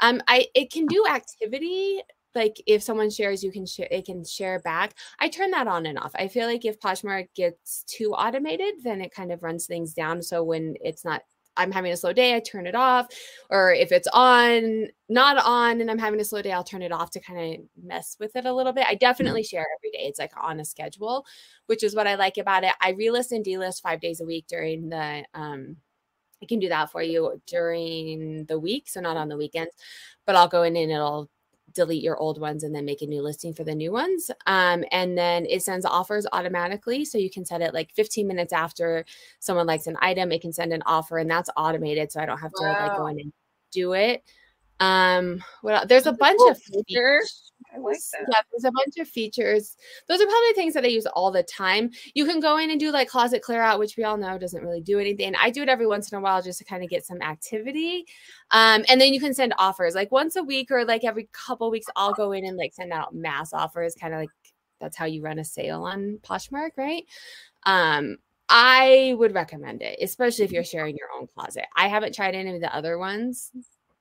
Um, 0.00 0.20
I 0.28 0.46
it 0.54 0.70
can 0.70 0.86
do 0.86 1.06
activity 1.08 2.00
like 2.36 2.62
if 2.66 2.82
someone 2.82 3.10
shares, 3.10 3.42
you 3.42 3.50
can 3.50 3.66
share 3.66 3.88
it 3.90 4.06
can 4.06 4.24
share 4.24 4.60
back. 4.60 4.94
I 5.18 5.28
turn 5.28 5.50
that 5.52 5.66
on 5.66 5.86
and 5.86 5.98
off. 5.98 6.12
I 6.14 6.28
feel 6.28 6.46
like 6.46 6.64
if 6.64 6.78
Poshmark 6.78 7.28
gets 7.34 7.84
too 7.84 8.12
automated, 8.12 8.74
then 8.84 9.00
it 9.00 9.12
kind 9.12 9.32
of 9.32 9.42
runs 9.42 9.66
things 9.66 9.94
down. 9.94 10.22
So 10.22 10.42
when 10.44 10.76
it's 10.80 11.04
not 11.04 11.22
I'm 11.56 11.72
having 11.72 11.92
a 11.92 11.96
slow 11.96 12.12
day, 12.12 12.34
I 12.36 12.40
turn 12.40 12.66
it 12.66 12.74
off. 12.74 13.06
Or 13.50 13.72
if 13.72 13.92
it's 13.92 14.08
on, 14.12 14.88
not 15.08 15.38
on, 15.44 15.80
and 15.80 15.90
I'm 15.90 15.98
having 15.98 16.20
a 16.20 16.24
slow 16.24 16.42
day, 16.42 16.52
I'll 16.52 16.64
turn 16.64 16.82
it 16.82 16.92
off 16.92 17.10
to 17.12 17.20
kind 17.20 17.54
of 17.54 17.60
mess 17.82 18.16
with 18.20 18.36
it 18.36 18.44
a 18.44 18.52
little 18.52 18.72
bit. 18.72 18.86
I 18.86 18.94
definitely 18.94 19.42
share 19.42 19.66
every 19.78 19.90
day. 19.90 20.06
It's 20.06 20.18
like 20.18 20.32
on 20.40 20.60
a 20.60 20.64
schedule, 20.64 21.24
which 21.66 21.82
is 21.82 21.94
what 21.94 22.06
I 22.06 22.16
like 22.16 22.36
about 22.36 22.64
it. 22.64 22.72
I 22.80 22.92
relist 22.92 23.32
and 23.32 23.44
delist 23.44 23.82
five 23.82 24.00
days 24.00 24.20
a 24.20 24.26
week 24.26 24.46
during 24.48 24.88
the 24.88 25.24
um 25.34 25.76
I 26.42 26.46
can 26.46 26.58
do 26.58 26.68
that 26.68 26.92
for 26.92 27.02
you 27.02 27.40
during 27.46 28.44
the 28.44 28.58
week, 28.58 28.88
so 28.88 29.00
not 29.00 29.16
on 29.16 29.28
the 29.28 29.38
weekends, 29.38 29.74
but 30.26 30.36
I'll 30.36 30.48
go 30.48 30.64
in 30.64 30.76
and 30.76 30.92
it'll 30.92 31.30
delete 31.76 32.02
your 32.02 32.16
old 32.16 32.40
ones 32.40 32.64
and 32.64 32.74
then 32.74 32.84
make 32.84 33.02
a 33.02 33.06
new 33.06 33.22
listing 33.22 33.54
for 33.54 33.62
the 33.62 33.74
new 33.74 33.92
ones. 33.92 34.30
Um, 34.46 34.84
and 34.90 35.16
then 35.16 35.46
it 35.46 35.62
sends 35.62 35.86
offers 35.86 36.26
automatically. 36.32 37.04
So 37.04 37.18
you 37.18 37.30
can 37.30 37.44
set 37.44 37.62
it 37.62 37.72
like 37.72 37.92
15 37.92 38.26
minutes 38.26 38.52
after 38.52 39.04
someone 39.38 39.66
likes 39.66 39.86
an 39.86 39.96
item, 40.00 40.32
it 40.32 40.40
can 40.40 40.52
send 40.52 40.72
an 40.72 40.82
offer 40.86 41.18
and 41.18 41.30
that's 41.30 41.50
automated. 41.56 42.10
So 42.10 42.20
I 42.20 42.26
don't 42.26 42.38
have 42.38 42.52
to 42.52 42.62
like 42.62 42.96
go 42.96 43.06
in 43.06 43.20
and 43.20 43.32
do 43.70 43.92
it. 43.92 44.24
Um, 44.80 45.42
what 45.62 45.74
else? 45.74 45.86
there's 45.88 46.06
a 46.06 46.12
bunch 46.12 46.38
cool 46.38 46.50
of 46.50 46.58
feature. 46.58 47.20
features. 47.20 47.52
I 47.76 47.80
like 47.80 47.98
that. 48.12 48.26
Yeah, 48.30 48.40
there's 48.50 48.64
a 48.64 48.72
bunch 48.72 48.96
of 48.98 49.08
features. 49.08 49.76
Those 50.08 50.20
are 50.20 50.26
probably 50.26 50.52
things 50.54 50.74
that 50.74 50.84
I 50.84 50.88
use 50.88 51.06
all 51.06 51.30
the 51.30 51.42
time. 51.42 51.90
You 52.14 52.24
can 52.24 52.40
go 52.40 52.58
in 52.58 52.70
and 52.70 52.80
do 52.80 52.90
like 52.90 53.08
closet 53.08 53.42
clear 53.42 53.62
out, 53.62 53.78
which 53.78 53.96
we 53.96 54.04
all 54.04 54.16
know 54.16 54.38
doesn't 54.38 54.62
really 54.62 54.80
do 54.80 54.98
anything. 54.98 55.34
I 55.40 55.50
do 55.50 55.62
it 55.62 55.68
every 55.68 55.86
once 55.86 56.10
in 56.10 56.18
a 56.18 56.20
while 56.20 56.42
just 56.42 56.58
to 56.58 56.64
kind 56.64 56.82
of 56.82 56.90
get 56.90 57.04
some 57.04 57.20
activity. 57.22 58.04
Um, 58.50 58.84
and 58.88 59.00
then 59.00 59.12
you 59.12 59.20
can 59.20 59.34
send 59.34 59.54
offers 59.58 59.94
like 59.94 60.10
once 60.12 60.36
a 60.36 60.42
week 60.42 60.70
or 60.70 60.84
like 60.84 61.04
every 61.04 61.28
couple 61.32 61.70
weeks. 61.70 61.86
I'll 61.96 62.14
go 62.14 62.32
in 62.32 62.44
and 62.44 62.56
like 62.56 62.74
send 62.74 62.92
out 62.92 63.14
mass 63.14 63.52
offers, 63.52 63.94
kind 63.94 64.14
of 64.14 64.20
like 64.20 64.30
that's 64.80 64.96
how 64.96 65.06
you 65.06 65.22
run 65.22 65.38
a 65.38 65.44
sale 65.44 65.84
on 65.84 66.18
Poshmark, 66.22 66.70
right? 66.76 67.04
Um, 67.64 68.16
I 68.48 69.14
would 69.18 69.34
recommend 69.34 69.82
it, 69.82 69.98
especially 70.00 70.44
if 70.44 70.52
you're 70.52 70.64
sharing 70.64 70.96
your 70.96 71.08
own 71.18 71.26
closet. 71.26 71.64
I 71.76 71.88
haven't 71.88 72.14
tried 72.14 72.34
any 72.34 72.54
of 72.54 72.60
the 72.60 72.74
other 72.74 72.98
ones 72.98 73.50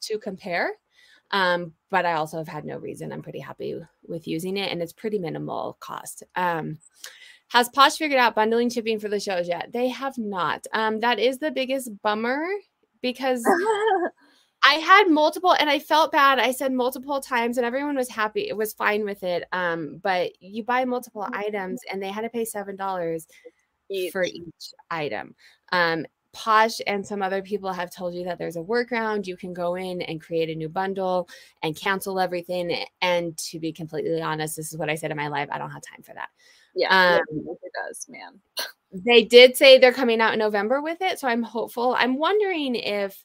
to 0.02 0.20
compare. 0.20 0.72
Um, 1.32 1.74
but 1.90 2.06
I 2.06 2.14
also 2.14 2.38
have 2.38 2.48
had 2.48 2.66
no 2.66 2.78
reason. 2.78 3.12
I'm 3.12 3.22
pretty 3.22 3.40
happy 3.40 3.76
with 4.08 4.28
using 4.28 4.58
it 4.58 4.72
and 4.72 4.82
it's 4.82 4.94
pretty 4.94 5.20
minimal 5.20 5.78
cost. 5.80 6.24
Um, 6.36 6.80
has 7.50 7.70
Posh 7.70 7.98
figured 7.98 8.20
out 8.20 8.36
bundling 8.36 8.70
shipping 8.70 9.00
for 9.00 9.08
the 9.08 9.20
shows 9.20 9.48
yet? 9.48 9.72
They 9.72 9.90
have 9.90 10.18
not. 10.18 10.66
Um, 10.74 11.00
that 11.02 11.20
is 11.20 11.40
the 11.40 11.52
biggest 11.52 11.92
bummer 12.02 12.46
because 13.02 13.44
I 14.64 14.76
had 14.76 15.10
multiple 15.10 15.54
and 15.54 15.70
I 15.70 15.80
felt 15.80 16.12
bad. 16.12 16.40
I 16.40 16.52
said 16.52 16.72
multiple 16.72 17.22
times 17.22 17.58
and 17.58 17.66
everyone 17.66 17.96
was 17.96 18.10
happy. 18.10 18.48
It 18.48 18.58
was 18.58 18.74
fine 18.74 19.06
with 19.06 19.24
it. 19.24 19.44
Um, 19.52 20.00
but 20.02 20.32
you 20.42 20.64
buy 20.64 20.86
multiple 20.86 21.28
items 21.34 21.82
and 21.92 22.02
they 22.02 22.10
had 22.10 22.22
to 22.22 22.30
pay 22.30 22.46
seven 22.46 22.76
dollars 22.76 23.28
Each. 23.90 24.12
for 24.12 24.24
each 24.24 24.74
item. 24.90 25.36
Um, 25.72 26.06
Posh 26.36 26.82
and 26.86 27.08
some 27.08 27.22
other 27.22 27.42
people 27.42 27.72
have 27.72 27.90
told 27.90 28.14
you 28.14 28.26
that 28.26 28.38
there's 28.38 28.58
a 28.58 28.62
workaround. 28.62 29.26
You 29.26 29.38
can 29.38 29.54
go 29.54 29.76
in 29.76 30.02
and 30.02 30.22
create 30.22 30.50
a 30.50 30.56
new 30.56 30.68
bundle 30.68 31.30
and 31.64 31.76
cancel 31.76 32.20
everything. 32.20 32.86
And 33.02 33.38
to 33.38 33.58
be 33.58 33.72
completely 33.72 34.22
honest, 34.22 34.58
this 34.58 34.74
is 34.74 34.78
what 34.78 34.90
I 34.90 34.96
said 34.96 35.12
in 35.12 35.18
my 35.18 35.30
live. 35.30 35.50
I 35.50 35.58
don't 35.58 35.72
have 35.72 35.82
time 35.82 36.04
for 36.04 36.14
that. 36.14 36.28
yeah, 36.76 37.16
Um, 37.16 37.22
it 37.64 37.72
does, 37.88 38.06
man. 38.10 38.40
They 38.92 39.24
did 39.24 39.56
say 39.56 39.78
they're 39.78 39.94
coming 39.94 40.20
out 40.20 40.34
in 40.34 40.40
November 40.40 40.82
with 40.82 41.02
it. 41.02 41.20
So 41.20 41.28
I'm 41.30 41.42
hopeful. 41.42 41.96
I'm 41.98 42.18
wondering 42.18 42.76
if 42.76 43.24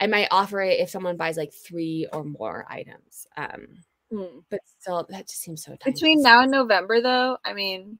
I 0.00 0.06
might 0.06 0.28
offer 0.30 0.60
it 0.60 0.78
if 0.78 0.90
someone 0.90 1.16
buys 1.16 1.36
like 1.36 1.52
three 1.52 2.06
or 2.12 2.22
more 2.22 2.66
items. 2.68 3.26
Um, 3.36 3.66
Hmm. 4.12 4.40
but 4.50 4.60
still, 4.78 5.06
that 5.08 5.26
just 5.26 5.40
seems 5.40 5.64
so 5.64 5.76
Between 5.84 6.22
now 6.22 6.42
and 6.42 6.52
November, 6.52 7.00
though, 7.00 7.38
I 7.44 7.52
mean, 7.52 7.98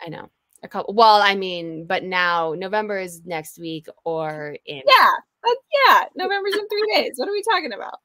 I 0.00 0.08
know 0.08 0.30
a 0.62 0.68
couple. 0.68 0.94
Well, 0.94 1.20
I 1.22 1.34
mean, 1.34 1.86
but 1.86 2.04
now 2.04 2.54
November 2.56 2.98
is 2.98 3.22
next 3.24 3.58
week 3.58 3.86
or 4.04 4.56
in 4.66 4.82
yeah, 4.86 5.10
yeah, 5.86 6.04
November's 6.16 6.54
in 6.54 6.68
three 6.68 6.94
days. 6.94 7.12
What 7.16 7.28
are 7.28 7.32
we 7.32 7.42
talking 7.42 7.72
about? 7.72 7.98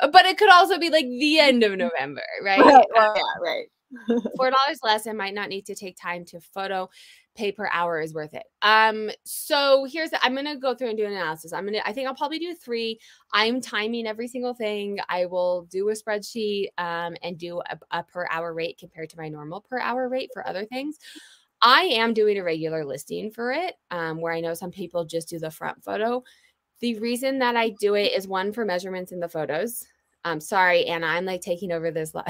Uh, 0.00 0.08
but 0.08 0.26
it 0.26 0.38
could 0.38 0.50
also 0.50 0.78
be 0.78 0.90
like 0.90 1.06
the 1.06 1.38
end 1.38 1.62
of 1.62 1.76
November, 1.76 2.22
right? 2.44 2.60
Right, 2.60 2.86
well, 2.94 3.14
yeah, 3.16 3.22
right. 3.42 3.66
Four 4.36 4.50
dollars 4.50 4.80
less 4.82 5.06
i 5.06 5.12
might 5.12 5.32
not 5.32 5.48
need 5.48 5.64
to 5.64 5.74
take 5.74 5.96
time 5.96 6.24
to 6.26 6.40
photo. 6.40 6.90
Pay 7.34 7.52
per 7.52 7.70
hour 7.72 8.00
is 8.00 8.12
worth 8.12 8.34
it. 8.34 8.42
Um, 8.60 9.10
so 9.24 9.86
here's 9.90 10.10
I'm 10.22 10.34
gonna 10.34 10.58
go 10.58 10.74
through 10.74 10.88
and 10.88 10.98
do 10.98 11.06
an 11.06 11.12
analysis. 11.12 11.52
I'm 11.52 11.64
gonna 11.64 11.80
I 11.86 11.92
think 11.92 12.06
I'll 12.06 12.14
probably 12.14 12.38
do 12.38 12.54
three. 12.54 12.98
I'm 13.32 13.62
timing 13.62 14.06
every 14.06 14.28
single 14.28 14.52
thing. 14.52 14.98
I 15.08 15.24
will 15.24 15.62
do 15.70 15.88
a 15.88 15.92
spreadsheet 15.92 16.66
um 16.76 17.16
and 17.22 17.38
do 17.38 17.60
a, 17.60 17.78
a 17.92 18.02
per 18.02 18.26
hour 18.30 18.52
rate 18.52 18.76
compared 18.78 19.08
to 19.10 19.16
my 19.16 19.28
normal 19.28 19.62
per 19.62 19.78
hour 19.78 20.08
rate 20.08 20.30
for 20.34 20.46
other 20.46 20.66
things. 20.66 20.98
I 21.62 21.82
am 21.82 22.14
doing 22.14 22.38
a 22.38 22.44
regular 22.44 22.84
listing 22.84 23.30
for 23.30 23.52
it, 23.52 23.74
um, 23.90 24.20
where 24.20 24.32
I 24.32 24.40
know 24.40 24.54
some 24.54 24.70
people 24.70 25.04
just 25.04 25.28
do 25.28 25.38
the 25.38 25.50
front 25.50 25.82
photo. 25.82 26.22
The 26.80 26.98
reason 26.98 27.38
that 27.40 27.56
I 27.56 27.70
do 27.80 27.94
it 27.94 28.12
is 28.12 28.28
one 28.28 28.52
for 28.52 28.64
measurements 28.64 29.12
in 29.12 29.20
the 29.20 29.28
photos. 29.28 29.84
I'm 30.24 30.40
sorry, 30.40 30.86
Anna, 30.86 31.06
I'm 31.06 31.24
like 31.24 31.40
taking 31.40 31.72
over 31.72 31.90
this. 31.90 32.14
no, 32.14 32.24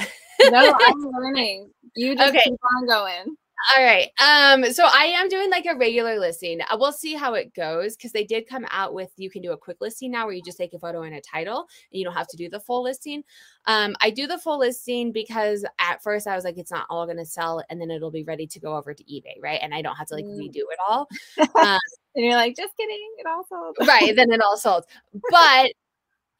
I'm 0.80 1.00
learning. 1.12 1.70
You 1.96 2.16
just 2.16 2.34
okay. 2.34 2.44
keep 2.44 2.60
on 2.76 2.86
going. 2.86 3.36
All 3.76 3.84
right. 3.84 4.08
Um, 4.22 4.72
so 4.72 4.84
I 4.84 5.06
am 5.06 5.28
doing 5.28 5.50
like 5.50 5.66
a 5.66 5.76
regular 5.76 6.18
listing. 6.18 6.60
Uh, 6.60 6.76
we'll 6.78 6.92
see 6.92 7.14
how 7.14 7.34
it 7.34 7.54
goes 7.54 7.96
because 7.96 8.12
they 8.12 8.22
did 8.22 8.48
come 8.48 8.64
out 8.70 8.94
with 8.94 9.10
you 9.16 9.30
can 9.30 9.42
do 9.42 9.50
a 9.50 9.56
quick 9.56 9.78
listing 9.80 10.12
now 10.12 10.26
where 10.26 10.34
you 10.34 10.42
just 10.42 10.58
take 10.58 10.74
a 10.74 10.78
photo 10.78 11.02
and 11.02 11.14
a 11.14 11.20
title 11.20 11.66
and 11.92 11.98
you 11.98 12.04
don't 12.04 12.14
have 12.14 12.28
to 12.28 12.36
do 12.36 12.48
the 12.48 12.60
full 12.60 12.84
listing. 12.84 13.24
Um, 13.66 13.96
I 14.00 14.10
do 14.10 14.28
the 14.28 14.38
full 14.38 14.60
listing 14.60 15.10
because 15.10 15.64
at 15.80 16.02
first 16.02 16.28
I 16.28 16.36
was 16.36 16.44
like, 16.44 16.56
it's 16.56 16.70
not 16.70 16.86
all 16.88 17.04
gonna 17.06 17.26
sell 17.26 17.62
and 17.68 17.80
then 17.80 17.90
it'll 17.90 18.12
be 18.12 18.22
ready 18.22 18.46
to 18.46 18.60
go 18.60 18.76
over 18.76 18.94
to 18.94 19.04
eBay, 19.04 19.34
right? 19.42 19.58
And 19.60 19.74
I 19.74 19.82
don't 19.82 19.96
have 19.96 20.06
to 20.08 20.14
like 20.14 20.24
mm. 20.24 20.38
redo 20.38 20.62
it 20.70 20.78
all. 20.88 21.08
Um, 21.58 21.78
and 22.14 22.24
you're 22.24 22.34
like, 22.34 22.56
just 22.56 22.76
kidding, 22.76 23.10
it 23.18 23.26
all 23.26 23.44
sold. 23.48 23.76
right, 23.86 24.14
then 24.14 24.30
it 24.30 24.40
all 24.40 24.56
sold. 24.56 24.84
But 25.30 25.72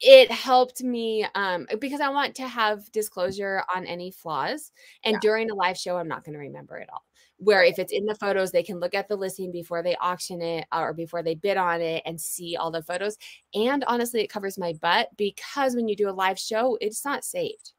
it 0.01 0.31
helped 0.31 0.81
me 0.81 1.25
um, 1.35 1.67
because 1.79 1.99
I 1.99 2.09
want 2.09 2.35
to 2.35 2.47
have 2.47 2.89
disclosure 2.91 3.63
on 3.73 3.85
any 3.85 4.11
flaws. 4.11 4.71
And 5.03 5.15
yeah. 5.15 5.19
during 5.21 5.51
a 5.51 5.55
live 5.55 5.77
show, 5.77 5.97
I'm 5.97 6.07
not 6.07 6.23
going 6.23 6.33
to 6.33 6.39
remember 6.39 6.77
it 6.77 6.89
all. 6.91 7.03
Where 7.39 7.63
if 7.63 7.79
it's 7.79 7.93
in 7.93 8.05
the 8.05 8.15
photos, 8.15 8.51
they 8.51 8.63
can 8.63 8.79
look 8.79 8.93
at 8.93 9.07
the 9.07 9.15
listing 9.15 9.51
before 9.51 9.81
they 9.81 9.95
auction 9.95 10.41
it 10.41 10.67
uh, 10.71 10.81
or 10.81 10.93
before 10.93 11.23
they 11.23 11.35
bid 11.35 11.57
on 11.57 11.81
it 11.81 12.03
and 12.05 12.19
see 12.19 12.55
all 12.55 12.69
the 12.69 12.83
photos. 12.83 13.17
And 13.53 13.83
honestly, 13.87 14.21
it 14.21 14.29
covers 14.29 14.57
my 14.57 14.73
butt 14.73 15.09
because 15.17 15.75
when 15.75 15.87
you 15.87 15.95
do 15.95 16.09
a 16.09 16.11
live 16.11 16.37
show, 16.37 16.77
it's 16.81 17.05
not 17.05 17.23
saved. 17.23 17.71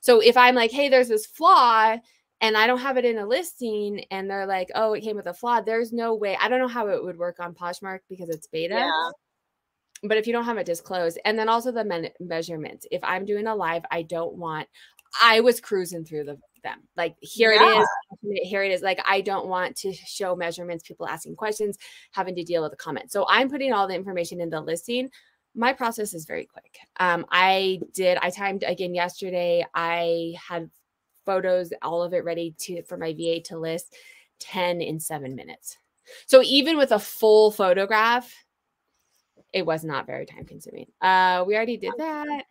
So 0.00 0.20
if 0.20 0.36
I'm 0.36 0.54
like, 0.54 0.70
hey, 0.70 0.88
there's 0.88 1.08
this 1.08 1.26
flaw 1.26 1.96
and 2.40 2.56
I 2.56 2.66
don't 2.66 2.80
have 2.80 2.96
it 2.96 3.04
in 3.04 3.18
a 3.18 3.26
listing 3.26 4.04
and 4.10 4.28
they're 4.28 4.46
like, 4.46 4.70
oh, 4.74 4.94
it 4.94 5.02
came 5.02 5.16
with 5.16 5.26
a 5.26 5.34
flaw, 5.34 5.60
there's 5.60 5.92
no 5.92 6.14
way. 6.14 6.36
I 6.40 6.48
don't 6.48 6.60
know 6.60 6.68
how 6.68 6.88
it 6.88 7.04
would 7.04 7.18
work 7.18 7.38
on 7.38 7.54
Poshmark 7.54 8.00
because 8.08 8.28
it's 8.28 8.46
beta. 8.46 8.74
Yeah 8.74 9.10
but 10.02 10.16
if 10.16 10.26
you 10.26 10.32
don't 10.32 10.44
have 10.44 10.58
it 10.58 10.66
disclosed 10.66 11.18
and 11.24 11.38
then 11.38 11.48
also 11.48 11.70
the 11.70 11.84
men- 11.84 12.10
measurements 12.20 12.86
if 12.90 13.02
i'm 13.04 13.24
doing 13.24 13.46
a 13.46 13.54
live 13.54 13.84
i 13.90 14.02
don't 14.02 14.34
want 14.34 14.68
i 15.20 15.40
was 15.40 15.60
cruising 15.60 16.04
through 16.04 16.24
the, 16.24 16.38
them. 16.62 16.80
Like 16.96 17.16
here 17.20 17.52
yeah. 17.52 17.76
it 17.76 17.80
is 17.80 17.88
here 18.48 18.62
it 18.62 18.72
is. 18.72 18.82
Like 18.82 19.00
i 19.08 19.20
don't 19.20 19.46
want 19.46 19.76
to 19.76 19.92
show 19.92 20.34
measurements 20.36 20.86
people 20.86 21.06
asking 21.06 21.36
questions 21.36 21.78
having 22.12 22.34
to 22.36 22.44
deal 22.44 22.62
with 22.62 22.70
the 22.70 22.76
comments 22.76 23.12
so 23.12 23.26
i'm 23.28 23.48
putting 23.50 23.72
all 23.72 23.86
the 23.86 23.94
information 23.94 24.40
in 24.40 24.50
the 24.50 24.60
listing. 24.60 25.10
My 25.54 25.72
process 25.72 26.14
is 26.14 26.24
very 26.24 26.46
quick. 26.46 26.78
Um 26.98 27.26
i 27.30 27.80
did 27.92 28.18
i 28.22 28.30
timed 28.30 28.64
again 28.64 28.94
yesterday. 28.94 29.64
I 29.74 30.34
had 30.48 30.70
photos 31.24 31.72
all 31.82 32.02
of 32.02 32.14
it 32.14 32.24
ready 32.24 32.54
to 32.58 32.82
for 32.82 32.96
my 32.96 33.12
va 33.12 33.40
to 33.40 33.58
list 33.58 33.94
10 34.40 34.80
in 34.80 34.98
seven 34.98 35.34
minutes. 35.34 35.78
So 36.26 36.42
even 36.42 36.76
with 36.76 36.92
a 36.92 36.98
full 36.98 37.50
photograph 37.50 38.34
it 39.52 39.66
was 39.66 39.84
not 39.84 40.06
very 40.06 40.26
time 40.26 40.44
consuming. 40.44 40.86
Uh, 41.00 41.44
we 41.46 41.54
already 41.54 41.76
did 41.76 41.92
that. 41.98 42.44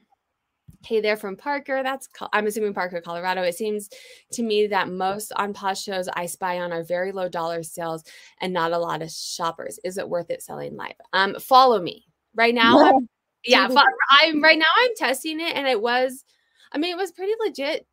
Hey 0.84 1.00
there 1.00 1.16
from 1.16 1.38
Parker. 1.38 1.84
That's 1.84 2.10
I'm 2.34 2.48
assuming 2.48 2.74
Parker, 2.74 3.02
Colorado. 3.02 3.44
It 3.44 3.56
seems 3.56 3.90
to 4.34 4.44
me 4.44 4.68
that 4.68 4.90
most 4.90 5.32
on 5.36 5.54
Posh 5.54 5.84
shows 5.84 6.10
I 6.14 6.26
spy 6.26 6.60
on 6.60 6.74
are 6.74 6.84
very 6.84 7.12
low 7.12 7.30
dollar 7.30 7.62
sales 7.62 8.04
and 8.40 8.52
not 8.52 8.72
a 8.72 8.78
lot 8.78 9.02
of 9.02 9.12
shoppers. 9.12 9.80
Is 9.84 9.98
it 9.98 10.10
worth 10.10 10.32
it 10.32 10.42
selling 10.42 10.76
live? 10.76 10.96
Um, 11.14 11.36
follow 11.40 11.80
me 11.80 12.06
right 12.34 12.56
now. 12.56 13.00
yeah, 13.46 13.68
I'm 14.10 14.42
right 14.42 14.58
now. 14.58 14.66
I'm 14.78 14.96
testing 14.98 15.40
it, 15.40 15.56
and 15.56 15.68
it 15.68 15.82
was. 15.82 16.24
I 16.72 16.78
mean, 16.78 16.92
it 16.92 16.98
was 16.98 17.12
pretty 17.12 17.34
legit 17.46 17.86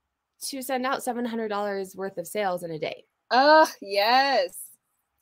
to 0.48 0.62
send 0.62 0.86
out 0.86 1.02
seven 1.02 1.24
hundred 1.24 1.48
dollars 1.48 1.94
worth 1.94 2.16
of 2.16 2.26
sales 2.26 2.62
in 2.62 2.70
a 2.70 2.78
day. 2.78 3.04
Oh 3.30 3.70
yes 3.82 4.68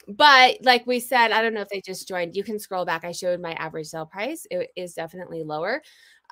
but 0.09 0.59
like 0.63 0.87
we 0.87 1.01
said, 1.01 1.33
I 1.33 1.43
don't 1.43 1.55
know 1.55 1.63
if 1.63 1.69
they 1.69 1.81
just 1.81 2.07
joined. 2.07 2.37
You 2.37 2.45
can 2.45 2.59
scroll 2.59 2.85
back. 2.85 3.05
I 3.05 3.13
showed 3.13 3.41
my 3.41 3.53
average 3.55 3.89
sale 3.89 4.07
price. 4.07 4.47
It 4.51 4.71
is 4.77 4.95
definitely 4.95 5.43
lower. 5.43 5.83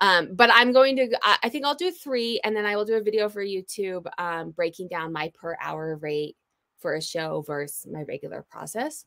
Um, 0.01 0.35
but 0.35 0.51
I'm 0.53 0.73
going 0.73 0.97
to, 0.97 1.19
I 1.43 1.49
think 1.49 1.65
I'll 1.65 1.75
do 1.75 1.91
three 1.91 2.41
and 2.43 2.55
then 2.55 2.67
I 2.67 2.77
will 2.77 2.85
do 2.85 2.97
a 2.97 3.03
video 3.03 3.29
for 3.29 3.45
YouTube 3.45 4.07
um, 4.19 4.51
breaking 4.51 4.89
down 4.89 5.13
my 5.13 5.33
per 5.35 5.57
hour 5.61 5.97
rate 5.97 6.37
for 6.79 6.95
a 6.95 7.03
show 7.03 7.43
versus 7.47 7.87
my 7.91 8.03
regular 8.03 8.45
process. 8.51 9.05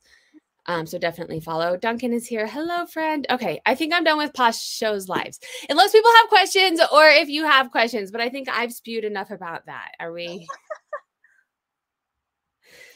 Um, 0.68 0.86
so 0.86 0.98
definitely 0.98 1.40
follow. 1.40 1.78
Duncan 1.78 2.12
is 2.12 2.28
here. 2.28 2.46
Hello, 2.46 2.86
friend. 2.86 3.26
Okay, 3.30 3.62
I 3.66 3.76
think 3.76 3.94
I'm 3.94 4.04
done 4.04 4.18
with 4.18 4.34
Posh 4.34 4.62
shows 4.62 5.08
lives. 5.08 5.40
Unless 5.70 5.94
people 5.94 6.12
have 6.18 6.28
questions 6.28 6.82
or 6.92 7.08
if 7.08 7.30
you 7.30 7.46
have 7.46 7.72
questions, 7.72 8.12
but 8.12 8.20
I 8.20 8.30
think 8.30 8.50
I've 8.50 8.74
spewed 8.74 9.06
enough 9.06 9.32
about 9.32 9.68
that. 9.68 9.92
Are 10.00 10.12
we? 10.12 10.28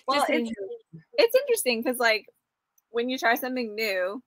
well, 0.07 0.25
it's, 0.27 0.51
it's 1.13 1.35
interesting 1.35 1.81
because 1.81 1.97
like 1.97 2.27
when 2.89 3.09
you 3.09 3.17
try 3.17 3.35
something 3.35 3.73
new, 3.73 4.21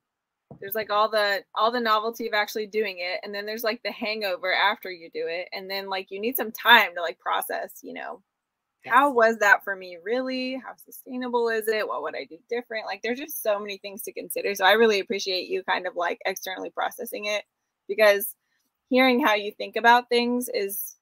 there's 0.61 0.75
like 0.75 0.91
all 0.91 1.09
the 1.09 1.45
all 1.55 1.71
the 1.71 1.81
novelty 1.81 2.27
of 2.27 2.35
actually 2.35 2.67
doing 2.67 2.97
it, 2.99 3.21
and 3.23 3.35
then 3.35 3.47
there's 3.47 3.65
like 3.65 3.83
the 3.83 3.93
hangover 3.93 4.53
after 4.53 4.91
you 4.91 5.11
do 5.13 5.27
it, 5.27 5.49
and 5.53 5.71
then 5.71 5.89
like 5.89 6.11
you 6.11 6.21
need 6.21 6.37
some 6.37 6.53
time 6.53 6.95
to 6.95 7.03
like 7.03 7.19
process, 7.19 7.81
you 7.83 7.95
know, 7.95 8.23
yes. 8.85 8.95
how 8.95 9.13
was 9.13 9.39
that 9.39 9.65
for 9.65 9.77
me 9.77 9.99
really? 10.03 10.55
How 10.65 10.75
sustainable 10.85 11.49
is 11.49 11.69
it? 11.69 11.87
What 11.87 12.03
would 12.03 12.17
I 12.17 12.25
do 12.25 12.39
different? 12.49 12.87
Like 12.87 13.03
there's 13.03 13.19
just 13.19 13.43
so 13.43 13.59
many 13.59 13.79
things 13.79 14.03
to 14.03 14.13
consider. 14.13 14.55
So 14.55 14.65
I 14.65 14.73
really 14.73 15.01
appreciate 15.01 15.49
you 15.49 15.63
kind 15.65 15.87
of 15.87 15.97
like 15.97 16.19
externally 16.27 16.71
processing 16.71 17.27
it 17.27 17.45
because 17.89 18.35
hearing 18.89 19.25
how 19.25 19.35
you 19.35 19.53
think 19.53 19.77
about 19.77 20.09
things 20.09 20.49
is 20.53 20.97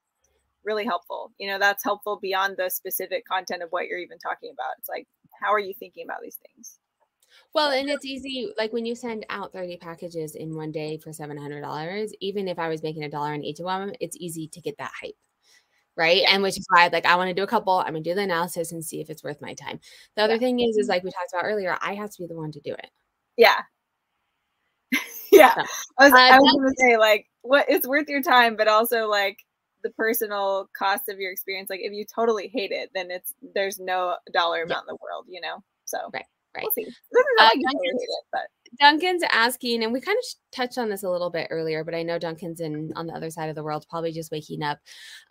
really 0.65 0.85
helpful. 0.85 1.33
You 1.39 1.49
know, 1.49 1.59
that's 1.59 1.85
helpful 1.85 2.19
beyond 2.21 2.57
the 2.57 2.71
specific 2.71 3.27
content 3.27 3.63
of 3.63 3.71
what 3.71 3.87
you're 3.87 3.99
even 3.99 4.19
talking 4.19 4.51
about. 4.53 4.75
It's 4.79 4.89
like, 4.89 5.07
how 5.41 5.53
are 5.53 5.59
you 5.59 5.75
thinking 5.75 6.05
about 6.05 6.23
these 6.23 6.39
things? 6.47 6.79
Well, 7.55 7.71
and 7.71 7.89
it's 7.89 8.05
easy. 8.05 8.53
Like 8.57 8.73
when 8.73 8.87
you 8.87 8.95
send 8.95 9.27
out 9.29 9.53
30 9.53 9.77
packages 9.79 10.35
in 10.35 10.55
one 10.55 10.73
day 10.73 10.99
for 10.99 11.11
$700, 11.11 12.11
even 12.21 12.49
if 12.49 12.59
I 12.59 12.69
was 12.69 12.83
making 12.83 13.05
a 13.05 13.11
dollar 13.11 13.33
on 13.33 13.45
each 13.45 13.61
of 13.61 13.67
them, 13.67 13.93
it's 14.01 14.17
easy 14.19 14.49
to 14.49 14.61
get 14.61 14.79
that 14.79 14.93
hype. 15.01 15.15
Right. 15.97 16.23
And 16.29 16.43
which 16.43 16.59
is 16.59 16.67
why, 16.71 16.89
like, 16.91 17.05
I 17.05 17.17
want 17.17 17.29
to 17.29 17.35
do 17.35 17.43
a 17.43 17.47
couple. 17.47 17.79
I'm 17.79 17.93
going 17.93 18.03
to 18.03 18.11
do 18.11 18.15
the 18.15 18.23
analysis 18.23 18.73
and 18.73 18.83
see 18.83 19.01
if 19.01 19.11
it's 19.11 19.23
worth 19.23 19.43
my 19.43 19.53
time. 19.53 19.79
The 20.17 20.23
other 20.23 20.35
yeah. 20.35 20.41
thing 20.41 20.61
is, 20.61 20.79
is 20.79 20.89
like 20.89 21.05
we 21.05 21.11
talked 21.11 21.33
about 21.35 21.45
earlier, 21.45 21.77
I 21.83 21.95
have 21.95 22.11
to 22.11 22.23
be 22.23 22.27
the 22.27 22.35
one 22.35 22.51
to 22.53 22.61
do 22.61 22.73
it. 22.73 22.91
Yeah. 23.37 23.61
yeah. 25.33 25.55
So, 25.55 25.63
I 25.99 26.05
was, 26.05 26.13
uh, 26.13 26.17
I 26.17 26.39
was 26.39 26.53
going 26.53 26.71
to 26.71 26.75
say, 26.79 26.97
like, 26.97 27.27
what 27.43 27.67
it's 27.69 27.87
worth 27.87 28.09
your 28.09 28.23
time, 28.23 28.57
but 28.57 28.69
also, 28.69 29.07
like, 29.07 29.37
the 29.83 29.91
personal 29.91 30.69
cost 30.77 31.09
of 31.09 31.19
your 31.19 31.33
experience 31.33 31.69
like 31.69 31.81
if 31.83 31.93
you 31.93 32.05
totally 32.05 32.49
hate 32.49 32.71
it 32.71 32.91
then 32.95 33.11
it's 33.11 33.35
there's 33.55 33.79
no 33.79 34.17
dollar 34.33 34.63
amount 34.63 34.71
yeah. 34.71 34.81
in 34.81 34.87
the 34.87 34.99
world 35.03 35.27
you 35.29 35.41
know 35.41 35.63
so 35.85 35.99
right 36.13 36.27
right 36.57 36.65
we'll 36.65 36.73
see 36.73 36.87
uh, 37.39 37.49
Duncan's, 37.49 38.07
but. 38.33 38.41
Duncan's 38.81 39.23
asking 39.31 39.85
and 39.85 39.93
we 39.93 40.01
kind 40.01 40.19
of 40.19 40.25
touched 40.51 40.79
on 40.79 40.89
this 40.89 41.03
a 41.03 41.11
little 41.11 41.31
bit 41.31 41.49
earlier 41.51 41.85
but 41.85 41.95
i 41.95 42.03
know 42.03 42.19
duncan's 42.19 42.61
in 42.61 42.93
on 42.97 43.07
the 43.07 43.13
other 43.13 43.31
side 43.31 43.49
of 43.49 43.55
the 43.55 43.63
world 43.63 43.87
probably 43.91 44.13
just 44.13 44.31
waking 44.31 44.63
up 44.63 44.79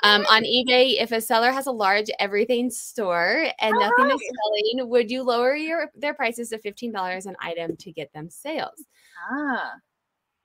um, 0.04 0.26
on 0.30 0.44
ebay 0.44 1.02
if 1.02 1.12
a 1.12 1.22
seller 1.22 1.52
has 1.52 1.68
a 1.68 1.72
large 1.72 2.10
everything 2.20 2.70
store 2.70 3.46
and 3.60 3.74
nothing 3.80 4.06
right. 4.06 4.16
is 4.16 4.22
selling 4.22 4.90
would 4.90 5.10
you 5.10 5.24
lower 5.24 5.56
your 5.56 5.90
their 5.96 6.14
prices 6.14 6.50
to 6.50 6.58
$15 6.60 7.26
an 7.26 7.36
item 7.42 7.76
to 7.78 7.92
get 7.92 8.12
them 8.14 8.30
sales 8.30 8.86
ah 9.32 9.72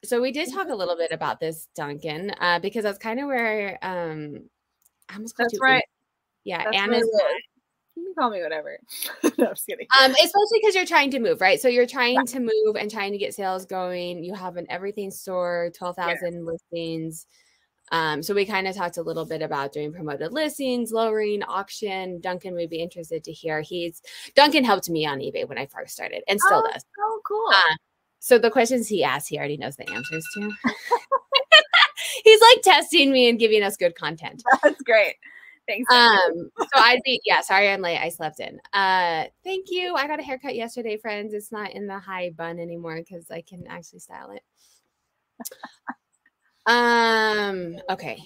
so 0.07 0.21
we 0.21 0.33
did 0.33 0.53
talk 0.53 0.69
a 0.69 0.75
little 0.75 0.97
bit 0.97 1.11
about 1.11 1.41
this, 1.41 1.69
Duncan, 1.75 2.31
uh, 2.41 2.59
because 2.61 2.85
that's 2.85 2.99
kind 2.99 3.21
of 3.21 3.27
where 3.27 3.79
um, 3.83 4.49
I 5.09 5.15
almost 5.15 5.35
that's 5.37 5.59
right. 5.61 5.85
Yeah, 6.45 6.65
that's 6.65 6.77
Anna's. 6.77 7.11
You 7.97 8.05
can 8.05 8.15
call 8.19 8.31
me 8.31 8.43
whatever. 8.43 8.79
no, 9.39 9.47
I'm 9.47 9.55
just 9.55 9.67
kidding. 9.67 9.87
Um, 10.01 10.11
especially 10.13 10.61
because 10.61 10.75
you're 10.75 10.87
trying 10.87 11.11
to 11.13 11.19
move, 11.19 11.41
right? 11.41 11.61
So 11.61 11.69
you're 11.69 11.87
trying 11.87 12.25
to 12.27 12.41
move 12.41 12.77
and 12.79 12.91
trying 12.91 13.13
to 13.13 13.19
get 13.19 13.35
sales 13.35 13.65
going. 13.65 14.23
You 14.23 14.35
have 14.35 14.57
an 14.57 14.67
everything 14.69 15.11
store, 15.11 15.73
twelve 15.77 15.97
thousand 15.97 16.35
yeah. 16.35 16.53
listings. 16.53 17.27
Um, 17.93 18.23
so 18.23 18.35
we 18.35 18.45
kind 18.45 18.67
of 18.67 18.75
talked 18.75 18.97
a 18.97 19.03
little 19.03 19.25
bit 19.25 19.43
about 19.43 19.73
doing 19.73 19.93
promoted 19.93 20.33
listings, 20.33 20.91
lowering 20.91 21.43
auction. 21.45 22.21
Duncan 22.21 22.55
would 22.55 22.69
be 22.69 22.83
interested 22.83 23.23
to 23.25 23.33
hear. 23.33 23.61
He's 23.61 24.03
Duncan 24.35 24.65
helped 24.65 24.91
me 24.91 25.07
on 25.07 25.21
eBay 25.21 25.49
when 25.49 25.59
I 25.59 25.67
first 25.67 25.95
started 25.95 26.23
and 26.29 26.41
still 26.41 26.65
oh, 26.67 26.73
does. 26.73 26.85
Oh, 26.99 27.21
cool. 27.27 27.49
Uh, 27.55 27.77
so 28.19 28.39
the 28.39 28.51
questions 28.51 28.89
he 28.89 29.05
asked, 29.05 29.29
he 29.29 29.39
already 29.39 29.57
knows 29.57 29.77
the 29.77 29.89
answers 29.89 30.27
to. 30.35 30.53
He's 32.25 32.41
like 32.41 32.63
testing 32.63 33.13
me 33.13 33.29
and 33.29 33.39
giving 33.39 33.63
us 33.63 33.77
good 33.77 33.95
content. 33.95 34.43
That's 34.63 34.83
great. 34.83 35.15
Thanks. 35.67 35.93
Um, 35.93 36.51
so 36.59 36.67
I'd 36.77 37.01
be 37.05 37.21
yeah, 37.25 37.41
sorry 37.41 37.69
I'm 37.71 37.83
late. 37.83 37.99
I 37.99 38.09
slept 38.09 38.41
in. 38.41 38.61
Uh 38.73 39.25
thank 39.45 39.67
you. 39.71 39.95
I 39.95 40.07
got 40.07 40.21
a 40.21 40.23
haircut 40.23 40.55
yesterday, 40.55 40.97
friends. 40.97 41.35
It's 41.35 41.51
not 41.51 41.73
in 41.73 41.87
the 41.87 41.99
high 41.99 42.31
bun 42.31 42.59
anymore 42.59 42.97
because 42.97 43.31
I 43.31 43.43
can 43.43 43.67
actually 43.67 44.01
style 44.01 44.31
it. 44.31 44.43
um, 46.67 47.77
okay. 47.91 48.19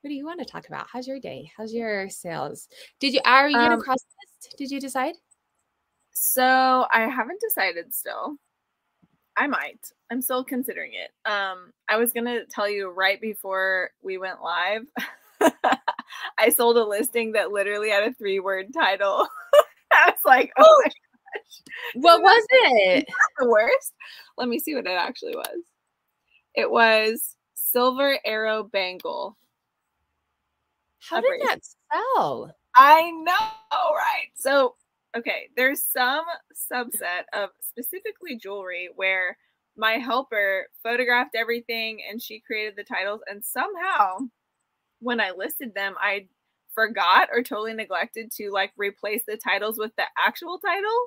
What 0.00 0.08
do 0.08 0.14
you 0.14 0.26
want 0.26 0.40
to 0.40 0.44
talk 0.44 0.68
about? 0.68 0.86
How's 0.92 1.06
your 1.06 1.18
day? 1.18 1.50
How's 1.56 1.72
your 1.72 2.10
sales? 2.10 2.68
Did 3.00 3.14
you 3.14 3.20
are 3.24 3.48
you 3.48 3.56
gonna 3.56 3.76
um, 3.76 3.80
cross 3.80 4.04
list? 4.42 4.54
Did 4.58 4.70
you 4.70 4.80
decide? 4.80 5.14
So 6.10 6.86
I 6.92 7.08
haven't 7.08 7.40
decided 7.40 7.94
still. 7.94 8.36
I 9.36 9.46
might. 9.46 9.80
I'm 10.10 10.20
still 10.20 10.44
considering 10.44 10.92
it. 10.92 11.10
Um, 11.28 11.72
I 11.88 11.96
was 11.96 12.12
gonna 12.12 12.44
tell 12.44 12.68
you 12.68 12.90
right 12.90 13.20
before 13.20 13.90
we 14.02 14.18
went 14.18 14.42
live. 14.42 14.82
I 16.38 16.48
sold 16.50 16.76
a 16.76 16.84
listing 16.84 17.32
that 17.32 17.52
literally 17.52 17.90
had 17.90 18.04
a 18.04 18.14
three 18.14 18.40
word 18.40 18.72
title. 18.72 19.26
I 19.92 20.10
was 20.10 20.18
like, 20.24 20.52
oh, 20.58 20.64
oh 20.64 20.82
my 20.84 20.90
gosh. 20.90 20.94
What 21.94 22.22
was 22.22 22.46
it? 22.50 23.06
the 23.38 23.48
worst. 23.48 23.92
Let 24.38 24.48
me 24.48 24.58
see 24.60 24.74
what 24.74 24.86
it 24.86 24.90
actually 24.90 25.34
was. 25.34 25.62
It 26.54 26.70
was 26.70 27.34
silver 27.54 28.18
arrow 28.24 28.62
bangle. 28.62 29.36
How 31.00 31.20
did 31.20 31.40
that 31.42 31.60
sell? 31.92 32.54
I 32.76 33.10
know, 33.10 33.94
right? 33.94 34.28
So, 34.36 34.76
okay, 35.16 35.48
there's 35.56 35.82
some 35.82 36.24
subset 36.70 37.24
of 37.32 37.50
specifically 37.60 38.36
jewelry 38.36 38.88
where 38.94 39.36
my 39.76 39.92
helper 39.92 40.68
photographed 40.82 41.34
everything 41.34 42.00
and 42.08 42.22
she 42.22 42.40
created 42.40 42.74
the 42.76 42.84
titles, 42.84 43.20
and 43.28 43.44
somehow 43.44 44.18
when 45.00 45.20
I 45.20 45.32
listed 45.36 45.74
them, 45.74 45.94
I 46.00 46.26
forgot 46.74 47.28
or 47.32 47.42
totally 47.42 47.74
neglected 47.74 48.30
to 48.32 48.50
like 48.50 48.72
replace 48.76 49.22
the 49.26 49.36
titles 49.36 49.78
with 49.78 49.92
the 49.96 50.04
actual 50.18 50.58
title. 50.58 50.98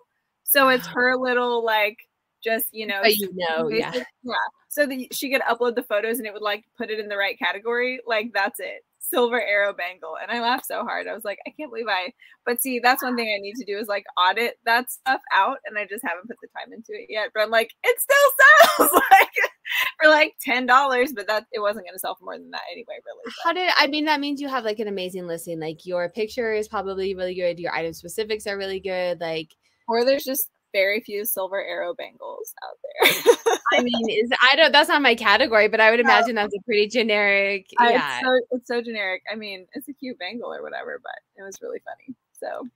So 0.43 0.69
it's 0.69 0.88
ah. 0.88 0.91
her 0.93 1.17
little 1.17 1.63
like 1.63 1.97
just 2.43 2.67
you 2.71 2.88
know, 2.88 3.01
you 3.03 3.29
know, 3.33 3.69
yeah, 3.69 3.91
yeah. 3.93 4.33
So 4.69 4.85
that 4.85 5.13
she 5.13 5.31
could 5.31 5.41
upload 5.41 5.75
the 5.75 5.83
photos 5.83 6.19
and 6.19 6.27
it 6.27 6.33
would 6.33 6.41
like 6.41 6.63
put 6.77 6.89
it 6.89 6.99
in 6.99 7.09
the 7.09 7.17
right 7.17 7.38
category. 7.38 7.99
Like 8.05 8.31
that's 8.33 8.59
it 8.59 8.83
silver 9.09 9.41
arrow 9.41 9.73
bangle. 9.73 10.17
And 10.21 10.31
I 10.31 10.41
laughed 10.41 10.65
so 10.65 10.83
hard. 10.83 11.07
I 11.07 11.13
was 11.13 11.25
like, 11.25 11.39
I 11.47 11.51
can't 11.51 11.71
believe 11.71 11.88
I, 11.89 12.13
but 12.45 12.61
see, 12.61 12.79
that's 12.79 13.03
one 13.03 13.15
thing 13.15 13.27
I 13.27 13.41
need 13.41 13.55
to 13.55 13.65
do 13.65 13.77
is 13.77 13.88
like 13.88 14.05
audit 14.17 14.57
that 14.65 14.91
stuff 14.91 15.21
out. 15.33 15.57
And 15.65 15.77
I 15.77 15.85
just 15.85 16.03
haven't 16.05 16.27
put 16.27 16.38
the 16.41 16.47
time 16.57 16.73
into 16.73 16.91
it 16.91 17.07
yet. 17.09 17.29
But 17.33 17.43
I'm 17.43 17.49
like, 17.49 17.71
it 17.83 17.97
still 17.99 18.88
sells 18.89 19.01
like 19.11 19.51
for 20.01 20.09
like 20.09 20.36
$10, 20.45 20.68
but 21.15 21.28
that 21.28 21.45
it 21.51 21.59
wasn't 21.59 21.86
going 21.86 21.95
to 21.95 21.99
sell 21.99 22.15
for 22.15 22.26
more 22.26 22.38
than 22.38 22.51
that 22.51 22.61
anyway, 22.72 22.95
really. 23.05 23.34
How 23.43 23.53
did, 23.53 23.72
I 23.78 23.88
mean, 23.88 24.05
that 24.05 24.20
means 24.20 24.41
you 24.41 24.47
have 24.47 24.65
like 24.65 24.80
an 24.80 24.88
amazing 24.88 25.28
listing. 25.28 25.59
Like 25.59 25.86
your 25.86 26.09
picture 26.09 26.53
is 26.53 26.68
probably 26.68 27.15
really 27.15 27.36
good. 27.36 27.59
Your 27.59 27.74
item 27.74 27.93
specifics 27.93 28.47
are 28.47 28.57
really 28.57 28.80
good. 28.80 29.20
Like, 29.20 29.55
or 29.88 30.03
there's 30.03 30.24
just 30.24 30.49
very 30.74 30.99
few 30.99 31.26
silver 31.26 31.63
arrow 31.63 31.93
bangles 31.93 32.53
out 32.63 32.78
there. 32.84 33.55
I 33.74 33.82
mean, 33.82 34.09
is 34.09 34.30
I 34.41 34.55
don't 34.55 34.72
that's 34.72 34.89
not 34.89 35.01
my 35.01 35.15
category, 35.15 35.68
but 35.68 35.80
I 35.80 35.91
would 35.91 35.99
imagine 35.99 36.36
that's 36.36 36.53
a 36.53 36.61
pretty 36.65 36.88
generic. 36.88 37.68
Yeah, 37.80 38.20
it's 38.20 38.26
so, 38.26 38.41
it's 38.51 38.68
so 38.68 38.82
generic. 38.82 39.24
I 39.32 39.36
mean, 39.36 39.65
it's 39.74 39.88
a 39.88 39.93
cute 39.93 40.20
bangle 40.20 40.53
or 40.53 40.61
whatever, 40.61 40.99
but 41.01 41.41
it 41.41 41.43
was 41.45 41.57
really 41.61 41.80
funny. 41.80 42.15
So, 42.39 42.68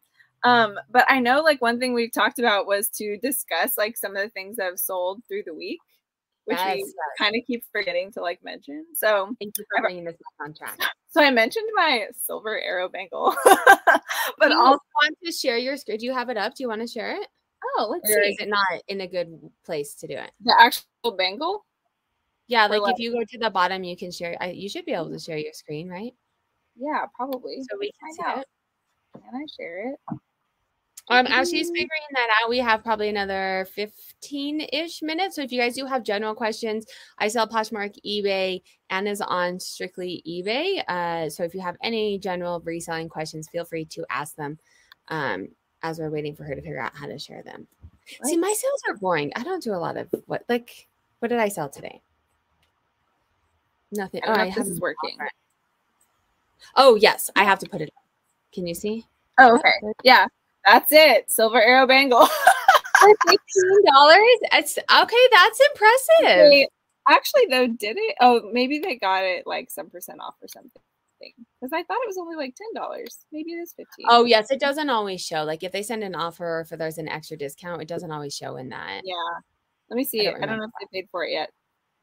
um, 0.44 0.80
but 0.90 1.06
I 1.10 1.20
know 1.20 1.42
like 1.42 1.62
one 1.62 1.80
thing 1.80 1.94
we've 1.94 2.12
talked 2.12 2.40
about 2.40 2.66
was 2.66 2.90
to 2.98 3.18
discuss 3.18 3.78
like 3.78 3.98
some 3.98 4.16
of 4.16 4.24
the 4.24 4.30
things 4.30 4.58
that 4.58 4.66
have 4.66 4.80
sold 4.80 5.22
through 5.28 5.44
the 5.46 5.54
week, 5.54 5.80
which 6.46 6.58
yes, 6.58 6.78
we 6.78 6.94
kind 7.18 7.36
of 7.36 7.42
keep 7.46 7.64
forgetting 7.72 8.12
to 8.14 8.22
like 8.22 8.44
mention. 8.44 8.86
So 8.96 9.36
thank 9.40 9.58
you 9.58 9.66
for 9.76 9.82
bringing 9.82 10.06
this 10.06 10.16
contract. 10.40 10.84
So 11.14 11.22
I 11.22 11.30
mentioned 11.30 11.68
my 11.76 12.06
silver 12.16 12.58
arrow 12.58 12.88
bangle, 12.88 13.36
but 13.46 14.54
also 14.54 14.80
want 15.02 15.18
to 15.26 15.32
share 15.34 15.58
your 15.58 15.76
screen. 15.76 15.98
Do 15.98 16.06
you 16.06 16.14
have 16.14 16.30
it 16.30 16.38
up? 16.38 16.56
Do 16.56 16.64
you 16.64 16.70
want 16.70 16.80
to 16.80 16.88
share 16.88 17.12
it? 17.12 17.28
Oh, 17.66 17.90
let's 17.92 18.08
see. 18.08 18.30
is 18.30 18.38
it 18.40 18.48
not 18.48 18.82
in 18.88 19.02
a 19.02 19.08
good 19.08 19.52
place 19.66 19.94
to 19.96 20.08
do 20.08 20.14
it? 20.14 20.32
The 20.42 20.56
actual 20.58 21.18
bangle? 21.18 21.66
Yeah, 22.48 22.68
like 22.68 22.94
if 22.94 23.00
you 23.00 23.12
go 23.12 23.26
to 23.26 23.38
the 23.38 23.50
bottom, 23.50 23.84
you 23.84 23.98
can 23.98 24.10
share. 24.10 24.38
I, 24.40 24.52
you 24.52 24.70
should 24.70 24.86
be 24.86 24.94
able 24.94 25.10
to 25.10 25.12
mm-hmm. 25.12 25.32
share 25.32 25.38
your 25.38 25.52
screen, 25.52 25.90
right? 25.90 26.14
Yeah, 26.78 27.06
probably. 27.14 27.58
So 27.70 27.78
we 27.78 27.92
can 27.92 28.14
see 28.14 28.40
it. 28.40 28.48
Can 29.16 29.36
I 29.36 29.46
share 29.58 29.92
it? 29.92 30.00
Um, 31.12 31.28
as 31.28 31.52
she's 31.52 31.70
figuring 31.70 31.90
that 32.14 32.30
out, 32.42 32.50
we 32.50 32.60
have 32.60 32.84
probably 32.84 33.10
another 33.10 33.68
15 33.74 34.68
ish 34.72 35.02
minutes. 35.02 35.36
So 35.36 35.42
if 35.42 35.52
you 35.52 35.60
guys 35.60 35.76
do 35.76 35.86
have 35.86 36.04
general 36.04 36.34
questions, 36.34 36.86
I 37.20 37.28
sell 37.28 37.48
Poshmark 37.48 37.96
eBay 38.06 38.62
and 38.90 39.08
is 39.08 39.20
on 39.22 39.60
strictly 39.60 40.24
eBay. 40.26 40.82
Uh, 40.88 41.30
so 41.30 41.44
if 41.44 41.54
you 41.54 41.60
have 41.60 41.76
any 41.84 42.18
general 42.18 42.62
reselling 42.62 43.10
questions, 43.10 43.50
feel 43.50 43.66
free 43.66 43.86
to 43.86 44.06
ask 44.10 44.36
them. 44.36 44.58
Um, 45.10 45.50
as 45.84 46.00
we're 46.00 46.10
waiting 46.10 46.36
for 46.36 46.44
her 46.44 46.56
to 46.56 46.62
figure 46.62 46.80
out 46.80 46.96
how 46.96 47.08
to 47.08 47.18
share 47.18 47.44
them. 47.44 47.68
Right. 48.22 48.30
See, 48.30 48.38
my 48.38 48.54
sales 48.56 48.82
are 48.88 48.96
boring. 48.96 49.32
I 49.36 49.44
don't 49.44 49.64
do 49.64 49.74
a 49.74 49.76
lot 49.78 49.98
of 49.98 50.08
what 50.28 50.44
like 50.48 50.88
what 51.20 51.30
did 51.30 51.40
I 51.40 51.50
sell 51.50 51.70
today? 51.70 52.02
Nothing. 53.92 54.22
Oh, 54.26 54.34
I, 54.34 54.50
this 54.50 54.68
is 54.68 54.80
working. 54.80 55.18
Oh 56.76 56.96
yes, 56.96 57.30
I 57.36 57.44
have 57.44 57.60
to 57.60 57.70
put 57.70 57.82
it. 57.82 57.90
Up. 57.90 58.04
Can 58.54 58.68
you 58.68 58.74
see? 58.74 59.06
Oh, 59.38 59.58
okay. 59.58 59.74
Yeah, 60.04 60.28
that's 60.66 60.92
it. 60.92 61.30
Silver 61.30 61.62
arrow 61.62 61.88
bangle. 61.88 62.28
For 63.00 63.16
fifteen 63.28 63.86
dollars. 63.86 64.38
It's 64.54 64.78
okay. 64.78 65.28
That's 65.32 65.60
impressive. 65.72 66.50
Wait, 66.52 66.70
actually, 67.10 67.48
though, 67.50 67.68
did 67.68 67.98
it? 67.98 68.16
Oh, 68.22 68.50
maybe 68.54 68.80
they 68.80 68.98
got 68.98 69.24
it 69.24 69.48
like 69.48 69.72
some 69.72 69.90
percent 69.90 70.20
off 70.22 70.36
or 70.42 70.48
something 70.48 70.72
because 71.20 71.74
I 71.74 71.84
thought 71.84 71.98
it 72.04 72.08
was 72.08 72.18
only 72.18 72.36
like 72.36 72.56
ten 72.56 72.74
dollars. 72.76 73.26
Maybe 73.32 73.52
it 73.52 73.58
is 73.58 73.74
fifteen. 73.74 74.06
Oh 74.10 74.26
yes, 74.26 74.52
it 74.52 74.60
doesn't 74.60 74.90
always 74.90 75.22
show. 75.22 75.44
Like 75.44 75.64
if 75.64 75.72
they 75.72 75.84
send 75.84 76.04
an 76.04 76.16
offer 76.16 76.46
or 76.46 76.62
if 76.62 76.70
there's 76.70 76.98
an 76.98 77.08
extra 77.08 77.38
discount, 77.38 77.82
it 77.82 77.88
doesn't 77.88 78.12
always 78.12 78.36
show 78.36 78.58
in 78.58 78.70
that. 78.70 79.02
Yeah. 79.04 79.16
Let 79.90 79.98
me 79.98 80.04
see. 80.04 80.28
I 80.28 80.32
don't, 80.32 80.44
I 80.44 80.46
don't 80.46 80.58
know 80.60 80.66
if 80.66 80.90
they 80.92 81.00
paid 81.02 81.10
for 81.12 81.26
it 81.26 81.32
yet. 81.32 81.52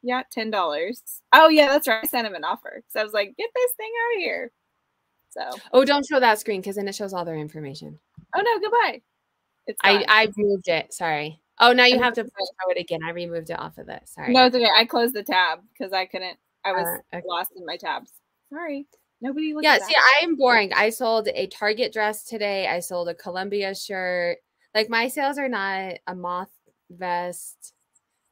Yeah, 0.01 0.23
ten 0.31 0.51
dollars. 0.51 1.01
Oh 1.33 1.49
yeah, 1.49 1.67
that's 1.67 1.87
right. 1.87 2.03
I 2.03 2.07
sent 2.07 2.27
him 2.27 2.35
an 2.35 2.43
offer. 2.43 2.83
So 2.89 2.99
I 2.99 3.03
was 3.03 3.13
like, 3.13 3.35
get 3.37 3.49
this 3.53 3.71
thing 3.73 3.91
out 4.05 4.17
of 4.17 4.21
here. 4.23 4.51
So 5.31 5.49
Oh, 5.73 5.85
don't 5.85 6.05
show 6.05 6.19
that 6.19 6.39
screen 6.39 6.61
because 6.61 6.75
then 6.75 6.87
it 6.87 6.95
shows 6.95 7.13
all 7.13 7.25
their 7.25 7.35
information. 7.35 7.99
Oh 8.35 8.41
no, 8.41 8.59
goodbye. 8.59 9.01
It's 9.67 9.79
I 9.83 10.05
I 10.07 10.27
moved 10.37 10.67
it. 10.67 10.93
Sorry. 10.93 11.41
Oh, 11.59 11.73
now 11.73 11.85
you 11.85 11.99
have 11.99 12.13
to 12.13 12.23
show 12.23 12.71
it 12.71 12.79
again. 12.79 13.01
I 13.05 13.11
removed 13.11 13.49
it 13.49 13.59
off 13.59 13.77
of 13.77 13.89
it. 13.89 14.03
Sorry. 14.05 14.33
No, 14.33 14.45
it's 14.45 14.55
okay. 14.55 14.69
I 14.73 14.85
closed 14.85 15.13
the 15.13 15.23
tab 15.23 15.59
because 15.73 15.91
I 15.91 16.05
couldn't. 16.05 16.37
I 16.63 16.71
was 16.71 16.87
uh, 17.13 17.17
okay. 17.17 17.25
lost 17.27 17.51
in 17.55 17.65
my 17.65 17.77
tabs. 17.77 18.11
Sorry. 18.51 18.87
Nobody 19.21 19.53
Yeah, 19.61 19.77
see, 19.79 19.95
I 19.95 20.23
am 20.23 20.37
boring. 20.37 20.71
I 20.73 20.89
sold 20.89 21.27
a 21.27 21.47
Target 21.47 21.91
dress 21.91 22.23
today. 22.23 22.67
I 22.67 22.79
sold 22.79 23.09
a 23.09 23.13
Columbia 23.13 23.75
shirt. 23.75 24.37
Like 24.73 24.89
my 24.89 25.09
sales 25.09 25.37
are 25.37 25.49
not 25.49 25.95
a 26.07 26.15
moth 26.15 26.51
vest, 26.89 27.73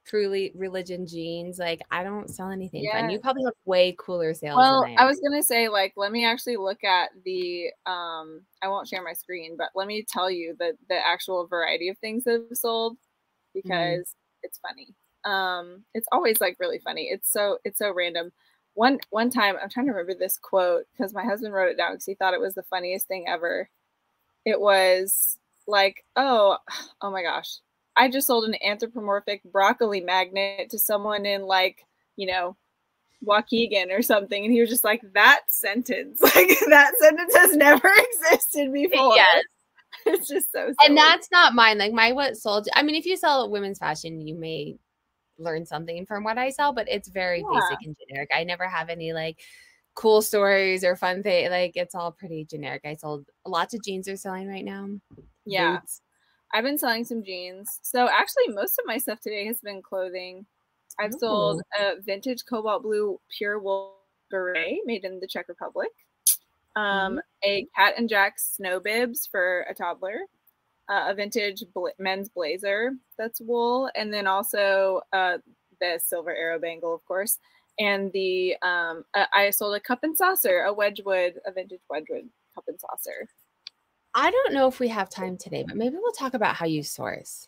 True 0.08 0.50
Religion 0.56 1.06
jeans. 1.06 1.60
Like 1.60 1.82
I 1.92 2.04
don't 2.04 2.30
sell 2.30 2.50
anything 2.50 2.84
yeah. 2.84 3.02
fun. 3.02 3.10
You 3.10 3.20
probably 3.20 3.44
have 3.44 3.54
way 3.66 3.96
cooler 4.00 4.34
sales. 4.34 4.58
Well, 4.58 4.86
I, 4.86 5.04
I, 5.04 5.06
was 5.06 5.20
gonna 5.20 5.44
say, 5.44 5.68
like, 5.68 5.94
let 5.98 6.12
me 6.12 6.26
actually 6.26 6.58
look 6.58 6.84
at 6.84 7.10
the 7.26 7.68
um 7.86 8.42
I 8.62 8.70
won't 8.70 8.88
share 8.88 9.04
my 9.04 9.14
screen, 9.14 9.56
but 9.58 9.70
let 9.76 9.88
me 9.88 10.06
tell 10.08 10.32
you 10.32 10.56
the 10.58 10.78
the 10.90 10.96
actual 10.96 11.48
variety 11.48 11.90
of 11.90 11.98
things 11.98 12.24
that 12.24 12.46
have 12.50 12.58
sold 12.58 12.94
mm-hmm. 12.94 13.60
because 13.62 14.08
mm-hmm. 14.08 14.44
it's 14.44 14.60
funny. 14.60 14.96
Um, 15.26 15.84
it's 15.94 16.08
always 16.12 16.40
like 16.40 16.58
really 16.60 16.80
funny. 16.80 17.10
It's 17.12 17.32
so 17.32 17.58
it's 17.66 17.80
so 17.80 17.94
random 17.94 18.32
one 18.78 19.00
one 19.10 19.32
time 19.32 19.56
i'm 19.62 19.70
trying 19.72 19.88
to 19.88 19.92
remember 19.92 20.14
this 20.14 20.38
quote 20.38 20.86
because 20.92 21.12
my 21.12 21.24
husband 21.24 21.52
wrote 21.52 21.72
it 21.72 21.78
down 21.78 21.94
because 21.94 22.06
he 22.06 22.14
thought 22.14 22.36
it 22.36 22.40
was 22.40 22.54
the 22.54 22.62
funniest 22.62 23.08
thing 23.08 23.26
ever 23.28 23.68
it 24.46 24.62
was 24.62 25.40
like 25.66 26.06
oh 26.16 26.58
oh 27.02 27.10
my 27.10 27.24
gosh 27.24 27.58
i 27.98 28.10
just 28.10 28.28
sold 28.28 28.46
an 28.46 28.56
anthropomorphic 28.64 29.42
broccoli 29.52 30.02
magnet 30.02 30.70
to 30.70 30.80
someone 30.80 31.26
in 31.26 31.44
like 31.44 31.86
you 32.16 32.28
know 32.28 32.56
waukegan 33.26 33.92
or 33.92 34.02
something 34.02 34.46
and 34.46 34.54
he 34.54 34.62
was 34.62 34.70
just 34.70 34.84
like 34.84 35.02
that 35.14 35.42
sentence 35.50 36.22
like 36.36 36.50
that 36.70 36.92
sentence 37.00 37.36
has 37.36 37.56
never 37.56 37.92
existed 38.24 38.72
before 38.72 39.16
yes 39.16 39.44
it's 40.06 40.28
just 40.28 40.52
so 40.52 40.66
silly. 40.66 40.76
and 40.86 40.98
that's 40.98 41.30
not 41.32 41.56
mine 41.56 41.78
like 41.78 41.94
my 41.94 42.12
what 42.12 42.38
sold 42.38 42.68
i 42.76 42.84
mean 42.84 42.96
if 42.96 43.06
you 43.06 43.18
sell 43.18 43.50
women's 43.50 43.80
fashion 43.80 44.22
you 44.22 44.36
may 44.36 44.78
learn 45.40 45.66
something 45.66 46.06
from 46.06 46.24
what 46.24 46.38
I 46.38 46.50
sell, 46.50 46.74
but 46.74 46.88
it's 46.90 47.10
very 47.10 47.40
yeah. 47.40 47.60
basic 47.60 47.86
and 47.86 47.96
generic. 48.08 48.30
I 48.34 48.44
never 48.44 48.68
have 48.68 48.90
any 48.90 49.14
like 49.14 49.40
cool 49.96 50.22
stories 50.22 50.84
or 50.84 50.96
fun 50.96 51.24
thing. 51.24 51.50
Like 51.50 51.74
it's 51.76 51.96
all 51.96 52.12
pretty 52.12 52.46
generic. 52.46 52.82
I 52.86 52.96
sold 52.96 53.26
lots 53.46 53.74
of 53.74 53.84
jeans 53.84 54.08
are 54.08 54.18
selling 54.18 54.48
right 54.48 54.66
now. 54.66 54.88
Yeah. 55.46 55.78
Boots. 55.78 56.02
I've 56.54 56.64
been 56.64 56.78
selling 56.78 57.06
some 57.06 57.24
jeans. 57.24 57.80
So 57.84 58.08
actually 58.08 58.54
most 58.54 58.80
of 58.80 58.86
my 58.86 58.98
stuff 58.98 59.20
today 59.20 59.46
has 59.48 59.60
been 59.60 59.82
clothing. 59.82 60.46
I've 61.00 61.14
Ooh. 61.16 61.20
sold 61.20 61.62
a 61.80 62.02
vintage 62.02 62.44
cobalt 62.50 62.84
blue 62.84 63.20
pure 63.38 63.60
wool 63.60 63.96
beret 64.30 64.80
made 64.86 65.04
in 65.04 65.20
the 65.20 65.28
Czech 65.28 65.48
Republic. 65.48 65.90
Um, 66.76 66.84
mm-hmm. 66.84 67.18
a 67.44 67.68
cat 67.76 67.96
and 67.98 68.08
jack 68.08 68.38
snow 68.38 68.80
bibs 68.80 69.28
for 69.32 69.66
a 69.70 69.74
toddler 69.74 70.20
uh, 70.90 71.06
a 71.10 71.14
vintage 71.14 71.64
men's 72.00 72.30
blazer 72.30 72.94
that's 73.18 73.42
wool, 73.42 73.90
and 73.96 74.14
then 74.14 74.28
also 74.28 75.02
uh, 75.14 75.38
the 75.80 76.00
silver 76.04 76.34
arrow 76.34 76.60
bangle, 76.60 76.94
of 76.94 77.06
course. 77.06 77.40
And 77.80 78.12
the 78.14 78.56
um, 78.62 79.04
uh, 79.14 79.26
I 79.34 79.50
sold 79.52 79.76
a 79.76 79.80
cup 79.80 80.00
and 80.04 80.18
saucer, 80.18 80.62
a 80.62 80.74
Wedgwood, 80.74 81.40
a 81.46 81.52
vintage 81.52 81.82
Wedgwood 81.90 82.30
cup 82.56 82.66
and 82.68 82.80
saucer. 82.80 83.28
I 84.18 84.32
don't 84.32 84.54
know 84.54 84.68
if 84.68 84.80
we 84.80 84.88
have 84.88 85.12
time 85.12 85.38
today, 85.38 85.64
but 85.66 85.78
maybe 85.78 85.96
we'll 85.96 86.12
talk 86.12 86.34
about 86.34 86.56
how 86.56 86.66
you 86.66 86.82
source. 86.82 87.48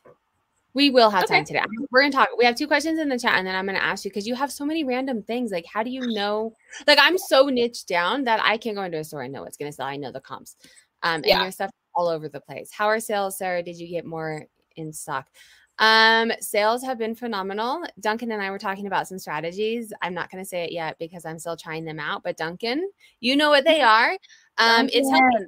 We 0.75 0.91
will 0.91 1.09
have 1.09 1.23
okay. 1.23 1.37
time 1.37 1.45
today. 1.45 1.63
We're 1.89 2.01
gonna 2.01 2.11
talk. 2.11 2.29
We 2.37 2.45
have 2.45 2.55
two 2.55 2.67
questions 2.67 2.99
in 2.99 3.09
the 3.09 3.17
chat, 3.17 3.33
and 3.33 3.47
then 3.47 3.55
I'm 3.55 3.65
gonna 3.65 3.79
ask 3.79 4.05
you 4.05 4.11
because 4.11 4.27
you 4.27 4.35
have 4.35 4.51
so 4.51 4.67
many 4.67 4.83
random 4.83 5.23
things. 5.23 5.51
Like, 5.51 5.65
how 5.65 5.81
do 5.81 5.89
you 5.89 6.01
know? 6.13 6.53
Like, 6.85 6.99
I'm 7.01 7.17
so 7.17 7.47
niched 7.47 7.87
down 7.87 8.23
that 8.25 8.39
I 8.43 8.57
can 8.57 8.75
go 8.75 8.83
into 8.83 8.99
a 8.99 9.03
store 9.03 9.23
and 9.23 9.33
know 9.33 9.41
what's 9.41 9.57
gonna 9.57 9.71
sell. 9.71 9.87
I 9.87 9.97
know 9.97 10.11
the 10.11 10.21
comps. 10.21 10.57
Um, 11.01 11.15
and 11.15 11.25
yeah. 11.25 11.41
your 11.41 11.51
stuff 11.51 11.71
all 11.95 12.07
over 12.07 12.29
the 12.29 12.39
place. 12.39 12.71
How 12.71 12.85
are 12.85 12.99
sales, 12.99 13.39
Sarah? 13.39 13.63
Did 13.63 13.79
you 13.79 13.87
get 13.87 14.05
more 14.05 14.45
in 14.75 14.93
stock? 14.93 15.27
Um, 15.79 16.31
sales 16.39 16.83
have 16.83 16.99
been 16.99 17.15
phenomenal. 17.15 17.83
Duncan 17.99 18.31
and 18.31 18.43
I 18.43 18.51
were 18.51 18.59
talking 18.59 18.85
about 18.85 19.07
some 19.07 19.17
strategies. 19.17 19.91
I'm 20.01 20.13
not 20.13 20.29
going 20.29 20.43
to 20.43 20.47
say 20.47 20.65
it 20.65 20.73
yet 20.73 20.97
because 20.99 21.25
I'm 21.25 21.39
still 21.39 21.55
trying 21.55 21.85
them 21.85 22.01
out. 22.01 22.21
But 22.21 22.35
Duncan, 22.35 22.91
you 23.21 23.37
know 23.37 23.49
what 23.49 23.63
they 23.63 23.81
are. 23.81 24.11
Um, 24.57 24.89
it's 24.91 25.09
helping. 25.09 25.47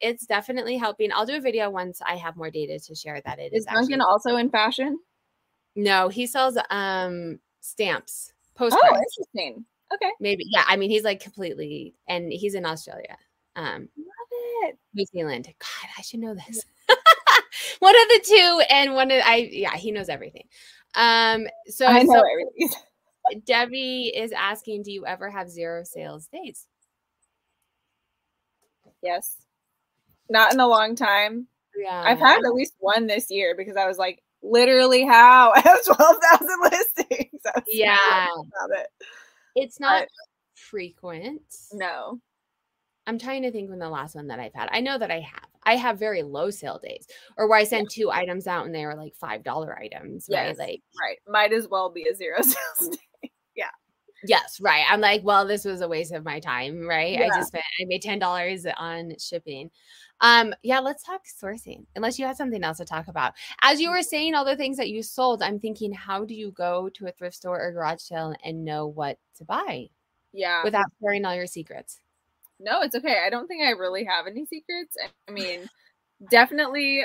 It's 0.00 0.26
definitely 0.26 0.76
helping. 0.76 1.10
I'll 1.12 1.26
do 1.26 1.36
a 1.36 1.40
video 1.40 1.70
once 1.70 2.00
I 2.04 2.16
have 2.16 2.36
more 2.36 2.50
data 2.50 2.78
to 2.78 2.94
share 2.94 3.20
that 3.24 3.38
it 3.38 3.52
is. 3.52 3.60
is 3.60 3.64
Duncan 3.66 3.94
actually- 3.94 4.00
also 4.00 4.36
in 4.36 4.50
fashion? 4.50 4.98
No, 5.76 6.08
he 6.08 6.26
sells 6.26 6.56
um 6.70 7.38
stamps, 7.60 8.32
Oh, 8.32 8.70
postcards. 8.70 9.00
interesting. 9.18 9.64
Okay. 9.92 10.10
Maybe. 10.20 10.44
Yeah, 10.48 10.64
I 10.68 10.76
mean 10.76 10.90
he's 10.90 11.02
like 11.04 11.20
completely 11.20 11.94
and 12.08 12.32
he's 12.32 12.54
in 12.54 12.64
Australia. 12.66 13.16
Um 13.56 13.88
Love 13.96 14.68
it. 14.70 14.78
New 14.94 15.04
Zealand. 15.06 15.46
God, 15.46 15.90
I 15.98 16.02
should 16.02 16.20
know 16.20 16.34
this. 16.34 16.64
one 17.80 17.94
of 17.94 18.08
the 18.08 18.20
two 18.24 18.62
and 18.70 18.94
one 18.94 19.10
of 19.10 19.20
I 19.24 19.48
yeah, 19.52 19.74
he 19.76 19.90
knows 19.92 20.08
everything. 20.08 20.44
Um 20.94 21.46
so, 21.66 21.86
I 21.86 22.02
know 22.02 22.12
so 22.14 22.22
everything. 22.30 22.80
Debbie 23.46 24.12
is 24.14 24.32
asking, 24.32 24.82
do 24.82 24.92
you 24.92 25.06
ever 25.06 25.30
have 25.30 25.48
zero 25.50 25.82
sales 25.82 26.26
days? 26.28 26.66
Yes. 29.02 29.36
Not 30.30 30.52
in 30.52 30.60
a 30.60 30.66
long 30.66 30.94
time. 30.96 31.46
Yeah. 31.76 32.02
I've 32.04 32.18
had 32.18 32.44
at 32.44 32.54
least 32.54 32.74
one 32.78 33.06
this 33.06 33.30
year 33.30 33.54
because 33.56 33.76
I 33.76 33.86
was 33.86 33.98
like, 33.98 34.22
literally 34.42 35.04
how? 35.04 35.52
I 35.56 35.60
have 35.60 35.84
12,000 35.84 36.48
listings. 36.62 37.30
Yeah. 37.68 38.26
It. 38.70 38.86
it's 39.54 39.78
not 39.80 40.02
but- 40.02 40.08
frequent. 40.54 41.42
No. 41.72 42.20
I'm 43.06 43.18
trying 43.18 43.42
to 43.42 43.52
think 43.52 43.68
when 43.68 43.78
the 43.78 43.90
last 43.90 44.14
one 44.14 44.28
that 44.28 44.40
I've 44.40 44.54
had. 44.54 44.70
I 44.72 44.80
know 44.80 44.96
that 44.96 45.10
I 45.10 45.20
have. 45.20 45.44
I 45.64 45.76
have 45.76 45.98
very 45.98 46.22
low 46.22 46.50
sale 46.50 46.78
days, 46.82 47.06
or 47.36 47.48
where 47.48 47.58
I 47.58 47.64
send 47.64 47.90
two 47.90 48.10
items 48.10 48.46
out 48.46 48.64
and 48.66 48.74
they 48.74 48.84
are 48.84 48.96
like 48.96 49.14
five 49.14 49.42
dollar 49.42 49.78
items. 49.78 50.26
Yes. 50.28 50.58
Right? 50.58 50.68
Like 50.68 50.82
Right. 51.00 51.18
Might 51.28 51.52
as 51.52 51.68
well 51.68 51.90
be 51.90 52.06
a 52.10 52.14
zero 52.14 52.38
sales 52.42 52.96
day. 52.96 53.30
Yeah. 53.56 53.70
Yes, 54.26 54.58
right. 54.60 54.84
I'm 54.88 55.00
like, 55.02 55.22
well, 55.22 55.46
this 55.46 55.64
was 55.66 55.82
a 55.82 55.88
waste 55.88 56.12
of 56.12 56.24
my 56.24 56.40
time, 56.40 56.86
right? 56.86 57.20
I 57.20 57.28
just 57.28 57.48
spent. 57.48 57.64
I 57.80 57.84
made 57.86 58.00
ten 58.02 58.18
dollars 58.18 58.66
on 58.78 59.12
shipping. 59.18 59.70
Um, 60.20 60.54
yeah, 60.62 60.80
let's 60.80 61.02
talk 61.02 61.22
sourcing. 61.26 61.86
Unless 61.96 62.18
you 62.18 62.24
had 62.26 62.36
something 62.36 62.62
else 62.64 62.78
to 62.78 62.84
talk 62.84 63.08
about. 63.08 63.34
As 63.62 63.80
you 63.80 63.90
were 63.90 64.02
saying 64.02 64.34
all 64.34 64.44
the 64.44 64.56
things 64.56 64.76
that 64.78 64.88
you 64.90 65.02
sold, 65.02 65.42
I'm 65.42 65.58
thinking, 65.58 65.92
how 65.92 66.24
do 66.24 66.34
you 66.34 66.50
go 66.52 66.88
to 66.90 67.06
a 67.06 67.12
thrift 67.12 67.36
store 67.36 67.60
or 67.60 67.72
garage 67.72 68.00
sale 68.00 68.34
and 68.44 68.64
know 68.64 68.86
what 68.86 69.18
to 69.36 69.44
buy 69.44 69.88
Yeah. 70.32 70.62
without 70.64 70.86
sharing 71.00 71.24
all 71.24 71.34
your 71.34 71.46
secrets? 71.46 72.00
No, 72.60 72.82
it's 72.82 72.94
okay. 72.94 73.22
I 73.26 73.30
don't 73.30 73.48
think 73.48 73.62
I 73.62 73.70
really 73.70 74.04
have 74.04 74.26
any 74.26 74.46
secrets. 74.46 74.96
I 75.28 75.30
mean, 75.30 75.68
definitely 76.30 77.04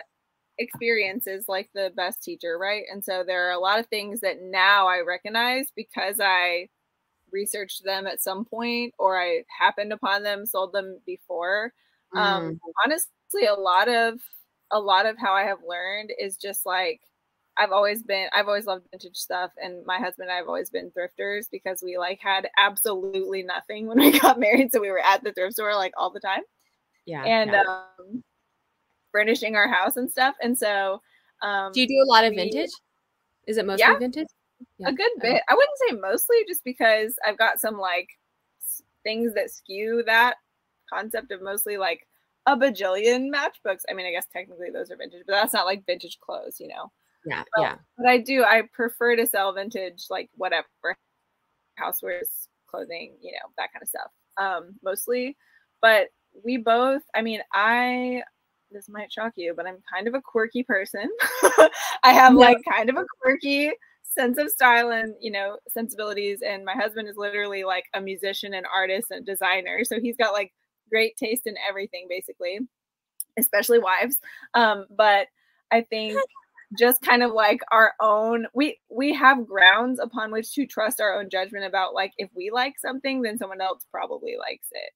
experience 0.60 1.26
is 1.26 1.48
like 1.48 1.70
the 1.74 1.92
best 1.96 2.22
teacher, 2.24 2.58
right? 2.58 2.84
And 2.92 3.04
so 3.04 3.24
there 3.26 3.48
are 3.48 3.52
a 3.52 3.60
lot 3.60 3.80
of 3.80 3.88
things 3.88 4.20
that 4.22 4.42
now 4.42 4.88
I 4.88 5.02
recognize 5.02 5.72
because 5.76 6.20
I 6.22 6.70
researched 7.32 7.84
them 7.84 8.08
at 8.08 8.22
some 8.22 8.46
point 8.46 8.94
or 9.00 9.20
I 9.20 9.44
happened 9.58 9.94
upon 9.94 10.24
them, 10.24 10.46
sold 10.46 10.74
them 10.74 11.00
before. 11.06 11.74
Um 12.16 12.60
honestly 12.86 13.46
a 13.48 13.54
lot 13.54 13.88
of 13.88 14.20
a 14.72 14.80
lot 14.80 15.06
of 15.06 15.18
how 15.18 15.34
I 15.34 15.44
have 15.44 15.60
learned 15.68 16.12
is 16.20 16.38
just 16.38 16.66
like 16.66 17.02
I've 17.58 17.72
always 17.72 18.04
been 18.04 18.28
I've 18.34 18.48
always 18.48 18.66
loved 18.66 18.86
vintage 18.92 19.18
stuff 19.18 19.52
and 19.62 19.86
my 19.86 19.98
husband 19.98 20.30
and 20.30 20.32
I 20.32 20.38
have 20.38 20.48
always 20.48 20.70
been 20.70 20.92
thrifters 20.92 21.46
because 21.52 21.82
we 21.84 21.98
like 21.98 22.20
had 22.22 22.48
absolutely 22.58 23.44
nothing 23.44 23.88
when 23.88 23.98
we 24.00 24.18
got 24.20 24.40
married 24.40 24.72
so 24.72 24.80
we 24.80 24.92
were 24.92 25.02
at 25.02 25.24
the 25.24 25.34
thrift 25.34 25.54
store 25.54 25.76
like 25.76 25.94
all 25.98 26.12
the 26.12 26.20
time 26.20 26.42
yeah. 27.06 27.24
and 27.24 27.52
yeah. 27.52 27.62
um 27.62 28.24
furnishing 29.12 29.56
our 29.56 29.68
house 29.68 29.98
and 29.98 30.10
stuff 30.10 30.36
and 30.42 30.58
so 30.58 31.02
um 31.42 31.72
do 31.74 31.82
you 31.82 31.88
do 31.88 32.02
a 32.04 32.10
lot 32.10 32.24
of 32.24 32.32
we- 32.32 32.38
vintage? 32.38 32.72
Is 33.48 33.58
it 33.58 33.66
mostly 33.66 33.86
Yeah. 33.88 33.98
vintage? 33.98 34.28
Yeah. 34.78 34.90
a 34.90 34.94
good 34.94 35.12
bit. 35.22 35.42
I 35.50 35.56
wouldn't 35.56 35.78
say 35.88 35.96
mostly 35.96 36.38
just 36.48 36.64
because 36.64 37.16
I've 37.26 37.38
got 37.38 37.60
some 37.60 37.78
like 37.78 38.10
things 39.04 39.34
that 39.34 39.50
skew 39.50 40.04
that 40.06 40.36
concept 40.92 41.32
of 41.32 41.42
mostly 41.42 41.78
like 41.78 42.08
a 42.46 42.56
bajillion 42.58 43.30
matchbooks. 43.34 43.82
I 43.90 43.94
mean, 43.94 44.06
I 44.08 44.12
guess 44.12 44.28
technically 44.32 44.70
those 44.72 44.92
are 44.92 44.98
vintage, 44.98 45.24
but 45.28 45.34
that's 45.34 45.54
not 45.54 45.66
like 45.66 45.86
vintage 45.86 46.20
clothes, 46.20 46.58
you 46.60 46.68
know. 46.68 46.92
Yeah, 47.26 47.44
Well, 47.56 47.66
yeah. 47.66 47.76
But 47.98 48.08
I 48.08 48.18
do, 48.20 48.44
I 48.44 48.64
prefer 48.74 49.16
to 49.16 49.28
sell 49.28 49.54
vintage, 49.54 50.06
like 50.10 50.30
whatever 50.36 50.66
housewares, 51.80 52.48
clothing, 52.68 53.16
you 53.22 53.32
know, 53.34 53.50
that 53.58 53.72
kind 53.74 53.84
of 53.84 53.90
stuff. 53.90 54.12
Um, 54.38 54.76
mostly. 54.84 55.38
But 55.82 56.08
we 56.44 56.58
both, 56.58 57.02
I 57.16 57.22
mean, 57.22 57.42
I 57.54 58.24
this 58.72 58.88
might 58.88 59.12
shock 59.12 59.34
you, 59.36 59.54
but 59.56 59.66
I'm 59.66 59.78
kind 59.92 60.08
of 60.08 60.14
a 60.14 60.22
quirky 60.22 60.62
person. 60.64 61.10
I 62.04 62.14
have 62.14 62.34
No. 62.34 62.40
like 62.40 62.58
kind 62.72 62.90
of 62.90 62.98
a 62.98 63.06
quirky 63.22 63.72
sense 64.04 64.38
of 64.38 64.50
style 64.50 64.92
and 64.92 65.14
you 65.22 65.32
know 65.32 65.58
sensibilities 65.70 66.42
and 66.42 66.66
my 66.66 66.74
husband 66.74 67.08
is 67.08 67.16
literally 67.16 67.64
like 67.64 67.86
a 67.94 68.02
musician 68.02 68.56
and 68.56 68.66
artist 68.74 69.12
and 69.12 69.24
designer 69.24 69.84
so 69.84 70.00
he's 70.00 70.18
got 70.18 70.34
like 70.34 70.52
great 70.90 71.16
taste 71.18 71.48
in 71.48 71.56
everything 71.68 72.08
basically 72.10 72.60
especially 73.38 73.80
wives 73.80 74.18
um 74.54 74.86
but 74.90 75.28
i 75.72 75.82
think 75.82 76.20
just 76.78 77.02
kind 77.02 77.24
of 77.24 77.32
like 77.32 77.62
our 77.72 77.94
own 78.00 78.46
we 78.54 78.78
we 78.90 79.14
have 79.14 79.48
grounds 79.48 80.00
upon 80.00 80.32
which 80.32 80.54
to 80.54 80.68
trust 80.68 81.02
our 81.02 81.20
own 81.20 81.30
judgment 81.30 81.66
about 81.66 81.94
like 81.94 82.12
if 82.18 82.30
we 82.36 82.52
like 82.52 82.78
something 82.80 83.22
then 83.22 83.38
someone 83.38 83.62
else 83.62 83.86
probably 83.92 84.36
likes 84.38 84.68
it 84.72 84.92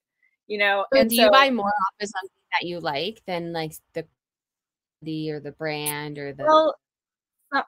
you 0.48 0.58
know 0.58 0.86
So 0.94 1.00
and 1.00 1.10
do 1.10 1.16
you 1.16 1.32
buy 1.32 1.50
more 1.50 1.66
off 1.66 1.94
of 2.02 2.10
something 2.10 2.30
that 2.60 2.68
you 2.68 2.80
like 2.80 3.24
than 3.26 3.54
like 3.54 3.74
the 3.94 4.06
the 5.04 5.32
or 5.32 5.40
the 5.40 5.52
brand 5.52 6.18
or 6.18 6.34
the 6.34 6.44
Well. 6.44 6.76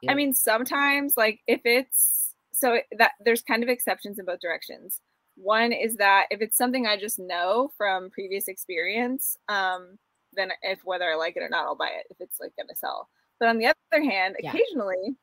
I 0.10 0.16
mean, 0.16 0.34
sometimes 0.34 1.16
like 1.16 1.42
if 1.46 1.62
it's 1.64 2.34
so 2.52 2.80
that 2.98 3.12
there's 3.24 3.44
kind 3.44 3.62
of 3.62 3.70
exceptions 3.70 4.18
in 4.18 4.26
both 4.26 4.40
directions. 4.40 5.00
One 5.36 5.72
is 5.74 5.96
that 5.98 6.28
if 6.32 6.42
it's 6.42 6.58
something 6.58 6.88
I 6.88 6.98
just 6.98 7.20
know 7.20 7.72
from 7.78 8.10
previous 8.10 8.48
experience, 8.48 9.38
um, 9.50 9.98
then 10.34 10.52
if 10.62 10.80
whether 10.86 11.06
I 11.12 11.16
like 11.16 11.36
it 11.38 11.44
or 11.44 11.50
not, 11.50 11.66
I'll 11.66 11.76
buy 11.76 11.90
it 11.90 12.08
if 12.10 12.18
it's 12.22 12.40
like 12.40 12.54
gonna 12.58 12.76
sell. 12.76 13.10
But 13.40 13.50
on 13.50 13.58
the 13.58 13.68
other 13.68 14.04
hand, 14.04 14.36
Yeah. 14.40 14.52
occasionally, 14.52 14.96
I'm 15.08 15.18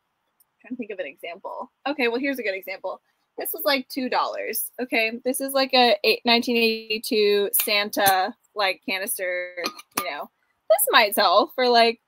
trying 0.60 0.70
to 0.72 0.76
think 0.76 0.90
of 0.90 0.98
an 0.98 1.06
example. 1.06 1.72
Okay, 1.86 2.08
well 2.08 2.20
here's 2.20 2.38
a 2.38 2.42
good 2.42 2.54
example. 2.54 3.00
This 3.38 3.52
was 3.54 3.62
like 3.64 3.88
two 3.88 4.08
dollars. 4.10 4.70
Okay, 4.80 5.20
this 5.24 5.40
is 5.40 5.54
like 5.54 5.72
a 5.74 5.96
1982 6.24 7.50
Santa 7.62 8.34
like 8.54 8.82
canister. 8.88 9.54
You 9.98 10.04
know, 10.10 10.30
this 10.70 10.86
might 10.90 11.14
sell 11.14 11.52
for 11.54 11.68
like 11.68 12.00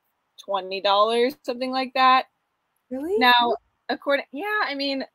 twenty 0.43 0.81
dollars, 0.81 1.35
something 1.43 1.71
like 1.71 1.93
that. 1.95 2.25
really 2.91 3.17
Now, 3.17 3.55
according, 3.89 4.25
yeah, 4.31 4.61
I 4.65 4.75
mean, 4.75 5.05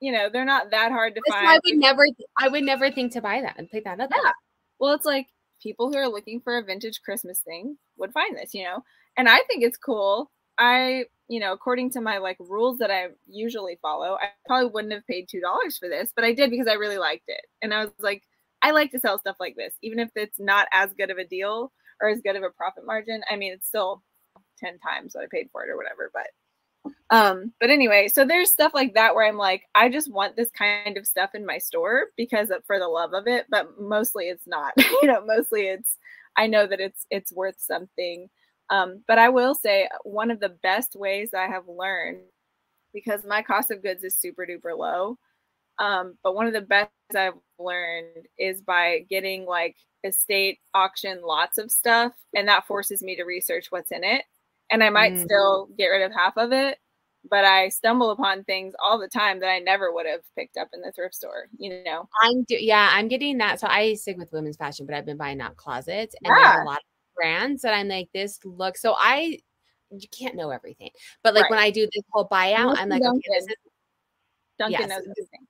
you 0.00 0.12
know, 0.12 0.28
they're 0.30 0.44
not 0.44 0.70
that 0.70 0.92
hard 0.92 1.14
to 1.14 1.22
This- 1.24 1.34
find. 1.34 1.46
I 1.48 1.58
would 1.64 1.76
never 1.78 2.06
I 2.38 2.48
would 2.48 2.64
never 2.64 2.90
think 2.90 3.12
to 3.12 3.20
buy 3.22 3.40
that 3.40 3.58
and 3.58 3.70
pick 3.70 3.84
that 3.84 4.00
up. 4.00 4.10
Yeah. 4.14 4.32
Well, 4.78 4.92
it's 4.92 5.06
like 5.06 5.28
people 5.62 5.90
who 5.90 5.96
are 5.96 6.08
looking 6.08 6.40
for 6.40 6.58
a 6.58 6.62
vintage 6.62 7.00
Christmas 7.02 7.40
thing 7.40 7.78
would 7.96 8.12
find 8.12 8.36
this, 8.36 8.52
you 8.54 8.64
know, 8.64 8.82
and 9.16 9.28
I 9.28 9.38
think 9.48 9.62
it's 9.62 9.78
cool. 9.78 10.30
I, 10.58 11.06
you 11.28 11.40
know, 11.40 11.52
according 11.52 11.90
to 11.92 12.00
my 12.00 12.18
like 12.18 12.36
rules 12.38 12.78
that 12.78 12.90
I 12.90 13.08
usually 13.26 13.78
follow, 13.82 14.16
I 14.20 14.28
probably 14.46 14.70
wouldn't 14.70 14.92
have 14.92 15.06
paid 15.06 15.28
two 15.28 15.40
dollars 15.40 15.78
for 15.78 15.88
this, 15.88 16.12
but 16.14 16.24
I 16.24 16.32
did 16.34 16.50
because 16.50 16.68
I 16.68 16.74
really 16.74 16.98
liked 16.98 17.24
it, 17.28 17.40
and 17.62 17.72
I 17.74 17.84
was 17.84 17.92
like, 17.98 18.22
I 18.62 18.70
like 18.72 18.90
to 18.92 19.00
sell 19.00 19.18
stuff 19.18 19.36
like 19.40 19.56
this, 19.56 19.74
even 19.82 19.98
if 19.98 20.10
it's 20.16 20.38
not 20.38 20.68
as 20.72 20.92
good 20.94 21.10
of 21.10 21.18
a 21.18 21.24
deal 21.26 21.72
or 22.00 22.08
as 22.08 22.20
good 22.20 22.36
of 22.36 22.42
a 22.42 22.50
profit 22.50 22.84
margin. 22.86 23.22
I 23.30 23.36
mean, 23.36 23.52
it's 23.52 23.66
still 23.66 24.02
ten 24.58 24.78
times 24.78 25.14
what 25.14 25.24
I 25.24 25.28
paid 25.30 25.48
for 25.50 25.64
it 25.64 25.70
or 25.70 25.76
whatever, 25.76 26.10
but 26.12 26.26
um 27.10 27.52
but 27.60 27.70
anyway 27.70 28.08
so 28.08 28.24
there's 28.24 28.50
stuff 28.50 28.72
like 28.74 28.94
that 28.94 29.14
where 29.14 29.26
i'm 29.26 29.36
like 29.36 29.62
i 29.74 29.88
just 29.88 30.10
want 30.12 30.36
this 30.36 30.50
kind 30.50 30.96
of 30.96 31.06
stuff 31.06 31.30
in 31.34 31.44
my 31.46 31.58
store 31.58 32.06
because 32.16 32.50
of, 32.50 32.64
for 32.66 32.78
the 32.78 32.88
love 32.88 33.12
of 33.14 33.26
it 33.26 33.46
but 33.50 33.80
mostly 33.80 34.26
it's 34.28 34.46
not. 34.46 34.72
You 35.02 35.08
know 35.08 35.24
mostly 35.24 35.62
it's 35.68 35.98
i 36.36 36.46
know 36.46 36.66
that 36.66 36.80
it's 36.80 37.06
it's 37.10 37.32
worth 37.32 37.60
something. 37.60 38.28
Um 38.70 39.02
but 39.08 39.18
i 39.18 39.28
will 39.28 39.54
say 39.54 39.88
one 40.04 40.30
of 40.30 40.40
the 40.40 40.48
best 40.62 40.96
ways 40.96 41.34
i 41.34 41.46
have 41.46 41.68
learned 41.68 42.20
because 42.92 43.24
my 43.24 43.42
cost 43.42 43.70
of 43.70 43.82
goods 43.82 44.04
is 44.04 44.16
super 44.16 44.46
duper 44.46 44.76
low 44.76 45.18
um 45.78 46.16
but 46.22 46.34
one 46.34 46.46
of 46.46 46.52
the 46.52 46.60
best 46.60 46.90
i've 47.16 47.34
learned 47.58 48.26
is 48.38 48.60
by 48.62 49.04
getting 49.10 49.44
like 49.46 49.76
estate 50.04 50.58
auction 50.74 51.20
lots 51.24 51.58
of 51.58 51.70
stuff 51.70 52.12
and 52.34 52.48
that 52.48 52.66
forces 52.66 53.02
me 53.02 53.16
to 53.16 53.24
research 53.24 53.66
what's 53.70 53.92
in 53.92 54.04
it 54.04 54.24
and 54.70 54.82
I 54.84 54.90
might 54.90 55.14
Mm. 55.14 55.24
still 55.24 55.66
get 55.78 55.86
rid 55.88 56.02
of 56.02 56.12
half 56.12 56.36
of 56.36 56.52
it, 56.52 56.78
but 57.30 57.44
I 57.44 57.68
stumble 57.70 58.10
upon 58.10 58.44
things 58.44 58.74
all 58.82 58.98
the 58.98 59.08
time 59.08 59.40
that 59.40 59.48
I 59.50 59.58
never 59.58 59.92
would 59.92 60.06
have 60.06 60.22
picked 60.36 60.56
up 60.56 60.68
in 60.74 60.80
the 60.82 60.92
thrift 60.92 61.14
store, 61.14 61.48
you 61.58 61.82
know. 61.84 62.08
I'm 62.22 62.44
do- 62.44 62.56
yeah, 62.62 62.90
I'm 62.92 63.08
getting 63.08 63.38
that. 63.38 63.60
So 63.60 63.66
I 63.68 63.94
stick 63.94 64.16
with 64.18 64.32
women's 64.32 64.56
fashion, 64.56 64.86
but 64.86 64.94
I've 64.94 65.06
been 65.06 65.16
buying 65.16 65.40
out 65.40 65.56
closets 65.56 66.14
and 66.24 66.34
Yeah. 66.36 66.62
a 66.62 66.64
lot 66.64 66.78
of 66.78 66.84
brands 67.14 67.62
that 67.62 67.74
I'm 67.74 67.88
like, 67.88 68.08
this 68.12 68.38
looks 68.44 68.80
so 68.82 68.94
I 68.98 69.38
you 69.90 70.08
can't 70.08 70.34
know 70.34 70.50
everything. 70.50 70.90
But 71.22 71.34
like 71.34 71.44
Right. 71.44 71.50
when 71.50 71.58
I 71.60 71.70
do 71.70 71.86
this 71.92 72.02
whole 72.12 72.26
buyout, 72.28 72.76
I'm 72.78 72.88
like, 72.88 73.02
okay, 73.02 73.20
this 73.34 73.44
is 73.48 73.56
Duncan 74.58 74.80
Yes. 74.80 74.88
knows 74.90 75.06
everything. 75.08 75.46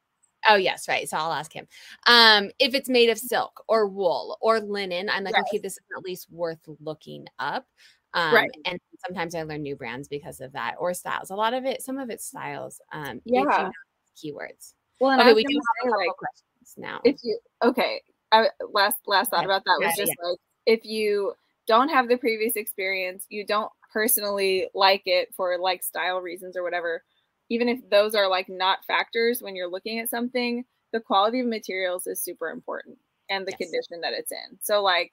Oh 0.48 0.56
yes, 0.56 0.88
right. 0.88 1.08
So 1.08 1.16
I'll 1.16 1.32
ask 1.32 1.52
him. 1.52 1.66
Um, 2.06 2.50
if 2.58 2.74
it's 2.74 2.88
made 2.90 3.08
of 3.08 3.18
silk 3.18 3.64
or 3.68 3.88
wool 3.88 4.36
or 4.42 4.60
linen, 4.60 5.08
I'm 5.08 5.24
like, 5.24 5.34
Yes. 5.36 5.44
okay, 5.48 5.58
this 5.58 5.74
is 5.74 5.80
at 5.96 6.04
least 6.04 6.30
worth 6.30 6.60
looking 6.80 7.26
up. 7.38 7.66
Um, 8.14 8.34
Right. 8.36 8.50
and 8.64 8.78
sometimes 9.06 9.34
I 9.34 9.42
learn 9.42 9.62
new 9.62 9.76
brands 9.76 10.08
because 10.08 10.40
of 10.40 10.52
that 10.52 10.76
or 10.78 10.94
styles. 10.94 11.30
A 11.30 11.36
lot 11.36 11.54
of 11.54 11.64
it, 11.64 11.82
some 11.82 11.98
of 11.98 12.10
it's 12.10 12.26
styles. 12.26 12.80
Um, 12.92 13.20
Yeah. 13.24 13.70
keywords. 14.16 14.74
Well, 15.00 15.10
and 15.10 15.20
Okay, 15.20 15.34
we 15.34 15.44
do 15.44 15.54
have 15.54 15.86
a 15.86 15.90
couple 15.90 15.96
like 16.06 16.12
questions 16.14 16.74
now. 16.76 17.00
if 17.04 17.16
you 17.22 17.38
okay, 17.62 18.02
I 18.32 18.48
last 18.72 18.98
last 19.06 19.30
thought 19.30 19.44
about 19.44 19.64
that 19.64 19.80
was 19.82 19.94
Yeah, 19.96 20.04
just 20.06 20.12
like 20.22 20.38
if 20.66 20.84
you 20.84 21.34
don't 21.66 21.88
have 21.88 22.08
the 22.08 22.16
previous 22.18 22.56
experience, 22.56 23.26
you 23.28 23.46
don't 23.46 23.72
personally 23.92 24.68
like 24.74 25.02
it 25.06 25.34
for 25.36 25.58
like 25.58 25.82
style 25.82 26.20
reasons 26.20 26.56
or 26.56 26.62
whatever, 26.62 27.02
even 27.50 27.68
if 27.68 27.80
those 27.90 28.14
are 28.14 28.28
like 28.28 28.48
not 28.48 28.84
factors 28.86 29.40
when 29.42 29.56
you're 29.56 29.70
looking 29.70 29.98
at 29.98 30.10
something, 30.10 30.64
the 30.92 31.00
quality 31.00 31.40
of 31.40 31.46
materials 31.46 32.06
is 32.06 32.22
super 32.22 32.50
important 32.50 32.98
and 33.30 33.46
the 33.46 33.52
yes. 33.52 33.58
condition 33.60 34.00
that 34.02 34.12
it's 34.12 34.32
in. 34.32 34.58
So 34.62 34.82
like, 34.82 35.12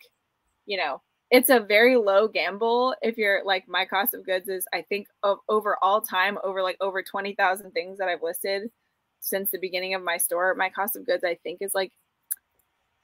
you 0.66 0.78
know, 0.78 1.02
it's 1.32 1.50
a 1.50 1.62
very 1.62 1.96
low 1.96 2.28
gamble 2.28 2.94
if 3.02 3.18
you're 3.18 3.44
like 3.46 3.68
my 3.68 3.86
cost 3.86 4.14
of 4.14 4.26
goods 4.26 4.50
is 4.50 4.68
I 4.74 4.82
think 4.84 5.08
of 5.24 5.40
over 5.48 5.78
all 5.82 6.02
time 6.02 6.38
over 6.44 6.62
like 6.62 6.78
over 6.82 7.02
20,000 7.02 7.72
things 7.72 7.98
that 7.98 8.10
I've 8.10 8.22
listed 8.22 8.70
since 9.22 9.50
the 9.50 9.60
beginning 9.60 9.94
of 9.94 10.04
my 10.04 10.18
store, 10.18 10.54
my 10.56 10.70
cost 10.70 10.96
of 10.96 11.06
goods 11.06 11.24
I 11.24 11.36
think 11.36 11.60
is 11.62 11.74
like 11.74 11.94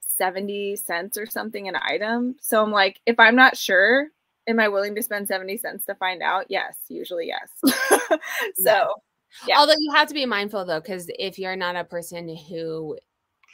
70 0.02 0.76
cents 0.76 1.18
or 1.18 1.26
something 1.26 1.68
an 1.68 1.78
item. 1.82 2.36
So 2.42 2.62
I'm 2.62 2.72
like, 2.72 3.00
if 3.06 3.20
I'm 3.20 3.36
not 3.36 3.56
sure, 3.56 4.08
am 4.48 4.60
I 4.60 4.68
willing 4.68 4.96
to 4.96 5.04
spend 5.04 5.28
70 5.28 5.58
cents 5.58 5.86
to 5.86 5.96
find 5.96 6.22
out? 6.22 6.46
Yes, 6.50 6.76
usually 6.90 7.28
yes. 7.28 7.50
so, 8.56 8.94
yeah. 9.48 9.60
Although 9.60 9.76
you 9.78 9.92
have 9.94 10.08
to 10.08 10.14
be 10.14 10.26
mindful 10.26 10.66
though, 10.66 10.82
because 10.82 11.10
if 11.18 11.40
you're 11.40 11.56
not 11.56 11.76
a 11.76 11.84
person 11.84 12.36
who 12.36 12.98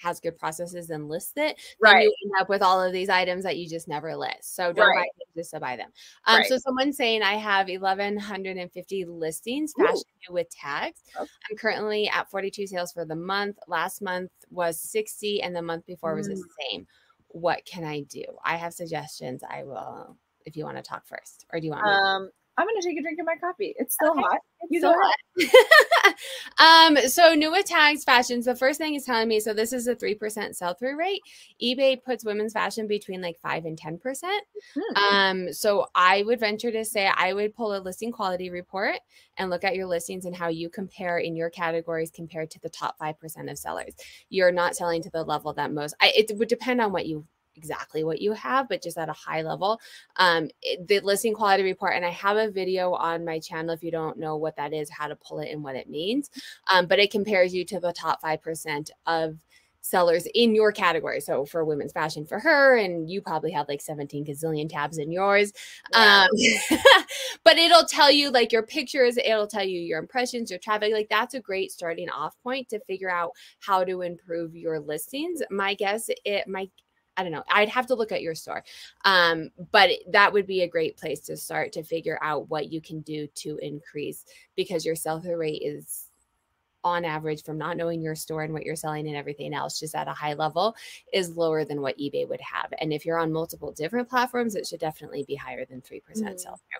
has 0.03 0.19
good 0.19 0.37
processes 0.37 0.89
and 0.89 1.07
lists 1.07 1.33
it, 1.37 1.59
right. 1.81 2.03
you 2.03 2.13
end 2.23 2.41
up 2.41 2.49
with 2.49 2.61
all 2.61 2.81
of 2.81 2.93
these 2.93 3.09
items 3.09 3.43
that 3.43 3.57
you 3.57 3.67
just 3.67 3.87
never 3.87 4.15
list. 4.15 4.55
So 4.55 4.73
don't 4.73 4.87
right. 4.87 4.95
buy 4.95 5.01
them 5.01 5.27
just 5.35 5.51
to 5.51 5.59
buy 5.59 5.75
them. 5.75 5.89
Um, 6.25 6.37
right. 6.37 6.47
So 6.47 6.57
someone's 6.57 6.97
saying 6.97 7.23
I 7.23 7.35
have 7.35 7.67
1,150 7.67 9.05
listings, 9.05 9.73
fashion 9.77 10.03
with 10.29 10.49
tags. 10.49 11.01
Okay. 11.15 11.29
I'm 11.49 11.57
currently 11.57 12.09
at 12.09 12.29
42 12.29 12.67
sales 12.67 12.91
for 12.91 13.05
the 13.05 13.15
month. 13.15 13.57
Last 13.67 14.01
month 14.01 14.31
was 14.49 14.79
60, 14.79 15.41
and 15.41 15.55
the 15.55 15.61
month 15.61 15.85
before 15.85 16.13
mm. 16.13 16.17
was 16.17 16.27
the 16.27 16.35
mm. 16.35 16.69
same. 16.69 16.87
What 17.29 17.65
can 17.65 17.83
I 17.83 18.01
do? 18.01 18.23
I 18.43 18.57
have 18.57 18.73
suggestions. 18.73 19.41
I 19.49 19.63
will 19.63 20.17
if 20.45 20.57
you 20.57 20.65
want 20.65 20.77
to 20.77 20.83
talk 20.83 21.07
first, 21.07 21.45
or 21.51 21.59
do 21.59 21.65
you 21.65 21.71
want? 21.71 21.85
Um, 21.85 22.29
I'm 22.57 22.67
gonna 22.67 22.81
take 22.81 22.97
a 22.97 23.01
drink 23.01 23.19
of 23.19 23.25
my 23.25 23.35
coffee. 23.35 23.73
It's 23.77 23.95
still 23.95 24.11
okay. 24.11 24.21
hot. 24.21 24.39
You 24.69 24.81
go 24.81 24.93
ahead. 24.93 26.15
um, 26.59 27.09
so 27.09 27.33
new 27.33 27.51
with 27.51 27.65
tags 27.65 28.03
fashions. 28.03 28.45
The 28.45 28.55
first 28.55 28.77
thing 28.77 28.93
is 28.93 29.05
telling 29.05 29.27
me 29.27 29.39
so 29.39 29.53
this 29.53 29.73
is 29.73 29.87
a 29.87 29.95
three 29.95 30.13
percent 30.13 30.55
sell 30.55 30.73
through 30.75 30.97
rate. 30.97 31.21
eBay 31.61 32.01
puts 32.01 32.23
women's 32.23 32.53
fashion 32.53 32.87
between 32.87 33.21
like 33.21 33.39
five 33.39 33.65
and 33.65 33.77
ten 33.77 33.97
percent. 33.97 34.43
Mm-hmm. 34.77 35.03
Um, 35.03 35.53
so 35.53 35.87
I 35.95 36.23
would 36.23 36.39
venture 36.39 36.71
to 36.71 36.85
say 36.85 37.09
I 37.13 37.33
would 37.33 37.55
pull 37.55 37.75
a 37.75 37.79
listing 37.79 38.11
quality 38.11 38.49
report 38.51 38.97
and 39.37 39.49
look 39.49 39.63
at 39.63 39.75
your 39.75 39.87
listings 39.87 40.25
and 40.25 40.35
how 40.35 40.49
you 40.49 40.69
compare 40.69 41.17
in 41.17 41.35
your 41.35 41.49
categories 41.49 42.11
compared 42.11 42.51
to 42.51 42.59
the 42.59 42.69
top 42.69 42.97
five 42.99 43.19
percent 43.19 43.49
of 43.49 43.57
sellers. 43.57 43.93
You're 44.29 44.51
not 44.51 44.75
selling 44.75 45.01
to 45.03 45.09
the 45.09 45.23
level 45.23 45.53
that 45.53 45.73
most. 45.73 45.95
I, 45.99 46.13
it 46.15 46.37
would 46.37 46.49
depend 46.49 46.81
on 46.81 46.91
what 46.91 47.07
you 47.07 47.25
exactly 47.55 48.03
what 48.03 48.21
you 48.21 48.33
have, 48.33 48.67
but 48.69 48.81
just 48.81 48.97
at 48.97 49.09
a 49.09 49.13
high 49.13 49.41
level. 49.41 49.79
Um, 50.17 50.49
the 50.85 50.99
listing 51.01 51.33
quality 51.33 51.63
report, 51.63 51.93
and 51.95 52.05
I 52.05 52.11
have 52.11 52.37
a 52.37 52.51
video 52.51 52.93
on 52.93 53.25
my 53.25 53.39
channel 53.39 53.73
if 53.73 53.83
you 53.83 53.91
don't 53.91 54.17
know 54.17 54.37
what 54.37 54.55
that 54.57 54.73
is, 54.73 54.89
how 54.89 55.07
to 55.07 55.15
pull 55.15 55.39
it 55.39 55.51
and 55.51 55.63
what 55.63 55.75
it 55.75 55.89
means. 55.89 56.29
Um, 56.71 56.87
but 56.87 56.99
it 56.99 57.11
compares 57.11 57.53
you 57.53 57.65
to 57.65 57.79
the 57.79 57.93
top 57.93 58.21
5% 58.21 58.89
of 59.05 59.37
sellers 59.83 60.25
in 60.33 60.55
your 60.55 60.71
category. 60.71 61.19
So 61.19 61.45
for 61.45 61.65
women's 61.65 61.91
fashion 61.91 62.25
for 62.25 62.39
her, 62.39 62.77
and 62.77 63.09
you 63.09 63.21
probably 63.21 63.51
have 63.51 63.67
like 63.67 63.81
17 63.81 64.25
gazillion 64.25 64.69
tabs 64.69 64.97
in 64.97 65.11
yours. 65.11 65.51
Um, 65.93 66.29
but 67.43 67.57
it'll 67.57 67.85
tell 67.85 68.09
you 68.09 68.31
like 68.31 68.51
your 68.51 68.63
pictures, 68.63 69.17
it'll 69.17 69.47
tell 69.47 69.65
you 69.65 69.79
your 69.81 69.99
impressions, 69.99 70.49
your 70.49 70.59
traffic. 70.59 70.93
Like 70.93 71.09
that's 71.09 71.33
a 71.33 71.39
great 71.39 71.71
starting 71.71 72.09
off 72.09 72.35
point 72.41 72.69
to 72.69 72.79
figure 72.79 73.11
out 73.11 73.31
how 73.59 73.83
to 73.83 74.01
improve 74.01 74.55
your 74.55 74.79
listings. 74.79 75.41
My 75.51 75.73
guess 75.73 76.09
it 76.25 76.47
my 76.47 76.69
I 77.17 77.23
don't 77.23 77.31
know. 77.31 77.43
I'd 77.51 77.69
have 77.69 77.87
to 77.87 77.95
look 77.95 78.11
at 78.11 78.21
your 78.21 78.35
store. 78.35 78.63
Um, 79.05 79.49
but 79.71 79.91
that 80.11 80.33
would 80.33 80.47
be 80.47 80.61
a 80.61 80.67
great 80.67 80.97
place 80.97 81.19
to 81.21 81.37
start 81.37 81.71
to 81.73 81.83
figure 81.83 82.19
out 82.21 82.49
what 82.49 82.71
you 82.71 82.81
can 82.81 83.01
do 83.01 83.27
to 83.35 83.57
increase 83.57 84.25
because 84.55 84.85
your 84.85 84.95
sell 84.95 85.19
through 85.19 85.37
rate 85.37 85.61
is 85.63 86.07
on 86.83 87.05
average 87.05 87.43
from 87.43 87.57
not 87.57 87.77
knowing 87.77 88.01
your 88.01 88.15
store 88.15 88.43
and 88.43 88.53
what 88.53 88.63
you're 88.63 88.75
selling 88.75 89.07
and 89.07 89.15
everything 89.15 89.53
else 89.53 89.79
just 89.79 89.95
at 89.95 90.07
a 90.07 90.13
high 90.13 90.33
level 90.33 90.75
is 91.13 91.37
lower 91.37 91.63
than 91.63 91.81
what 91.81 91.97
eBay 91.97 92.27
would 92.27 92.41
have. 92.41 92.73
And 92.79 92.91
if 92.91 93.05
you're 93.05 93.19
on 93.19 93.31
multiple 93.31 93.71
different 93.71 94.09
platforms, 94.09 94.55
it 94.55 94.67
should 94.67 94.81
definitely 94.81 95.23
be 95.25 95.35
higher 95.35 95.65
than 95.65 95.81
3% 95.81 96.01
mm 96.11 96.39
sell 96.39 96.57
through 96.57 96.79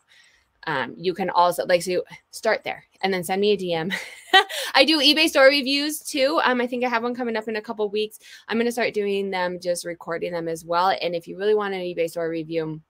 um, 0.68 0.94
you 0.98 1.14
can 1.14 1.30
also 1.30 1.66
like 1.66 1.84
so 1.84 2.04
start 2.32 2.64
there 2.64 2.84
and 3.02 3.14
then 3.14 3.24
send 3.24 3.42
me 3.42 3.52
a 3.52 3.58
DM. 3.58 3.94
I 4.76 4.86
do 4.86 5.00
eBay 5.00 5.28
store 5.28 5.48
reviews 5.48 6.00
too. 6.00 6.40
Um, 6.44 6.62
I 6.62 6.68
think 6.68 6.84
I 6.84 6.90
have 6.90 7.04
one 7.04 7.16
coming 7.16 7.36
up 7.36 7.48
in 7.48 7.56
a 7.56 7.62
couple 7.62 7.88
weeks. 7.90 8.20
I'm 8.48 8.58
gonna 8.58 8.72
start 8.72 8.94
doing 8.94 9.30
them, 9.30 9.60
just 9.60 9.86
recording 9.86 10.32
them 10.34 10.48
as 10.48 10.66
well. 10.66 10.96
And 11.02 11.16
if 11.16 11.28
you 11.28 11.38
really 11.38 11.56
want 11.56 11.74
an 11.74 11.82
eBay 11.82 12.10
store 12.10 12.30
review, 12.30 12.82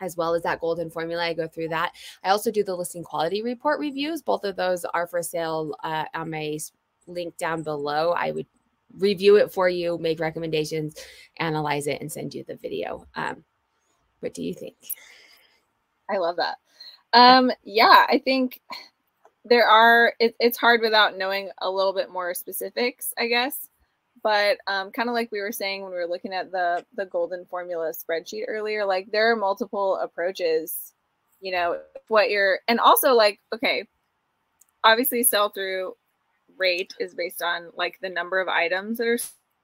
as 0.00 0.16
well 0.16 0.34
as 0.34 0.42
that 0.42 0.60
golden 0.60 0.90
formula. 0.90 1.22
I 1.22 1.32
go 1.32 1.46
through 1.46 1.68
that. 1.68 1.92
I 2.24 2.30
also 2.30 2.50
do 2.50 2.64
the 2.64 2.74
listing 2.74 3.04
quality 3.04 3.42
report 3.42 3.78
reviews. 3.78 4.20
Both 4.20 4.44
of 4.44 4.56
those 4.56 4.84
are 4.84 5.06
for 5.06 5.22
sale 5.22 5.74
uh, 5.84 6.04
on 6.12 6.30
my 6.30 6.58
link 7.06 7.36
down 7.36 7.62
below. 7.62 8.10
I 8.10 8.32
would 8.32 8.46
review 8.98 9.36
it 9.36 9.52
for 9.52 9.68
you, 9.68 9.98
make 9.98 10.20
recommendations, 10.20 10.96
analyze 11.38 11.86
it, 11.86 12.00
and 12.00 12.10
send 12.10 12.34
you 12.34 12.44
the 12.44 12.56
video. 12.56 13.06
Um, 13.14 13.44
what 14.20 14.34
do 14.34 14.42
you 14.42 14.54
think? 14.54 14.76
I 16.10 16.18
love 16.18 16.36
that. 16.36 16.56
Um, 17.12 17.52
yeah, 17.64 18.06
I 18.08 18.20
think 18.24 18.60
there 19.44 19.66
are. 19.66 20.14
It, 20.18 20.34
it's 20.40 20.56
hard 20.58 20.80
without 20.80 21.18
knowing 21.18 21.50
a 21.60 21.70
little 21.70 21.92
bit 21.92 22.10
more 22.10 22.34
specifics, 22.34 23.12
I 23.18 23.26
guess. 23.26 23.68
But 24.22 24.58
um, 24.66 24.92
kind 24.92 25.08
of 25.08 25.14
like 25.14 25.32
we 25.32 25.40
were 25.40 25.52
saying 25.52 25.82
when 25.82 25.90
we 25.90 25.98
were 25.98 26.06
looking 26.06 26.32
at 26.32 26.52
the 26.52 26.84
the 26.96 27.06
golden 27.06 27.44
formula 27.46 27.92
spreadsheet 27.92 28.44
earlier, 28.48 28.84
like 28.84 29.10
there 29.10 29.30
are 29.30 29.36
multiple 29.36 29.96
approaches. 29.96 30.92
You 31.40 31.52
know 31.52 31.80
what 32.08 32.30
you're, 32.30 32.60
and 32.68 32.78
also 32.80 33.14
like 33.14 33.40
okay, 33.54 33.86
obviously 34.84 35.22
sell 35.22 35.50
through 35.50 35.94
rate 36.56 36.94
is 37.00 37.14
based 37.14 37.42
on 37.42 37.70
like 37.76 37.98
the 38.00 38.08
number 38.08 38.40
of 38.40 38.48
items 38.48 38.98
that 38.98 39.06
are 39.06 39.18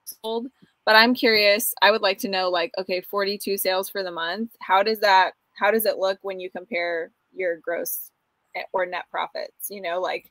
sold. 0.05 0.49
But 0.85 0.97
I'm 0.97 1.15
curious. 1.15 1.75
I 1.83 1.91
would 1.91 2.03
like 2.03 2.19
to 2.21 2.29
know 2.29 2.51
like 2.51 2.73
okay, 2.79 3.01
42 3.01 3.59
sales 3.59 3.89
for 3.89 4.03
the 4.03 4.11
month. 4.11 4.51
How 4.61 4.83
does 4.83 5.01
that? 5.01 5.35
How 5.57 5.71
does 5.71 5.87
it 5.87 5.99
look 5.99 6.19
when 6.23 6.41
you 6.41 6.51
compare 6.51 7.11
your 7.35 7.57
gross 7.57 8.11
or 8.73 8.87
net 8.87 9.05
profits 9.11 9.71
you 9.71 9.81
know 9.81 10.01
like 10.01 10.31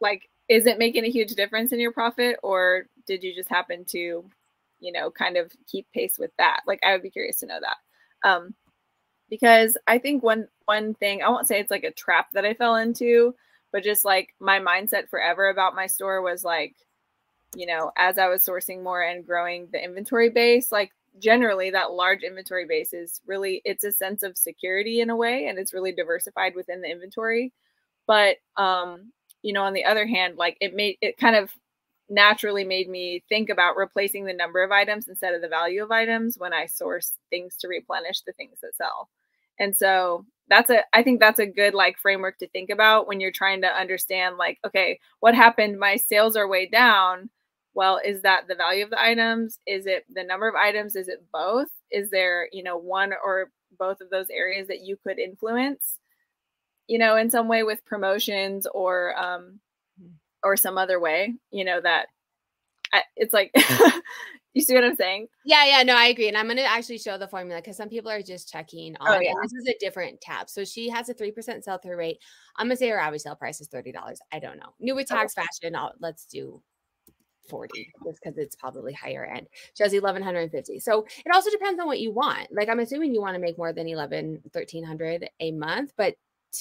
like 0.00 0.28
is 0.48 0.66
it 0.66 0.78
making 0.78 1.04
a 1.04 1.10
huge 1.10 1.34
difference 1.34 1.72
in 1.72 1.80
your 1.80 1.92
profit 1.92 2.36
or 2.42 2.86
did 3.06 3.22
you 3.22 3.34
just 3.34 3.48
happen 3.48 3.84
to 3.84 4.24
you 4.80 4.92
know 4.92 5.10
kind 5.10 5.36
of 5.36 5.52
keep 5.66 5.86
pace 5.92 6.18
with 6.18 6.32
that? 6.36 6.60
Like 6.66 6.80
i 6.84 6.92
would 6.92 7.02
be 7.02 7.10
curious 7.10 7.38
to 7.38 7.46
know 7.46 7.60
that. 7.60 8.28
Um 8.28 8.54
because 9.30 9.78
i 9.86 9.96
think 9.96 10.22
one 10.22 10.46
one 10.66 10.92
thing 10.94 11.22
i 11.22 11.28
won't 11.28 11.48
say 11.48 11.58
it's 11.58 11.70
like 11.70 11.84
a 11.84 11.92
trap 11.92 12.26
that 12.32 12.44
i 12.44 12.52
fell 12.52 12.76
into 12.76 13.34
but 13.72 13.82
just 13.82 14.04
like 14.04 14.34
my 14.40 14.60
mindset 14.60 15.08
forever 15.08 15.48
about 15.48 15.74
my 15.74 15.86
store 15.86 16.20
was 16.20 16.44
like 16.44 16.74
you 17.56 17.64
know 17.64 17.90
as 17.96 18.18
i 18.18 18.28
was 18.28 18.44
sourcing 18.44 18.82
more 18.82 19.00
and 19.00 19.26
growing 19.26 19.66
the 19.72 19.82
inventory 19.82 20.28
base 20.28 20.70
like 20.70 20.92
generally 21.18 21.70
that 21.70 21.92
large 21.92 22.22
inventory 22.22 22.66
base 22.66 22.92
is 22.92 23.20
really 23.26 23.60
it's 23.64 23.84
a 23.84 23.92
sense 23.92 24.22
of 24.22 24.36
security 24.38 25.00
in 25.00 25.10
a 25.10 25.16
way 25.16 25.46
and 25.46 25.58
it's 25.58 25.74
really 25.74 25.92
diversified 25.92 26.54
within 26.54 26.80
the 26.80 26.90
inventory. 26.90 27.52
But 28.06 28.36
um 28.56 29.12
you 29.42 29.52
know 29.52 29.62
on 29.64 29.72
the 29.74 29.84
other 29.84 30.06
hand 30.06 30.36
like 30.36 30.56
it 30.60 30.74
made 30.74 30.96
it 31.02 31.16
kind 31.18 31.36
of 31.36 31.50
naturally 32.08 32.64
made 32.64 32.88
me 32.88 33.22
think 33.28 33.48
about 33.48 33.76
replacing 33.76 34.24
the 34.26 34.32
number 34.34 34.62
of 34.62 34.70
items 34.72 35.08
instead 35.08 35.34
of 35.34 35.40
the 35.40 35.48
value 35.48 35.82
of 35.82 35.90
items 35.90 36.36
when 36.38 36.52
i 36.52 36.66
source 36.66 37.14
things 37.30 37.56
to 37.56 37.68
replenish 37.68 38.20
the 38.22 38.32
things 38.32 38.58
that 38.62 38.76
sell. 38.76 39.08
And 39.58 39.76
so 39.76 40.26
that's 40.48 40.70
a 40.70 40.82
i 40.92 41.02
think 41.02 41.20
that's 41.20 41.38
a 41.38 41.46
good 41.46 41.74
like 41.74 41.98
framework 41.98 42.38
to 42.38 42.48
think 42.48 42.70
about 42.70 43.06
when 43.06 43.20
you're 43.20 43.30
trying 43.32 43.62
to 43.62 43.68
understand 43.68 44.36
like 44.36 44.58
okay 44.66 44.98
what 45.20 45.34
happened? 45.34 45.78
My 45.78 45.96
sales 45.96 46.36
are 46.36 46.48
way 46.48 46.66
down 46.66 47.30
well 47.74 48.00
is 48.04 48.22
that 48.22 48.48
the 48.48 48.54
value 48.54 48.84
of 48.84 48.90
the 48.90 49.02
items? 49.02 49.58
Is 49.66 49.86
it 49.86 50.04
the 50.10 50.24
number 50.24 50.48
of 50.48 50.54
items? 50.54 50.96
Is 50.96 51.08
it 51.08 51.24
both? 51.32 51.68
Is 51.90 52.10
there 52.10 52.48
you 52.52 52.62
know 52.62 52.76
one 52.76 53.12
or 53.24 53.50
both 53.78 54.00
of 54.00 54.10
those 54.10 54.26
areas 54.30 54.68
that 54.68 54.80
you 54.80 54.96
could 55.04 55.18
influence 55.18 55.98
you 56.88 56.98
know 56.98 57.16
in 57.16 57.30
some 57.30 57.48
way 57.48 57.62
with 57.62 57.84
promotions 57.84 58.66
or 58.72 59.16
um 59.18 59.60
mm-hmm. 60.00 60.12
or 60.42 60.56
some 60.56 60.78
other 60.78 61.00
way 61.00 61.34
you 61.50 61.64
know 61.64 61.80
that 61.80 62.06
I, 62.92 63.02
it's 63.16 63.32
like 63.32 63.50
you 64.54 64.60
see 64.60 64.74
what 64.74 64.84
i'm 64.84 64.96
saying? 64.96 65.28
Yeah 65.44 65.64
yeah 65.64 65.82
no 65.82 65.96
i 65.96 66.06
agree 66.06 66.28
and 66.28 66.36
i'm 66.36 66.46
going 66.46 66.58
to 66.58 66.64
actually 66.64 66.98
show 66.98 67.16
the 67.16 67.28
formula 67.28 67.60
because 67.60 67.76
some 67.76 67.88
people 67.88 68.10
are 68.10 68.22
just 68.22 68.52
checking 68.52 68.94
oh, 69.00 69.06
on 69.06 69.16
oh, 69.16 69.20
yeah. 69.20 69.32
this 69.42 69.52
is 69.52 69.68
a 69.68 69.78
different 69.78 70.20
tab 70.20 70.50
so 70.50 70.64
she 70.64 70.88
has 70.90 71.08
a 71.08 71.14
3% 71.14 71.62
sell-through 71.62 71.96
rate. 71.96 72.18
I'm 72.56 72.66
going 72.66 72.76
to 72.76 72.78
say 72.78 72.90
her 72.90 73.00
average 73.00 73.22
sale 73.22 73.36
price 73.36 73.60
is 73.60 73.68
$30 73.68 73.94
i 74.32 74.38
don't 74.38 74.58
know. 74.58 74.74
New 74.80 74.94
with 74.94 75.06
tags 75.06 75.34
okay. 75.36 75.46
fashion 75.46 75.74
I'll, 75.76 75.94
let's 76.00 76.26
do 76.26 76.60
40 77.48 77.92
just 78.04 78.20
because 78.22 78.38
it's 78.38 78.56
probably 78.56 78.92
higher 78.92 79.24
end. 79.24 79.48
She 79.74 79.82
has 79.82 79.92
1150. 79.92 80.80
So 80.80 81.06
it 81.24 81.34
also 81.34 81.50
depends 81.50 81.80
on 81.80 81.86
what 81.86 82.00
you 82.00 82.12
want. 82.12 82.48
Like 82.50 82.68
I'm 82.68 82.80
assuming 82.80 83.14
you 83.14 83.20
want 83.20 83.34
to 83.34 83.40
make 83.40 83.58
more 83.58 83.72
than 83.72 83.88
11, 83.88 84.42
1300 84.52 85.28
a 85.40 85.52
month, 85.52 85.92
but 85.96 86.14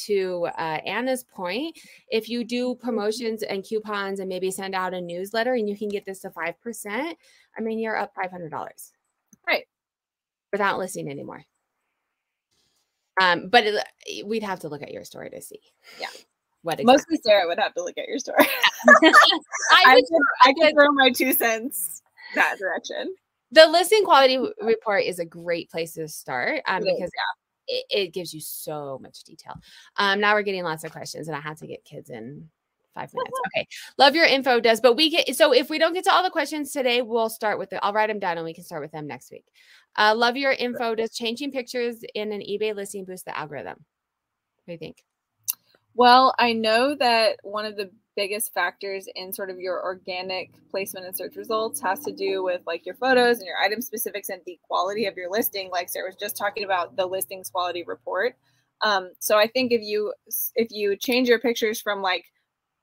to 0.05 0.47
uh, 0.57 0.79
Anna's 0.85 1.23
point, 1.23 1.77
if 2.09 2.29
you 2.29 2.43
do 2.43 2.75
promotions 2.75 3.43
and 3.43 3.63
coupons 3.63 4.19
and 4.19 4.29
maybe 4.29 4.51
send 4.51 4.73
out 4.73 4.93
a 4.93 5.01
newsletter 5.01 5.53
and 5.53 5.67
you 5.69 5.77
can 5.77 5.89
get 5.89 6.05
this 6.05 6.19
to 6.21 6.29
5%, 6.29 6.55
I 7.57 7.61
mean, 7.61 7.79
you're 7.79 7.97
up 7.97 8.13
$500. 8.15 8.91
Right. 9.45 9.65
Without 10.51 10.79
listing 10.79 11.09
anymore. 11.09 11.43
Um, 13.21 13.49
but 13.49 13.65
it, 13.65 14.25
we'd 14.25 14.43
have 14.43 14.59
to 14.61 14.69
look 14.69 14.81
at 14.81 14.91
your 14.91 15.03
story 15.03 15.29
to 15.29 15.41
see. 15.41 15.59
Yeah. 15.99 16.07
What 16.63 16.79
exactly. 16.79 16.93
mostly 16.93 17.17
Sarah 17.23 17.47
would 17.47 17.59
have 17.59 17.73
to 17.73 17.83
look 17.83 17.97
at 17.97 18.07
your 18.07 18.19
story. 18.19 18.45
I, 18.87 19.13
I, 19.71 19.95
could, 19.95 20.21
I 20.43 20.53
could 20.53 20.73
throw 20.73 20.91
my 20.91 21.09
two 21.09 21.33
cents 21.33 22.01
that 22.35 22.57
direction. 22.59 23.15
The 23.51 23.67
listing 23.67 24.03
quality 24.03 24.39
report 24.61 25.03
is 25.03 25.19
a 25.19 25.25
great 25.25 25.69
place 25.69 25.93
to 25.93 26.07
start 26.07 26.61
um, 26.67 26.79
because 26.83 27.11
yeah. 27.67 27.75
it, 27.75 27.85
it, 27.89 28.13
gives 28.13 28.33
you 28.33 28.39
so 28.39 28.99
much 29.01 29.23
detail. 29.23 29.59
Um, 29.97 30.21
now 30.21 30.33
we're 30.33 30.43
getting 30.43 30.63
lots 30.63 30.83
of 30.83 30.91
questions, 30.91 31.27
and 31.27 31.35
I 31.35 31.41
have 31.41 31.57
to 31.57 31.67
get 31.67 31.83
kids 31.83 32.09
in 32.09 32.49
five 32.93 33.13
minutes. 33.13 33.37
Okay. 33.47 33.67
Love 33.97 34.15
your 34.15 34.25
info 34.25 34.59
does, 34.59 34.79
but 34.79 34.95
we 34.95 35.09
get 35.09 35.35
so 35.35 35.53
if 35.53 35.69
we 35.69 35.79
don't 35.79 35.93
get 35.93 36.03
to 36.05 36.13
all 36.13 36.23
the 36.23 36.29
questions 36.29 36.71
today, 36.71 37.01
we'll 37.01 37.29
start 37.29 37.59
with 37.59 37.73
it. 37.73 37.79
I'll 37.81 37.93
write 37.93 38.07
them 38.07 38.19
down 38.19 38.37
and 38.37 38.45
we 38.45 38.53
can 38.53 38.63
start 38.63 38.81
with 38.81 38.91
them 38.91 39.07
next 39.07 39.31
week. 39.31 39.45
Uh, 39.97 40.13
love 40.15 40.37
your 40.37 40.51
info. 40.51 40.95
Does 40.95 41.11
changing 41.11 41.51
pictures 41.51 42.03
in 42.15 42.31
an 42.31 42.41
eBay 42.41 42.73
listing 42.75 43.03
boost 43.05 43.25
the 43.25 43.37
algorithm? 43.37 43.75
What 43.75 44.67
do 44.67 44.71
you 44.73 44.77
think? 44.77 45.03
Well, 45.93 46.33
I 46.39 46.53
know 46.53 46.95
that 46.95 47.37
one 47.43 47.65
of 47.65 47.75
the 47.75 47.91
biggest 48.15 48.53
factors 48.53 49.07
in 49.15 49.31
sort 49.31 49.49
of 49.49 49.59
your 49.59 49.83
organic 49.83 50.51
placement 50.69 51.05
and 51.05 51.15
search 51.15 51.35
results 51.35 51.81
has 51.81 51.99
to 52.01 52.11
do 52.11 52.43
with 52.43 52.61
like 52.67 52.85
your 52.85 52.95
photos 52.95 53.37
and 53.39 53.45
your 53.47 53.57
item 53.57 53.81
specifics 53.81 54.29
and 54.29 54.41
the 54.45 54.59
quality 54.63 55.05
of 55.05 55.15
your 55.15 55.29
listing. 55.29 55.69
Like 55.69 55.89
Sarah 55.89 56.07
was 56.07 56.15
just 56.17 56.37
talking 56.37 56.63
about 56.63 56.95
the 56.95 57.05
listings 57.05 57.49
quality 57.49 57.83
report. 57.85 58.35
Um, 58.81 59.11
so 59.19 59.37
I 59.37 59.47
think 59.47 59.71
if 59.71 59.81
you 59.81 60.13
if 60.55 60.69
you 60.71 60.95
change 60.97 61.27
your 61.29 61.39
pictures 61.39 61.79
from 61.79 62.01
like 62.01 62.25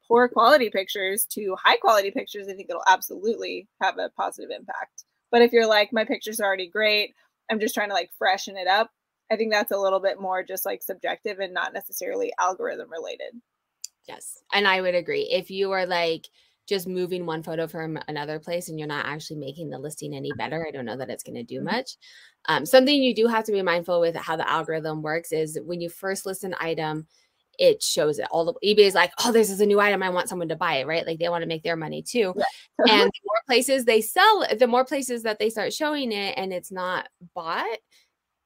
poor 0.06 0.28
quality 0.28 0.70
pictures 0.70 1.26
to 1.32 1.56
high 1.62 1.76
quality 1.76 2.10
pictures, 2.10 2.48
I 2.48 2.54
think 2.54 2.68
it'll 2.70 2.82
absolutely 2.88 3.68
have 3.82 3.98
a 3.98 4.10
positive 4.10 4.50
impact. 4.50 5.04
But 5.30 5.42
if 5.42 5.52
you're 5.52 5.66
like, 5.66 5.92
my 5.92 6.04
pictures 6.04 6.40
are 6.40 6.46
already 6.46 6.68
great, 6.68 7.14
I'm 7.50 7.60
just 7.60 7.74
trying 7.74 7.88
to 7.88 7.94
like 7.94 8.10
freshen 8.18 8.56
it 8.56 8.66
up, 8.68 8.90
I 9.30 9.36
think 9.36 9.52
that's 9.52 9.72
a 9.72 9.78
little 9.78 10.00
bit 10.00 10.20
more 10.20 10.42
just 10.42 10.64
like 10.64 10.82
subjective 10.82 11.38
and 11.38 11.52
not 11.52 11.72
necessarily 11.72 12.32
algorithm 12.38 12.90
related. 12.90 13.32
Yes. 14.06 14.42
And 14.52 14.66
I 14.66 14.80
would 14.80 14.94
agree. 14.94 15.28
If 15.30 15.50
you 15.50 15.70
are 15.72 15.86
like 15.86 16.26
just 16.66 16.88
moving 16.88 17.26
one 17.26 17.42
photo 17.42 17.66
from 17.66 17.98
another 18.08 18.38
place 18.38 18.68
and 18.68 18.78
you're 18.78 18.88
not 18.88 19.06
actually 19.06 19.38
making 19.38 19.70
the 19.70 19.78
listing 19.78 20.14
any 20.14 20.32
better, 20.36 20.66
I 20.66 20.70
don't 20.70 20.84
know 20.84 20.96
that 20.96 21.10
it's 21.10 21.22
going 21.22 21.36
to 21.36 21.42
do 21.42 21.56
mm-hmm. 21.56 21.76
much. 21.76 21.96
Um, 22.46 22.64
something 22.64 23.02
you 23.02 23.14
do 23.14 23.26
have 23.26 23.44
to 23.44 23.52
be 23.52 23.62
mindful 23.62 24.00
with 24.00 24.16
how 24.16 24.36
the 24.36 24.48
algorithm 24.48 25.02
works 25.02 25.32
is 25.32 25.58
when 25.64 25.80
you 25.80 25.88
first 25.88 26.26
list 26.26 26.44
an 26.44 26.54
item, 26.60 27.06
it 27.58 27.82
shows 27.82 28.18
it 28.18 28.28
all 28.30 28.44
the 28.44 28.54
eBay 28.64 28.86
is 28.86 28.94
like, 28.94 29.12
oh, 29.24 29.32
this 29.32 29.50
is 29.50 29.60
a 29.60 29.66
new 29.66 29.80
item. 29.80 30.02
I 30.02 30.10
want 30.10 30.28
someone 30.28 30.48
to 30.48 30.56
buy 30.56 30.76
it, 30.76 30.86
right? 30.86 31.06
Like 31.06 31.18
they 31.18 31.28
want 31.28 31.42
to 31.42 31.48
make 31.48 31.64
their 31.64 31.76
money 31.76 32.02
too. 32.02 32.32
Yeah. 32.36 33.00
and 33.02 33.10
the 33.12 33.20
more 33.24 33.42
places 33.46 33.84
they 33.84 34.00
sell, 34.00 34.46
the 34.56 34.68
more 34.68 34.84
places 34.84 35.24
that 35.24 35.38
they 35.38 35.50
start 35.50 35.72
showing 35.72 36.12
it 36.12 36.34
and 36.36 36.52
it's 36.52 36.70
not 36.70 37.08
bought, 37.34 37.78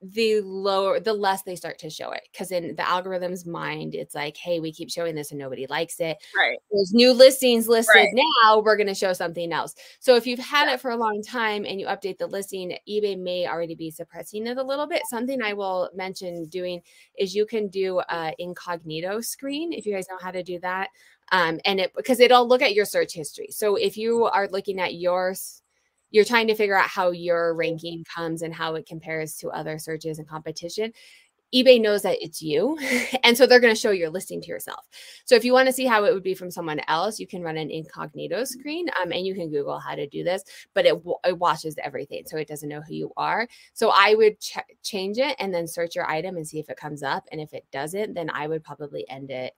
the 0.03 0.41
lower 0.41 0.99
the 0.99 1.13
less 1.13 1.43
they 1.43 1.55
start 1.55 1.79
to 1.79 1.89
show 1.89 2.11
it 2.11 2.23
because 2.33 2.51
in 2.51 2.75
the 2.75 2.89
algorithm's 2.89 3.47
mind 3.47 3.95
it's 3.95 4.15
like 4.15 4.37
hey 4.37 4.59
we 4.59 4.73
keep 4.73 4.91
showing 4.91 5.15
this 5.15 5.31
and 5.31 5.39
nobody 5.39 5.67
likes 5.69 6.01
it. 6.01 6.19
Right. 6.37 6.59
There's 6.71 6.93
new 6.93 7.13
listings 7.13 7.69
listed 7.69 7.95
right. 7.95 8.09
now 8.43 8.61
we're 8.61 8.77
going 8.77 8.87
to 8.89 8.95
show 8.95 9.13
something 9.13 9.53
else. 9.53 9.75
So 10.01 10.17
if 10.17 10.27
you've 10.27 10.39
had 10.39 10.67
yeah. 10.67 10.75
it 10.75 10.81
for 10.81 10.91
a 10.91 10.97
long 10.97 11.23
time 11.23 11.65
and 11.65 11.81
you 11.81 11.87
update 11.87 12.19
the 12.19 12.27
listing 12.27 12.77
ebay 12.89 13.19
may 13.19 13.47
already 13.47 13.75
be 13.75 13.91
suppressing 13.91 14.47
it 14.47 14.59
a 14.59 14.63
little 14.63 14.87
bit. 14.87 15.03
Something 15.09 15.43
i 15.43 15.53
will 15.53 15.91
mention 15.95 16.47
doing 16.47 16.83
is 17.19 17.35
you 17.35 17.47
can 17.47 17.69
do 17.69 18.01
a 18.11 18.35
incognito 18.39 19.21
screen 19.21 19.73
if 19.73 19.87
you 19.87 19.95
guys 19.95 20.07
know 20.09 20.19
how 20.21 20.31
to 20.31 20.43
do 20.43 20.59
that 20.61 20.89
um, 21.33 21.61
and 21.65 21.81
it 21.81 21.93
because 21.97 22.21
it'll 22.21 22.47
look 22.47 22.63
at 22.63 22.75
your 22.75 22.85
search 22.85 23.15
history. 23.15 23.49
So 23.51 23.77
if 23.77 23.97
you 23.97 24.25
are 24.25 24.49
looking 24.49 24.81
at 24.81 24.95
yours 24.95 25.62
you're 26.13 26.25
trying 26.25 26.47
to 26.47 26.55
figure 26.55 26.77
out 26.79 26.89
how 26.89 27.11
your 27.11 27.55
ranking 27.55 28.05
comes 28.05 28.43
and 28.43 28.55
how 28.55 28.77
it 28.77 28.87
compares 28.87 29.37
to 29.39 29.49
other 29.49 29.79
searches 29.79 30.19
and 30.19 30.29
competition 30.29 30.93
eBay 31.55 31.81
knows 31.81 32.03
that 32.03 32.23
it's 32.23 32.41
you. 32.41 32.79
And 33.25 33.37
so 33.37 33.47
they're 33.47 33.61
going 33.61 33.75
to 33.75 33.81
show 33.81 33.91
your 33.91 34.11
listing 34.11 34.41
to 34.41 34.49
yourself. 34.49 34.85
So 35.27 35.37
if 35.37 35.45
you 35.45 35.53
want 35.53 35.67
to 35.67 35.73
see 35.73 35.87
how 35.87 36.05
it 36.05 36.13
would 36.13 36.23
be 36.23 36.35
from 36.35 36.51
someone 36.51 36.81
else, 36.89 37.21
you 37.21 37.27
can 37.27 37.43
run 37.43 37.57
an 37.57 37.71
incognito 37.71 38.45
screen 38.45 38.89
um, 39.01 39.13
and 39.13 39.25
you 39.25 39.35
can 39.35 39.49
Google 39.51 39.79
how 39.79 39.95
to 39.95 40.07
do 40.09 40.25
this, 40.25 40.43
but 40.75 40.87
it, 40.87 41.01
it 41.25 41.39
watches 41.39 41.77
everything. 41.83 42.25
So 42.27 42.37
it 42.37 42.49
doesn't 42.49 42.69
know 42.69 42.81
who 42.81 42.95
you 42.95 43.13
are. 43.17 43.47
So 43.75 43.93
I 43.95 44.15
would 44.15 44.41
ch- 44.41 44.59
change 44.83 45.19
it 45.19 45.37
and 45.39 45.55
then 45.55 45.69
search 45.69 45.95
your 45.95 46.11
item 46.11 46.37
and 46.37 46.47
see 46.47 46.59
if 46.59 46.69
it 46.69 46.77
comes 46.77 47.03
up. 47.03 47.25
And 47.31 47.41
if 47.41 47.53
it 47.53 47.65
doesn't, 47.71 48.15
then 48.15 48.31
I 48.31 48.49
would 48.49 48.65
probably 48.65 49.09
end 49.09 49.31
it, 49.31 49.53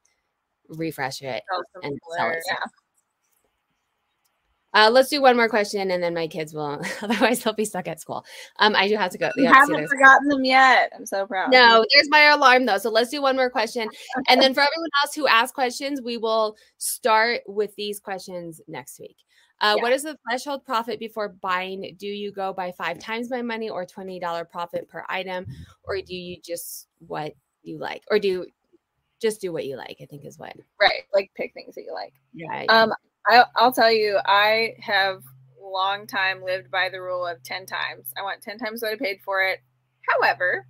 refresh 0.69 1.23
it, 1.23 1.43
and 1.83 1.99
sell 2.17 2.31
it. 2.31 2.43
Yeah. 2.47 2.57
Uh, 4.75 4.91
let's 4.93 5.09
do 5.09 5.23
one 5.23 5.37
more 5.37 5.49
question 5.49 5.91
and 5.91 6.03
then 6.03 6.13
my 6.13 6.27
kids 6.27 6.53
will, 6.53 6.83
otherwise 7.03 7.43
they'll 7.43 7.55
be 7.55 7.65
stuck 7.65 7.87
at 7.89 8.01
school. 8.01 8.25
Um, 8.59 8.75
I 8.75 8.89
do 8.89 8.97
have 8.97 9.13
to 9.13 9.19
go. 9.19 9.31
You 9.37 9.47
haven't 9.47 9.89
forgotten 9.89 10.29
them 10.29 10.45
yet. 10.45 10.93
I'm 10.95 11.07
so 11.07 11.27
proud. 11.27 11.53
No, 11.53 11.85
there's 11.95 12.09
my 12.11 12.23
alarm 12.23 12.67
though. 12.67 12.79
So 12.79 12.91
let's 12.91 13.11
do 13.11 13.23
one 13.23 13.37
more 13.37 13.51
question. 13.51 13.89
and 14.29 14.43
then 14.43 14.53
for 14.55 14.61
everyone 14.61 14.91
else 15.03 15.15
who 15.15 15.27
asks 15.29 15.55
questions, 15.55 16.03
we 16.03 16.17
will 16.17 16.57
start 16.79 17.43
with 17.47 17.75
these 17.77 18.01
questions 18.01 18.61
next 18.67 18.99
week. 18.99 19.17
Uh, 19.61 19.75
yeah. 19.77 19.83
What 19.83 19.93
is 19.93 20.03
the 20.03 20.19
threshold 20.29 20.65
profit 20.65 20.99
before 20.99 21.29
buying? 21.29 21.97
Do 21.99 22.07
you 22.09 22.33
go 22.33 22.53
by 22.53 22.73
five 22.73 22.99
times 22.99 23.31
my 23.31 23.43
money 23.43 23.71
or 23.71 23.87
$20 23.87 24.51
profit 24.51 24.89
per 24.89 25.05
item? 25.09 25.47
Or 25.85 26.01
do 26.01 26.15
you 26.15 26.39
just 26.43 26.89
what 27.07 27.35
you 27.63 27.79
like? 27.79 28.03
Or 28.11 28.19
do 28.19 28.29
you 28.29 28.47
just 29.23 29.41
do 29.41 29.53
what 29.53 29.65
you 29.65 29.77
like? 29.77 29.99
I 30.03 30.07
think 30.07 30.25
is 30.25 30.39
what. 30.39 30.55
Right. 30.81 31.05
Like 31.13 31.31
pick 31.37 31.55
things 31.55 31.77
that 31.77 31.85
you 31.85 31.95
like. 31.95 32.15
Yeah. 32.35 32.65
Um, 32.69 32.93
I, 33.27 33.45
I'll 33.57 33.73
tell 33.73 33.91
you, 33.93 34.19
I 34.25 34.75
have 34.81 35.23
long 35.61 36.07
time 36.07 36.43
lived 36.43 36.71
by 36.71 36.89
the 36.91 37.01
rule 37.01 37.27
of 37.27 37.43
10 37.43 37.67
times. 37.67 38.13
I 38.17 38.23
want 38.23 38.43
10 38.43 38.59
times 38.59 38.83
what 38.83 38.93
I 38.93 38.97
paid 38.97 39.21
for 39.25 39.43
it. 39.43 39.61
However, 40.09 40.67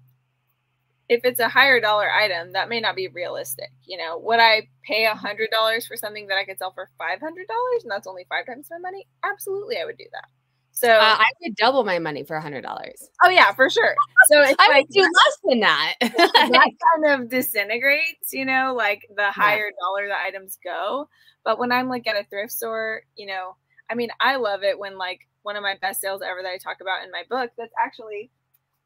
if 1.08 1.20
it's 1.24 1.40
a 1.40 1.48
higher 1.48 1.80
dollar 1.80 2.10
item, 2.10 2.52
that 2.52 2.68
may 2.68 2.80
not 2.80 2.96
be 2.96 3.08
realistic. 3.08 3.70
You 3.84 3.98
know, 3.98 4.18
would 4.18 4.40
I 4.40 4.68
pay 4.86 5.04
a 5.04 5.14
hundred 5.14 5.50
dollars 5.50 5.86
for 5.86 5.96
something 5.96 6.28
that 6.28 6.38
I 6.38 6.44
could 6.44 6.58
sell 6.58 6.72
for 6.72 6.88
five 6.98 7.20
hundred 7.20 7.46
dollars 7.46 7.82
and 7.82 7.90
that's 7.90 8.06
only 8.06 8.24
five 8.28 8.46
times 8.46 8.68
my 8.70 8.78
money? 8.78 9.06
Absolutely, 9.22 9.76
I 9.78 9.84
would 9.84 9.98
do 9.98 10.06
that. 10.12 10.28
So 10.74 10.90
uh, 10.90 11.16
I 11.18 11.24
would 11.40 11.54
double 11.54 11.84
my 11.84 12.00
money 12.00 12.24
for 12.24 12.36
a 12.36 12.42
hundred 12.42 12.62
dollars. 12.62 13.08
Oh 13.22 13.28
yeah, 13.28 13.52
for 13.52 13.70
sure. 13.70 13.94
So 14.26 14.42
it's 14.42 14.56
I 14.58 14.68
like, 14.68 14.88
would 14.88 14.92
do 14.92 15.02
less 15.02 15.38
than 15.44 15.60
that. 15.60 15.94
that 16.00 16.70
kind 16.92 17.22
of 17.22 17.30
disintegrates, 17.30 18.32
you 18.32 18.44
know, 18.44 18.74
like 18.76 19.08
the 19.16 19.30
higher 19.30 19.66
yeah. 19.66 19.80
dollar 19.80 20.08
the 20.08 20.18
items 20.18 20.58
go. 20.62 21.08
But 21.44 21.60
when 21.60 21.70
I'm 21.70 21.88
like 21.88 22.08
at 22.08 22.16
a 22.16 22.24
thrift 22.24 22.52
store, 22.52 23.02
you 23.16 23.26
know, 23.26 23.54
I 23.88 23.94
mean, 23.94 24.10
I 24.20 24.34
love 24.34 24.64
it 24.64 24.76
when 24.76 24.98
like 24.98 25.20
one 25.42 25.54
of 25.54 25.62
my 25.62 25.76
best 25.80 26.00
sales 26.00 26.22
ever 26.22 26.42
that 26.42 26.50
I 26.50 26.58
talk 26.58 26.80
about 26.80 27.04
in 27.04 27.10
my 27.12 27.22
book 27.30 27.52
that's 27.56 27.72
actually 27.80 28.30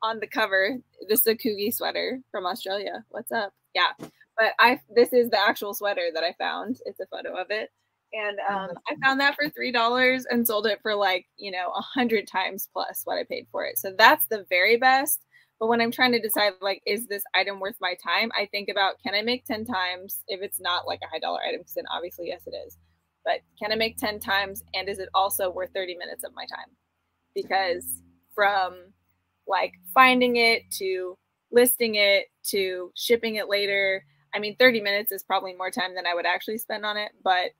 on 0.03 0.21
the 0.21 0.27
cover. 0.27 0.77
This 1.09 1.21
is 1.21 1.27
a 1.27 1.35
Coogi 1.35 1.73
sweater 1.73 2.21
from 2.31 2.45
Australia. 2.45 3.03
What's 3.09 3.33
up? 3.33 3.55
Yeah. 3.75 3.93
But 4.37 4.53
I 4.59 4.79
this 4.95 5.15
is 5.15 5.31
the 5.31 5.41
actual 5.41 5.73
sweater 5.73 6.11
that 6.13 6.23
I 6.23 6.35
found. 6.39 6.81
It's 6.85 7.01
a 7.01 7.07
photo 7.07 7.35
of 7.35 7.47
it. 7.51 7.71
And 8.13 8.39
oh, 8.49 8.55
um, 8.55 8.71
I 8.89 8.97
found 9.05 9.21
that 9.21 9.35
for 9.35 9.49
three 9.51 9.73
dollars 9.73 10.25
and 10.31 10.47
sold 10.47 10.67
it 10.67 10.81
for 10.83 10.95
like, 10.95 11.27
you 11.37 11.51
know, 11.51 11.73
a 11.77 11.81
hundred 11.81 12.27
times 12.27 12.69
plus 12.73 13.03
what 13.05 13.19
I 13.19 13.25
paid 13.25 13.47
for 13.51 13.65
it. 13.65 13.79
So 13.79 13.93
that's 13.97 14.27
the 14.31 14.47
very 14.49 14.77
best. 14.77 15.21
But 15.61 15.69
when 15.69 15.81
I'm 15.81 15.91
trying 15.91 16.13
to 16.13 16.21
decide, 16.21 16.53
like, 16.61 16.81
is 16.87 17.07
this 17.09 17.25
item 17.35 17.59
worth 17.59 17.75
my 17.81 17.95
time? 18.03 18.31
I 18.39 18.47
think 18.47 18.69
about 18.69 18.95
can 19.05 19.15
I 19.15 19.23
make 19.23 19.45
10 19.45 19.65
times 19.65 20.21
if 20.29 20.41
it's 20.41 20.61
not 20.61 20.87
like 20.87 21.01
a 21.03 21.09
high 21.09 21.19
dollar 21.19 21.41
item? 21.47 21.61
Because 21.61 21.75
then 21.75 21.85
obviously, 21.93 22.29
yes, 22.29 22.43
it 22.47 22.55
is. 22.67 22.79
But 23.25 23.41
can 23.61 23.73
I 23.73 23.75
make 23.75 23.97
10 23.99 24.21
times? 24.21 24.63
And 24.75 24.89
is 24.89 25.01
it 25.01 25.09
also 25.15 25.51
worth 25.51 25.71
30 25.75 25.97
minutes 25.97 26.25
of 26.25 26.33
my 26.35 26.47
time? 26.47 26.75
Because 27.35 28.03
from 28.35 28.93
like 29.47 29.73
finding 29.93 30.37
it 30.37 30.63
to 30.79 31.17
listing 31.51 31.97
it 31.97 32.27
to 32.51 32.93
shipping 32.97 33.35
it 33.35 33.49
later, 33.49 34.05
I 34.35 34.39
mean, 34.39 34.57
30 34.59 34.81
minutes 34.81 35.11
is 35.11 35.25
probably 35.25 35.55
more 35.55 35.71
time 35.71 35.95
than 35.95 36.07
I 36.07 36.15
would 36.15 36.27
actually 36.27 36.59
spend 36.59 36.87
on 36.87 36.97
it. 36.97 37.11
But 37.25 37.51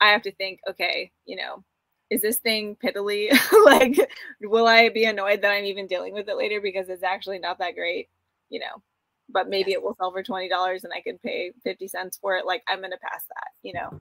I 0.00 0.10
have 0.10 0.22
to 0.22 0.32
think, 0.32 0.60
okay, 0.68 1.12
you 1.26 1.36
know, 1.36 1.64
is 2.10 2.22
this 2.22 2.38
thing 2.38 2.76
piddly? 2.82 3.30
like, 3.64 3.96
will 4.40 4.66
I 4.66 4.88
be 4.88 5.04
annoyed 5.04 5.42
that 5.42 5.50
I'm 5.50 5.64
even 5.64 5.86
dealing 5.86 6.14
with 6.14 6.28
it 6.28 6.36
later 6.36 6.60
because 6.60 6.88
it's 6.88 7.02
actually 7.02 7.38
not 7.38 7.58
that 7.58 7.74
great? 7.74 8.08
You 8.50 8.60
know, 8.60 8.82
but 9.28 9.48
maybe 9.48 9.72
it 9.72 9.82
will 9.82 9.96
sell 9.98 10.12
for 10.12 10.22
$20 10.22 10.84
and 10.84 10.92
I 10.94 11.00
can 11.00 11.18
pay 11.18 11.52
50 11.64 11.88
cents 11.88 12.18
for 12.20 12.36
it. 12.36 12.46
Like, 12.46 12.62
I'm 12.68 12.78
going 12.78 12.92
to 12.92 12.98
pass 12.98 13.24
that, 13.28 13.48
you 13.62 13.74
know? 13.74 13.98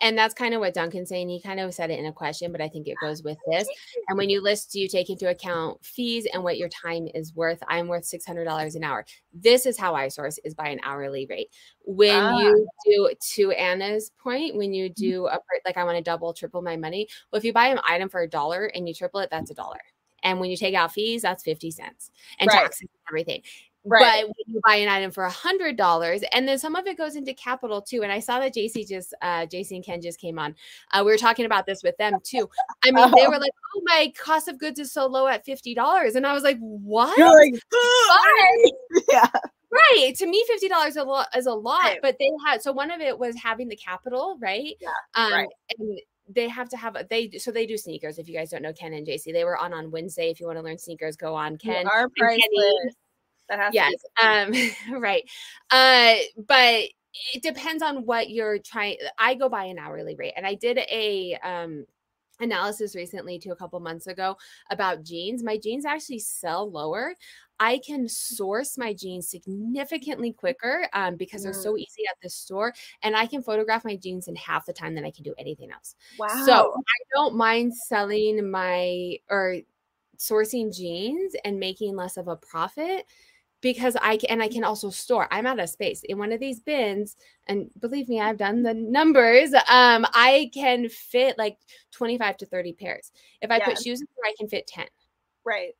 And 0.00 0.16
that's 0.16 0.34
kind 0.34 0.52
of 0.52 0.60
what 0.60 0.74
Duncan's 0.74 1.08
saying. 1.08 1.28
He 1.28 1.40
kind 1.40 1.58
of 1.58 1.72
said 1.72 1.90
it 1.90 1.98
in 1.98 2.06
a 2.06 2.12
question, 2.12 2.52
but 2.52 2.60
I 2.60 2.68
think 2.68 2.86
it 2.86 2.96
goes 3.00 3.22
with 3.22 3.38
this. 3.50 3.66
And 4.08 4.18
when 4.18 4.28
you 4.28 4.42
list, 4.42 4.74
you 4.74 4.88
take 4.88 5.08
into 5.08 5.30
account 5.30 5.82
fees 5.84 6.26
and 6.32 6.44
what 6.44 6.58
your 6.58 6.68
time 6.68 7.08
is 7.14 7.34
worth. 7.34 7.62
I'm 7.66 7.88
worth 7.88 8.04
$600 8.04 8.76
an 8.76 8.84
hour. 8.84 9.06
This 9.32 9.64
is 9.64 9.78
how 9.78 9.94
I 9.94 10.08
source 10.08 10.38
is 10.44 10.54
by 10.54 10.68
an 10.68 10.80
hourly 10.82 11.26
rate. 11.30 11.48
When 11.84 12.22
ah. 12.22 12.38
you 12.38 12.68
do, 12.84 13.10
to 13.34 13.52
Anna's 13.52 14.10
point, 14.18 14.56
when 14.56 14.74
you 14.74 14.90
mm-hmm. 14.90 15.02
do 15.02 15.26
a, 15.28 15.38
like 15.64 15.78
I 15.78 15.84
want 15.84 15.96
to 15.96 16.02
double, 16.02 16.34
triple 16.34 16.60
my 16.60 16.76
money. 16.76 17.08
Well, 17.30 17.38
if 17.38 17.44
you 17.44 17.54
buy 17.54 17.68
an 17.68 17.80
item 17.88 18.10
for 18.10 18.20
a 18.20 18.28
dollar 18.28 18.66
and 18.66 18.86
you 18.86 18.94
triple 18.94 19.20
it, 19.20 19.30
that's 19.30 19.50
a 19.50 19.54
dollar. 19.54 19.80
And 20.22 20.40
when 20.40 20.50
you 20.50 20.56
take 20.56 20.74
out 20.74 20.92
fees, 20.92 21.22
that's 21.22 21.44
50 21.44 21.70
cents 21.70 22.10
and 22.38 22.48
right. 22.48 22.62
taxes 22.62 22.82
and 22.82 22.90
everything. 23.08 23.42
Right. 23.86 24.24
But 24.24 24.28
when 24.28 24.54
you 24.54 24.60
buy 24.66 24.76
an 24.76 24.88
item 24.88 25.12
for 25.12 25.24
a 25.24 25.30
hundred 25.30 25.76
dollars, 25.76 26.22
and 26.32 26.46
then 26.46 26.58
some 26.58 26.74
of 26.74 26.86
it 26.86 26.98
goes 26.98 27.14
into 27.14 27.32
capital 27.34 27.80
too. 27.80 28.02
And 28.02 28.10
I 28.10 28.18
saw 28.18 28.40
that 28.40 28.54
JC 28.54 28.86
just, 28.86 29.14
uh, 29.22 29.46
JC 29.46 29.76
and 29.76 29.84
Ken 29.84 30.02
just 30.02 30.20
came 30.20 30.38
on. 30.38 30.54
Uh, 30.92 31.02
we 31.04 31.12
were 31.12 31.18
talking 31.18 31.46
about 31.46 31.66
this 31.66 31.82
with 31.82 31.96
them 31.96 32.14
too. 32.22 32.48
I 32.84 32.90
mean, 32.90 33.10
they 33.16 33.28
were 33.28 33.38
like, 33.38 33.52
"Oh, 33.76 33.82
my 33.84 34.12
cost 34.18 34.48
of 34.48 34.58
goods 34.58 34.80
is 34.80 34.92
so 34.92 35.06
low 35.06 35.28
at 35.28 35.44
fifty 35.44 35.74
dollars," 35.74 36.16
and 36.16 36.26
I 36.26 36.32
was 36.32 36.42
like, 36.42 36.58
"What?" 36.58 37.16
You're 37.16 37.28
like, 37.28 37.54
yeah. 39.10 39.30
right. 39.70 40.14
To 40.16 40.26
me, 40.26 40.44
fifty 40.48 40.68
dollars 40.68 40.96
a 40.96 41.04
lot 41.04 41.28
is 41.36 41.46
a 41.46 41.54
lot, 41.54 41.82
right. 41.82 41.98
but 42.02 42.16
they 42.18 42.30
had 42.44 42.62
so 42.62 42.72
one 42.72 42.90
of 42.90 43.00
it 43.00 43.16
was 43.18 43.36
having 43.36 43.68
the 43.68 43.76
capital, 43.76 44.36
right? 44.40 44.74
Yeah. 44.80 44.88
Um, 45.14 45.32
right. 45.32 45.48
and 45.78 46.00
they 46.28 46.48
have 46.48 46.68
to 46.70 46.76
have 46.76 46.96
a, 46.96 47.06
they 47.08 47.30
so 47.38 47.52
they 47.52 47.66
do 47.66 47.76
sneakers. 47.76 48.18
If 48.18 48.28
you 48.28 48.36
guys 48.36 48.50
don't 48.50 48.62
know 48.62 48.72
Ken 48.72 48.92
and 48.92 49.06
JC, 49.06 49.32
they 49.32 49.44
were 49.44 49.56
on 49.56 49.72
on 49.72 49.90
Wednesday. 49.90 50.30
If 50.30 50.40
you 50.40 50.46
want 50.46 50.58
to 50.58 50.64
learn 50.64 50.78
sneakers, 50.78 51.16
go 51.16 51.34
on 51.34 51.56
Ken. 51.56 51.86
Our 51.86 52.08
priceless. 52.16 52.94
That 53.48 53.58
has 53.58 53.74
yes. 53.74 53.94
um 54.22 55.00
right. 55.00 55.22
Uh 55.70 56.14
but 56.46 56.84
it 57.34 57.42
depends 57.42 57.82
on 57.82 58.04
what 58.04 58.30
you're 58.30 58.58
trying. 58.58 58.96
I 59.18 59.34
go 59.34 59.48
by 59.48 59.64
an 59.64 59.78
hourly 59.78 60.16
rate, 60.16 60.34
and 60.36 60.46
I 60.46 60.54
did 60.54 60.78
a 60.78 61.38
um 61.42 61.86
analysis 62.40 62.94
recently 62.94 63.38
to 63.38 63.50
a 63.50 63.56
couple 63.56 63.80
months 63.80 64.06
ago 64.06 64.36
about 64.70 65.02
jeans. 65.02 65.42
My 65.42 65.56
jeans 65.56 65.86
actually 65.86 66.18
sell 66.18 66.70
lower. 66.70 67.14
I 67.58 67.80
can 67.86 68.06
source 68.06 68.76
my 68.76 68.92
jeans 68.92 69.30
significantly 69.30 70.32
quicker 70.32 70.88
um, 70.92 71.16
because 71.16 71.42
they're 71.42 71.54
so 71.54 71.72
mm. 71.72 71.78
easy 71.78 72.02
at 72.08 72.16
the 72.22 72.28
store, 72.28 72.74
and 73.02 73.16
I 73.16 73.26
can 73.26 73.42
photograph 73.42 73.84
my 73.84 73.96
jeans 73.96 74.28
in 74.28 74.36
half 74.36 74.66
the 74.66 74.74
time 74.74 74.94
than 74.94 75.06
I 75.06 75.10
can 75.10 75.24
do 75.24 75.34
anything 75.38 75.70
else. 75.72 75.94
Wow! 76.18 76.42
So 76.44 76.74
I 76.76 76.98
don't 77.14 77.34
mind 77.34 77.74
selling 77.74 78.50
my 78.50 79.16
or 79.30 79.56
sourcing 80.18 80.74
jeans 80.74 81.34
and 81.44 81.58
making 81.58 81.96
less 81.96 82.16
of 82.16 82.28
a 82.28 82.36
profit 82.36 83.06
because 83.72 83.96
I 84.00 84.16
can 84.16 84.30
and 84.30 84.40
I 84.40 84.46
can 84.46 84.62
also 84.62 84.90
store. 84.90 85.26
I'm 85.32 85.44
out 85.44 85.58
of 85.58 85.68
space 85.68 86.04
in 86.04 86.18
one 86.18 86.30
of 86.30 86.38
these 86.38 86.60
bins, 86.60 87.16
and 87.48 87.68
believe 87.80 88.08
me, 88.08 88.20
I've 88.20 88.36
done 88.36 88.62
the 88.62 88.74
numbers. 88.74 89.52
Um, 89.54 90.06
I 90.14 90.52
can 90.54 90.88
fit 90.88 91.36
like 91.36 91.58
25 91.90 92.36
to 92.36 92.46
30 92.46 92.74
pairs. 92.74 93.10
If 93.42 93.50
I 93.50 93.56
yeah. 93.56 93.64
put 93.64 93.82
shoes 93.82 94.00
in 94.00 94.06
there, 94.14 94.30
I 94.30 94.34
can 94.38 94.48
fit 94.48 94.68
10. 94.68 94.86
Right. 95.44 95.72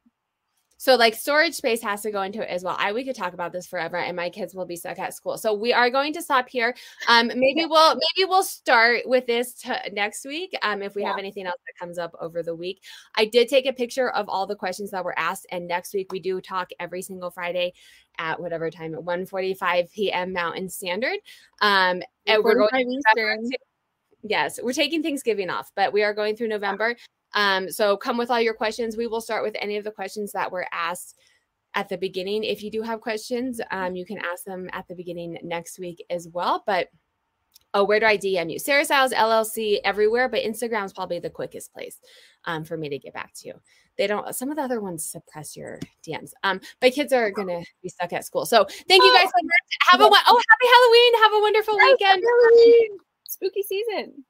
So 0.79 0.95
like 0.95 1.15
storage 1.15 1.55
space 1.55 1.83
has 1.83 2.03
to 2.03 2.11
go 2.11 2.23
into 2.23 2.43
it 2.43 2.49
as 2.49 2.63
well. 2.63 2.77
I 2.79 2.93
we 2.93 3.05
could 3.05 3.17
talk 3.17 3.33
about 3.33 3.53
this 3.53 3.67
forever 3.67 3.97
and 3.97 4.17
my 4.17 4.31
kids 4.31 4.55
will 4.55 4.67
be 4.67 4.77
stuck 4.77 4.99
at 4.99 5.15
school. 5.15 5.39
So 5.39 5.55
we 5.55 5.73
are 5.73 5.91
going 5.91 6.13
to 6.15 6.23
stop 6.23 6.49
here. 6.49 6.75
Um 7.09 7.29
maybe 7.29 7.65
we'll 7.67 7.95
maybe 7.95 8.29
we'll 8.29 8.43
start 8.43 9.03
with 9.07 9.27
this 9.27 9.55
to 9.63 9.81
next 9.93 10.25
week 10.25 10.57
um 10.63 10.83
if 10.83 10.95
we 10.95 11.03
yeah. 11.03 11.09
have 11.09 11.19
anything 11.19 11.47
else 11.47 11.61
that 11.67 11.79
comes 11.79 11.99
up 11.99 12.15
over 12.21 12.43
the 12.43 12.55
week. 12.55 12.83
I 13.15 13.25
did 13.25 13.49
take 13.49 13.67
a 13.67 13.73
picture 13.73 14.11
of 14.11 14.29
all 14.29 14.47
the 14.47 14.57
questions 14.57 14.91
that 14.91 15.05
were 15.05 15.19
asked 15.19 15.47
and 15.51 15.67
next 15.67 15.95
week 15.95 16.13
we 16.13 16.21
do 16.21 16.41
talk 16.41 16.71
every 16.79 17.03
single 17.03 17.31
Friday 17.31 17.73
at 18.19 18.41
whatever 18.41 18.71
time 18.71 18.95
at 18.95 19.01
1:45 19.01 19.93
p.m. 19.93 20.33
Mountain 20.33 20.69
Standard. 20.69 21.19
Um 21.61 22.03
and 22.27 22.43
we're 22.43 22.55
going 22.55 23.01
Yes, 24.29 24.59
we're 24.61 24.73
taking 24.73 25.03
Thanksgiving 25.03 25.51
off, 25.51 25.71
but 25.77 25.93
we 25.93 26.03
are 26.03 26.13
going 26.13 26.37
through 26.37 26.49
November. 26.49 26.97
Um, 27.35 27.71
so 27.71 27.97
come 27.97 28.17
with 28.17 28.31
all 28.31 28.41
your 28.41 28.55
questions. 28.55 28.97
We 28.97 29.07
will 29.07 29.21
start 29.21 29.43
with 29.43 29.57
any 29.61 29.77
of 29.77 29.85
the 29.85 29.91
questions 29.91 30.33
that 30.33 30.51
were 30.51 30.67
asked 30.73 31.17
at 31.75 31.89
the 31.89 31.99
beginning. 31.99 32.43
If 32.43 32.63
you 32.63 32.71
do 32.71 32.83
have 32.83 33.01
questions, 33.01 33.61
um, 33.71 33.95
you 33.95 34.07
can 34.07 34.19
ask 34.19 34.45
them 34.45 34.69
at 34.73 34.89
the 34.89 34.95
beginning 34.95 35.39
next 35.43 35.79
week 35.79 36.05
as 36.11 36.27
well. 36.29 36.65
But 36.67 36.89
oh, 37.75 37.85
where 37.85 38.01
do 38.01 38.07
I 38.07 38.17
DM 38.17 38.51
you? 38.51 38.59
Sarah 38.59 38.85
Styles 38.85 39.13
LLC 39.13 39.79
everywhere, 39.85 40.29
but 40.29 40.43
Instagram 40.43 40.87
is 40.87 40.95
probably 40.95 41.19
the 41.19 41.31
quickest 41.31 41.73
place 41.73 42.01
um, 42.47 42.65
for 42.65 42.77
me 42.77 42.89
to 42.89 42.99
get 42.99 43.13
back 43.13 43.33
to 43.35 43.49
you. 43.49 43.55
They 43.99 44.07
don't. 44.07 44.35
Some 44.35 44.51
of 44.51 44.57
the 44.57 44.63
other 44.63 44.81
ones 44.81 45.05
suppress 45.05 45.57
your 45.57 45.79
DMs. 46.07 46.33
Um, 46.43 46.61
but 46.81 46.93
kids 46.93 47.13
are 47.13 47.31
gonna 47.31 47.63
be 47.83 47.89
stuck 47.89 48.13
at 48.13 48.25
school. 48.25 48.47
So 48.47 48.65
thank 48.89 49.03
you 49.03 49.13
guys 49.13 49.25
so 49.25 49.43
much. 49.43 49.91
Have 49.91 50.01
a 50.01 50.05
oh 50.05 50.09
happy 50.11 50.67
Halloween. 50.73 51.23
Have 51.23 51.33
a 51.33 51.41
wonderful 51.41 51.77
weekend. 51.77 52.23
Halloween. 52.25 52.99
Spooky 53.29 53.63
season. 53.63 54.25